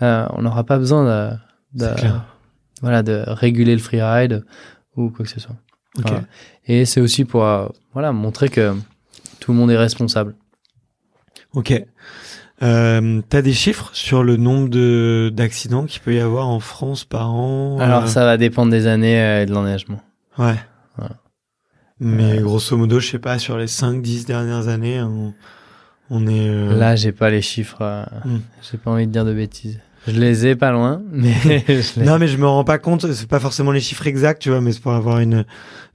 [0.00, 1.38] on n'aura pas besoin
[1.74, 1.86] de,
[2.82, 4.44] voilà, de réguler le freeride
[4.96, 5.56] ou quoi que ce soit.
[5.96, 6.22] Voilà.
[6.66, 7.46] Et c'est aussi pour
[7.92, 8.74] voilà, montrer que
[9.40, 10.34] tout le monde est responsable.
[11.54, 11.80] Ok.
[12.62, 17.04] Euh, T'as des chiffres sur le nombre de d'accidents qu'il peut y avoir en France
[17.04, 20.00] par an Alors euh, ça va dépendre des années et de l'enneigement.
[20.38, 20.54] Ouais.
[22.00, 25.32] Mais Euh, grosso modo, je sais pas, sur les 5-10 dernières années, on,
[26.10, 26.48] on est...
[26.48, 27.78] euh, Là, j'ai pas les chiffres.
[27.82, 28.38] euh, Hmm.
[28.70, 29.80] J'ai pas envie de dire de bêtises.
[30.06, 31.34] Je les ai pas loin, mais
[31.96, 34.60] Non, mais je me rends pas compte, c'est pas forcément les chiffres exacts, tu vois,
[34.60, 35.46] mais c'est pour avoir une,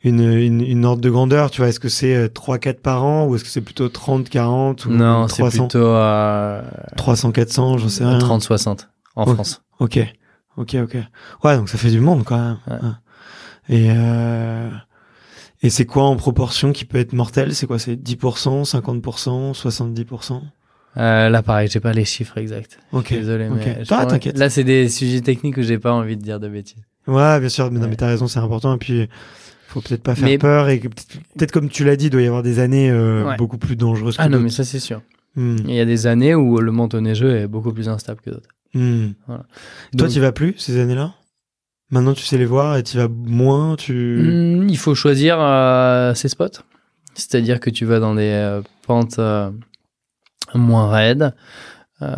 [0.03, 1.67] une, une, une ordre de grandeur, tu vois.
[1.69, 4.91] Est-ce que c'est euh, 3-4 par an ou est-ce que c'est plutôt 30, 40 ou
[4.91, 6.61] non, c'est 300, plutôt euh,
[6.97, 8.17] 300, 400, j'en sais rien.
[8.17, 9.33] 30-60 en Ouais.
[9.35, 9.61] France.
[9.79, 9.99] Ok,
[10.57, 10.97] ok, ok.
[11.43, 12.57] Ouais, donc ça fait du monde quand même.
[12.67, 12.73] Ouais.
[12.81, 13.77] Ouais.
[13.77, 14.69] Et, euh,
[15.61, 17.53] et c'est quoi en proportion qui peut être mortel?
[17.55, 17.79] C'est quoi?
[17.79, 20.41] C'est 10%, 50%, 70%
[20.97, 22.79] Euh, là, pareil, j'ai pas les chiffres exacts.
[22.91, 23.11] Ok.
[23.13, 23.55] Désolé, ok.
[23.63, 24.37] mais Ah, t'inquiète.
[24.37, 26.81] Là, c'est des sujets techniques où j'ai pas envie de dire de bêtises.
[27.07, 27.89] Ouais, bien sûr, mais, non, Ouais.
[27.91, 28.73] mais t'as raison, c'est important.
[28.75, 29.07] Et puis,
[29.67, 30.67] faut peut-être pas faire Mais- peur.
[30.69, 33.37] Et peut-être comme tu l'as dit, il doit y avoir des années euh, Ouais.
[33.37, 35.01] beaucoup plus dangereuses que Ah non, mais ça c'est sûr.
[35.35, 35.57] Hmm.
[35.67, 38.49] Il y a des années où le manteau neigeux est beaucoup plus instable que d'autres.
[38.73, 39.09] Hmm.
[39.27, 39.43] Voilà.
[39.95, 41.13] Toi, Donc- tu vas plus ces années-là?
[41.91, 43.75] Maintenant, tu sais les voir et tu vas moins.
[43.75, 43.93] Tu.
[44.21, 46.59] Hmm, il faut choisir euh, ses spots.
[47.15, 49.49] C'est-à-dire que tu vas dans des euh, pentes euh,
[50.53, 51.33] moins raides.
[52.01, 52.15] euh,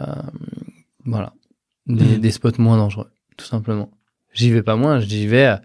[1.05, 1.33] voilà.
[1.87, 2.19] Des, Mhm.
[2.19, 3.89] des spots moins dangereux, tout simplement.
[4.33, 5.47] J'y vais pas moins, j'y vais.
[5.47, 5.55] euh,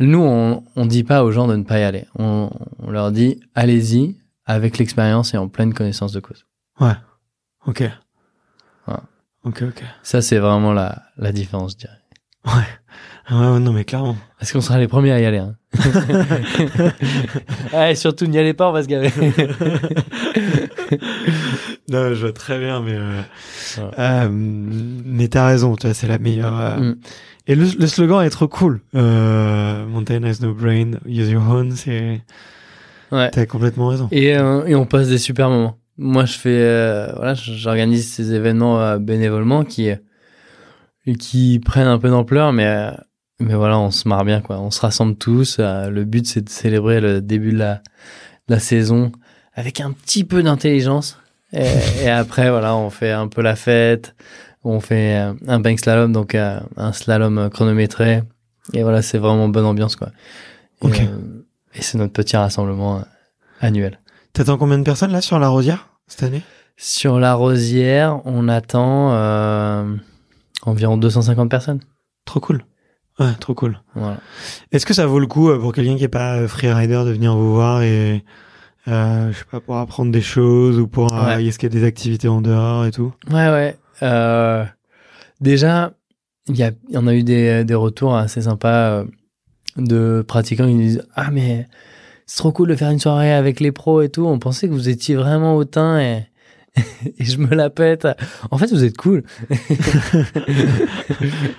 [0.00, 2.06] Nous, on, on dit pas aux gens de ne pas y aller.
[2.18, 4.16] On, on leur dit, allez-y
[4.46, 6.46] avec l'expérience et en pleine connaissance de cause.
[7.66, 7.82] Ok.
[8.86, 9.02] Voilà.
[9.44, 9.82] Ok, ok.
[10.02, 12.64] Ça, c'est vraiment la, la différence, je dirais.
[13.26, 14.16] Ah ouais, ouais, non, mais clairement.
[14.40, 15.54] Est-ce qu'on sera les premiers à y aller hein
[17.90, 19.08] et surtout, n'y allez pas, on va se garer.
[21.88, 22.94] non, je vois très bien, mais.
[22.94, 23.20] Euh,
[23.98, 26.58] euh, mais t'as raison, tu vois, c'est la meilleure.
[26.60, 26.96] euh, Mm.
[27.46, 28.80] Et le, le slogan est trop cool.
[28.94, 32.22] Euh, Mountain has no brain, use your own, c'est.
[33.12, 33.30] Ouais.
[33.30, 34.08] T'as complètement raison.
[34.12, 35.78] Et, euh, et on passe des super moments.
[35.98, 39.90] Moi, je fais, euh, voilà, j'organise ces événements bénévolement qui,
[41.18, 42.90] qui prennent un peu d'ampleur, mais, euh,
[43.44, 44.58] mais voilà, on se marre bien, quoi.
[44.58, 45.58] On se rassemble tous.
[45.60, 47.74] euh, le but, c'est de célébrer le début de la,
[48.48, 49.12] de la saison
[49.54, 51.18] avec un petit peu d'intelligence.
[51.52, 51.68] Et,
[52.02, 54.14] et après, voilà, on fait un peu la fête.
[54.64, 58.22] On fait euh, un bank slalom, donc euh, un slalom chronométré.
[58.72, 60.08] Et voilà, c'est vraiment bonne ambiance, quoi.
[60.82, 61.42] Et, euh,
[61.80, 63.04] c'est notre petit rassemblement
[63.60, 64.00] annuel.
[64.32, 66.42] T'attends combien de personnes là sur la Rosière cette année?
[66.76, 69.12] Sur la Rosière, on attend
[70.62, 71.80] environ 250 personnes.
[72.24, 72.64] Trop cool.
[73.20, 73.78] Ouais, trop cool.
[73.94, 74.18] Voilà.
[74.72, 77.12] Est-ce que ça vaut le coup euh, pour quelqu'un qui est pas euh, freerider de
[77.12, 78.24] venir vous voir et
[78.88, 81.44] euh, je sais pas pour apprendre des choses ou pour euh, Ouais.
[81.44, 83.12] est-ce qu'il y a des activités en dehors et tout?
[83.30, 83.76] Ouais, ouais.
[84.02, 84.64] Euh,
[85.40, 85.92] déjà,
[86.48, 89.04] il y, y en a eu des, des retours assez sympas
[89.76, 91.66] de pratiquants qui nous disent Ah, mais
[92.26, 94.26] c'est trop cool de faire une soirée avec les pros et tout.
[94.26, 96.26] On pensait que vous étiez vraiment hautain et,
[97.18, 98.06] et je me la pète.
[98.50, 99.22] En fait, vous êtes cool.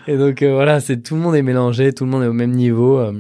[0.07, 2.33] et donc, euh, voilà, c'est tout le monde est mélangé, tout le monde est au
[2.33, 2.97] même niveau.
[2.99, 3.13] euh,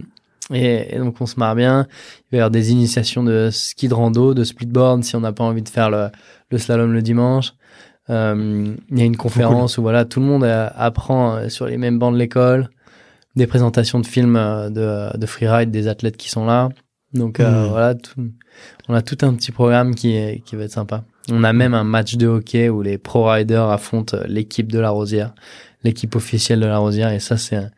[0.53, 1.87] et, et donc, on se marre bien.
[1.89, 5.33] Il va y avoir des initiations de ski de rando, de splitboard si on n'a
[5.33, 6.09] pas envie de faire le,
[6.51, 7.53] le slalom le dimanche.
[8.11, 11.97] Euh, il y a une conférence où voilà, tout le monde apprend sur les mêmes
[11.97, 12.69] bancs de l'école,
[13.35, 14.35] des présentations de films
[14.69, 16.69] de, de freeride des athlètes qui sont là.
[17.13, 17.69] Donc euh, Mm.
[17.69, 18.29] voilà, tout-
[18.87, 21.03] on a tout un petit programme qui, est, qui va être sympa.
[21.31, 24.91] On a même un match de hockey où les pro riders affrontent l'équipe de la
[24.91, 25.33] Rosière,
[25.85, 27.11] l'équipe officielle de la Rosière.
[27.11, 27.69] Et ça, c'est un,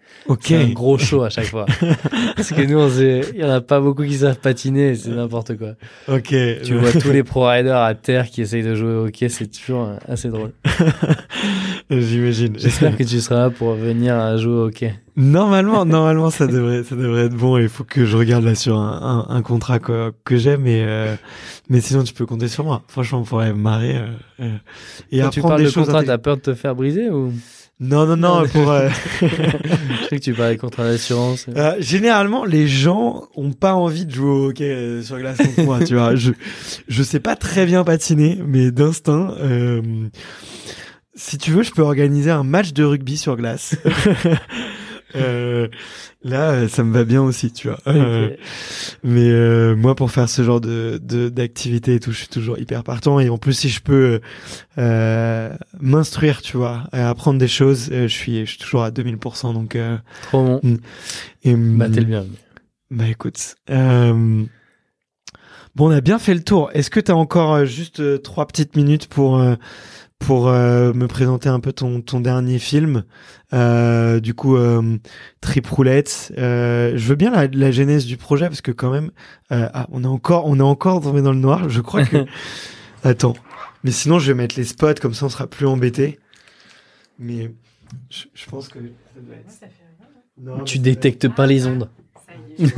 [0.70, 1.66] gros show à chaque fois.
[2.36, 5.74] Parce que nous, il y en a pas beaucoup qui savent patiner, c'est n'importe quoi.
[6.08, 6.34] Ok.
[6.64, 9.48] Tu vois tous les pro riders à terre qui essayent de jouer au hockey, c'est
[9.48, 10.54] toujours assez drôle.
[11.90, 12.56] J'imagine.
[12.58, 14.94] J'espère que tu seras là pour venir jouer au hockey.
[15.18, 17.58] Normalement, normalement, ça devrait, ça devrait être bon.
[17.58, 20.84] Il faut que je regarde là sur un, un, un contrat que, que j'ai, mais
[20.86, 21.16] euh,
[21.70, 22.84] mais sinon tu peux compter sur moi.
[22.88, 24.08] Franchement, on pourrait me marrer euh,
[24.42, 24.58] euh,
[25.12, 25.86] et Quand tu apprendre parles des de choses.
[25.86, 27.34] contrat, t'as peur de te faire briser ou?
[27.80, 28.48] Non, non, non.
[28.48, 28.90] pour euh,
[29.22, 31.46] Je sais que tu parlais de contrat d'assurance.
[31.56, 35.62] euh, généralement, les gens ont pas envie de jouer au hockey euh, sur glace contre
[35.64, 35.80] moi.
[35.86, 36.32] Tu vois, je
[36.88, 39.36] je sais pas très bien patiner, mais d'instinct.
[39.40, 39.82] euh,
[41.16, 43.76] si tu veux, je peux organiser un match de rugby sur glace.
[45.16, 45.68] Euh,
[46.24, 47.80] là, euh, ça me va bien aussi, tu vois.
[47.88, 48.40] Euh, Ok.
[49.04, 52.60] Mais euh, moi, pour faire ce genre de de- d'activité et tout, je suis toujours
[52.60, 53.20] hyper partant.
[53.20, 54.20] Et en plus, si je peux
[54.78, 59.54] euh, m'instruire, tu vois, apprendre des choses, euh, je suis je suis toujours à 2000%.
[59.54, 60.78] Donc, euh, Trop bon.
[61.44, 62.34] et, Bah, t'es le bienvenu.
[62.92, 64.44] Bah écoute, euh,
[65.76, 66.70] bon, on a bien fait le tour.
[66.74, 69.56] Est-ce que tu as encore euh, juste euh, trois petites minutes pour euh,
[70.20, 73.04] pour euh, me présenter un peu ton ton dernier film
[73.54, 74.98] euh, Du coup, euh,
[75.42, 76.34] Trip Roulette.
[76.38, 79.12] Euh, je veux bien la, la genèse du projet parce que quand même,
[79.52, 81.70] euh, ah, on est encore on est encore tombé dans le noir.
[81.70, 82.26] Je crois que
[83.04, 83.36] attends,
[83.84, 86.20] mais sinon je vais mettre les spots comme ça on sera plus embêté.
[87.20, 87.52] Mais
[88.10, 89.72] je, je pense que ça doit être.
[90.40, 91.90] Non, Tu détectes pas les ondes.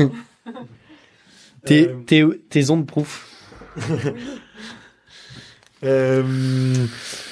[1.66, 3.28] Tes, Euh, tes, tes ondes proof.
[5.86, 6.24] Euh,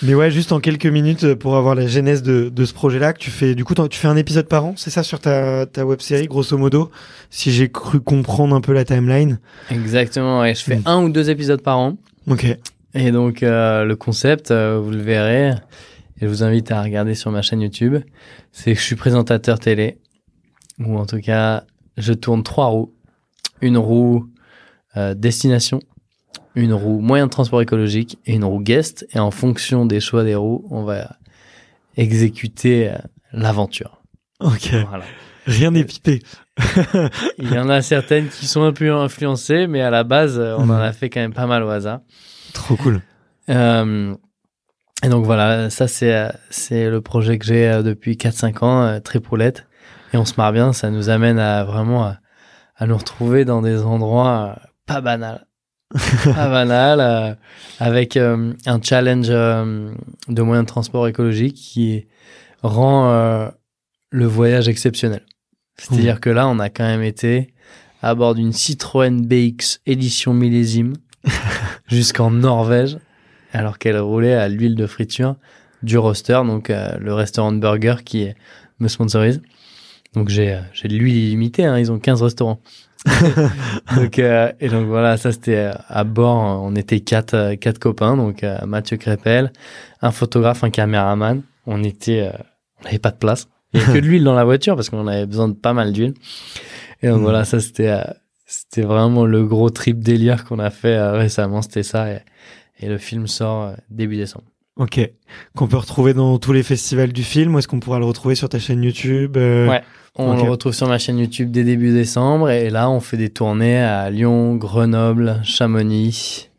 [0.04, 3.12] mais ouais, juste en quelques minutes euh, pour avoir la genèse de, de ce projet-là,
[3.14, 5.66] que tu fais, du coup, tu fais un épisode par an, c'est ça sur ta,
[5.66, 6.90] ta web série, grosso modo,
[7.30, 9.40] si j'ai cru comprendre un peu la timeline?
[9.70, 10.56] Exactement, ouais.
[10.56, 10.82] Je fais Mm.
[10.86, 11.98] un ou deux épisodes par an.
[12.30, 12.46] Ok.
[12.94, 17.16] Et donc, euh, le concept, euh, vous le verrez, et je vous invite à regarder
[17.16, 17.98] sur ma chaîne YouTube,
[18.54, 19.98] c'est que je suis présentateur télé,
[20.80, 21.64] ou en tout cas,
[21.98, 22.94] je tourne trois roues.
[23.62, 24.30] Une roue
[25.16, 25.80] destination,
[26.58, 29.08] une roue moyen de transport écologique et une roue guest.
[29.14, 31.16] Et en fonction des choix des roues, on va
[31.96, 32.98] exécuter euh,
[33.32, 34.02] l'aventure.
[34.40, 34.74] Ok.
[34.90, 35.06] Voilà.
[35.46, 36.22] Rien n'est pipé.
[37.38, 40.56] Il y en a certaines qui sont un peu influencées, mais à la base, euh,
[40.58, 42.02] on en a fait quand même pas mal au hasard.
[42.54, 43.02] Trop cool.
[43.50, 44.14] Euh,
[45.04, 49.68] et donc voilà, ça c'est c'est le projet que j'ai depuis 4-5 ans, euh, Tripoulette.
[50.14, 52.18] Et on se marre bien, ça nous amène à vraiment à,
[52.76, 55.46] à nous retrouver dans des endroits pas banals.
[55.94, 57.34] Pas banals, euh,
[57.80, 59.92] avec euh, un challenge euh,
[60.28, 62.06] de moyens de transport écologique qui
[62.62, 63.50] rend euh,
[64.10, 65.24] le voyage exceptionnel.
[65.78, 67.54] C'est-à-dire que là, on a quand même été
[68.02, 70.94] à bord d'une Citroën BX édition millésime
[71.88, 72.98] jusqu'en Norvège,
[73.54, 75.36] alors qu'elle roulait à l'huile de friture
[75.84, 78.28] du roster, donc le restaurant de burger qui
[78.80, 79.42] me sponsorise.
[80.16, 82.60] Donc j'ai j'ai de l'huile illimitée, hein, ils ont 15 restaurants.
[83.96, 87.80] donc, euh, et donc voilà, ça c'était euh, à bord, on était quatre, euh, quatre
[87.80, 89.52] copains, donc euh, Mathieu Crépel,
[90.02, 91.42] un photographe, un caméraman.
[91.66, 92.38] On était, euh,
[92.82, 93.48] on n'avait pas de place.
[93.74, 95.74] Il n'y avait que de l'huile dans la voiture parce qu'on avait besoin de pas
[95.74, 96.14] mal d'huile.
[97.02, 97.24] Et donc Mm.
[97.24, 98.02] voilà, ça c'était euh,
[98.46, 102.12] c'était vraiment le gros trip délire qu'on a fait récemment, c'était ça.
[102.12, 102.20] Et,
[102.80, 104.46] et le film sort début décembre.
[104.78, 105.00] Ok.
[105.56, 108.36] Qu'on peut retrouver dans tous les festivals du film, ou est-ce qu'on pourra le retrouver
[108.36, 109.82] sur ta chaîne YouTube euh, Ouais.
[110.20, 112.50] On le retrouve sur ma chaîne YouTube dès début décembre.
[112.50, 116.50] Et là, on fait des tournées à Lyon, Grenoble, Chamonix,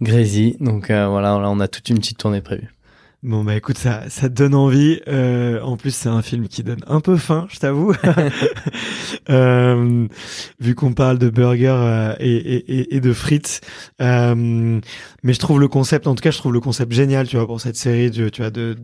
[0.00, 0.56] Grésy.
[0.60, 2.73] Donc euh, voilà, là, on a toute une petite tournée prévue.
[3.24, 5.00] Bon bah écoute ça ça te donne envie.
[5.08, 7.94] Euh, en plus c'est un film qui donne un peu faim, je t'avoue.
[9.30, 10.06] Euh,
[10.60, 13.62] vu qu'on parle de burgers euh, et, et, et- de frites,
[14.02, 14.34] Euh,
[15.22, 17.46] mais je trouve le concept, en tout cas je trouve le concept génial, tu vois,
[17.46, 18.74] pour cette série, tu, tu vois, de,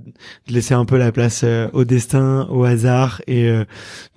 [0.49, 3.65] de laisser un peu la place euh, au destin, au hasard et euh,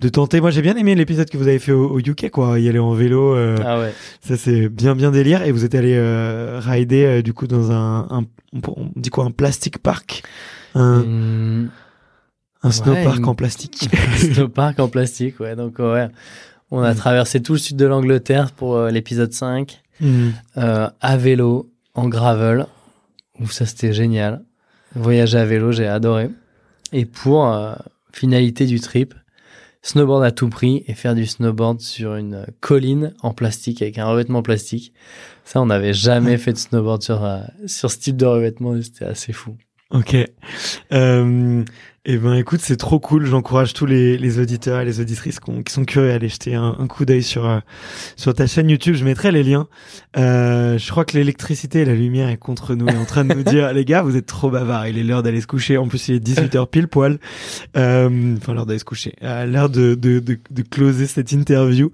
[0.00, 0.40] de tenter.
[0.40, 2.78] Moi j'ai bien aimé l'épisode que vous avez fait au, au UK, quoi, y aller
[2.78, 3.34] en vélo.
[3.34, 3.92] euh, Ah ouais.
[4.22, 8.06] ça c'est bien bien délire et vous êtes allé euh, rider du coup dans un,
[8.10, 8.24] un
[8.54, 10.13] on on dit quoi un plastic park?
[10.74, 11.70] Un, Hum,
[12.62, 15.54] un snowpark en plastique snowpark en plastique, ouais.
[15.56, 16.08] Donc ouais,
[16.70, 16.96] on a Mm.
[16.96, 19.80] traversé tout le sud de l'Angleterre pour euh, l'épisode 5.
[20.00, 20.32] Mhm.
[20.56, 22.66] euh, à vélo, en gravel.
[23.40, 24.42] Où ça, c'était génial.
[24.96, 26.30] Voyager à vélo, j'ai adoré.
[26.92, 27.74] Et pour euh,
[28.12, 29.14] finalité du trip,
[29.82, 34.06] snowboard à tout prix et faire du snowboard sur une colline en plastique avec un
[34.06, 34.92] revêtement plastique.
[35.44, 37.28] Ça, on n'avait jamais fait de snowboard sur,
[37.66, 39.56] sur ce type de revêtement c'était assez fou.
[39.94, 40.16] Ok
[40.92, 41.64] euh,
[42.04, 43.24] Eh ben écoute, c'est trop cool.
[43.24, 46.76] J'encourage tous les, les auditeurs et les auditrices qui sont curieux à aller jeter un,
[46.78, 47.60] un coup d'œil sur euh,
[48.16, 48.94] sur ta chaîne YouTube.
[48.94, 49.68] Je mettrai les liens.
[50.18, 53.32] Euh, je crois que l'électricité et la lumière est contre nous, est en train de
[53.32, 54.88] nous dire les gars, vous êtes trop bavards.
[54.88, 55.78] Il est l'heure d'aller se coucher.
[55.78, 57.18] En plus, il est 18 h pile poil.
[57.76, 59.14] Euh, enfin, l'heure d'aller se coucher.
[59.22, 61.90] Euh, l'heure de, de de de closer cette interview.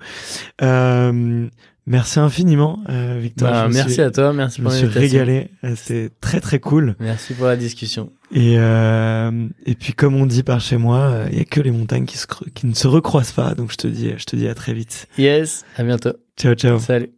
[1.86, 3.50] Merci infiniment, euh, Victor.
[3.50, 4.92] Bah, merci suis, à toi, merci pour l'invitation.
[5.00, 6.94] Je me suis régalé, euh, c'est très très cool.
[7.00, 8.12] Merci pour la discussion.
[8.32, 11.70] Et euh, et puis comme on dit par chez moi, il y a que les
[11.70, 13.54] montagnes qui se qui ne se recroisent pas.
[13.54, 15.08] Donc je te dis, je te dis à très vite.
[15.18, 16.12] Yes, à bientôt.
[16.36, 16.78] Ciao ciao.
[16.78, 17.10] Salut.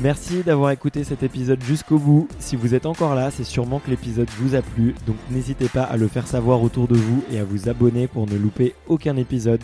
[0.00, 2.26] Merci d'avoir écouté cet épisode jusqu'au bout.
[2.40, 4.96] Si vous êtes encore là, c'est sûrement que l'épisode vous a plu.
[5.06, 8.26] Donc n'hésitez pas à le faire savoir autour de vous et à vous abonner pour
[8.26, 9.62] ne louper aucun épisode.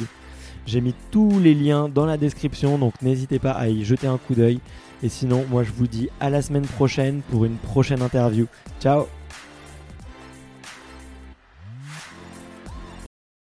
[0.69, 4.19] J'ai mis tous les liens dans la description, donc n'hésitez pas à y jeter un
[4.19, 4.61] coup d'œil.
[5.03, 8.45] Et sinon, moi je vous dis à la semaine prochaine pour une prochaine interview.
[8.79, 9.07] Ciao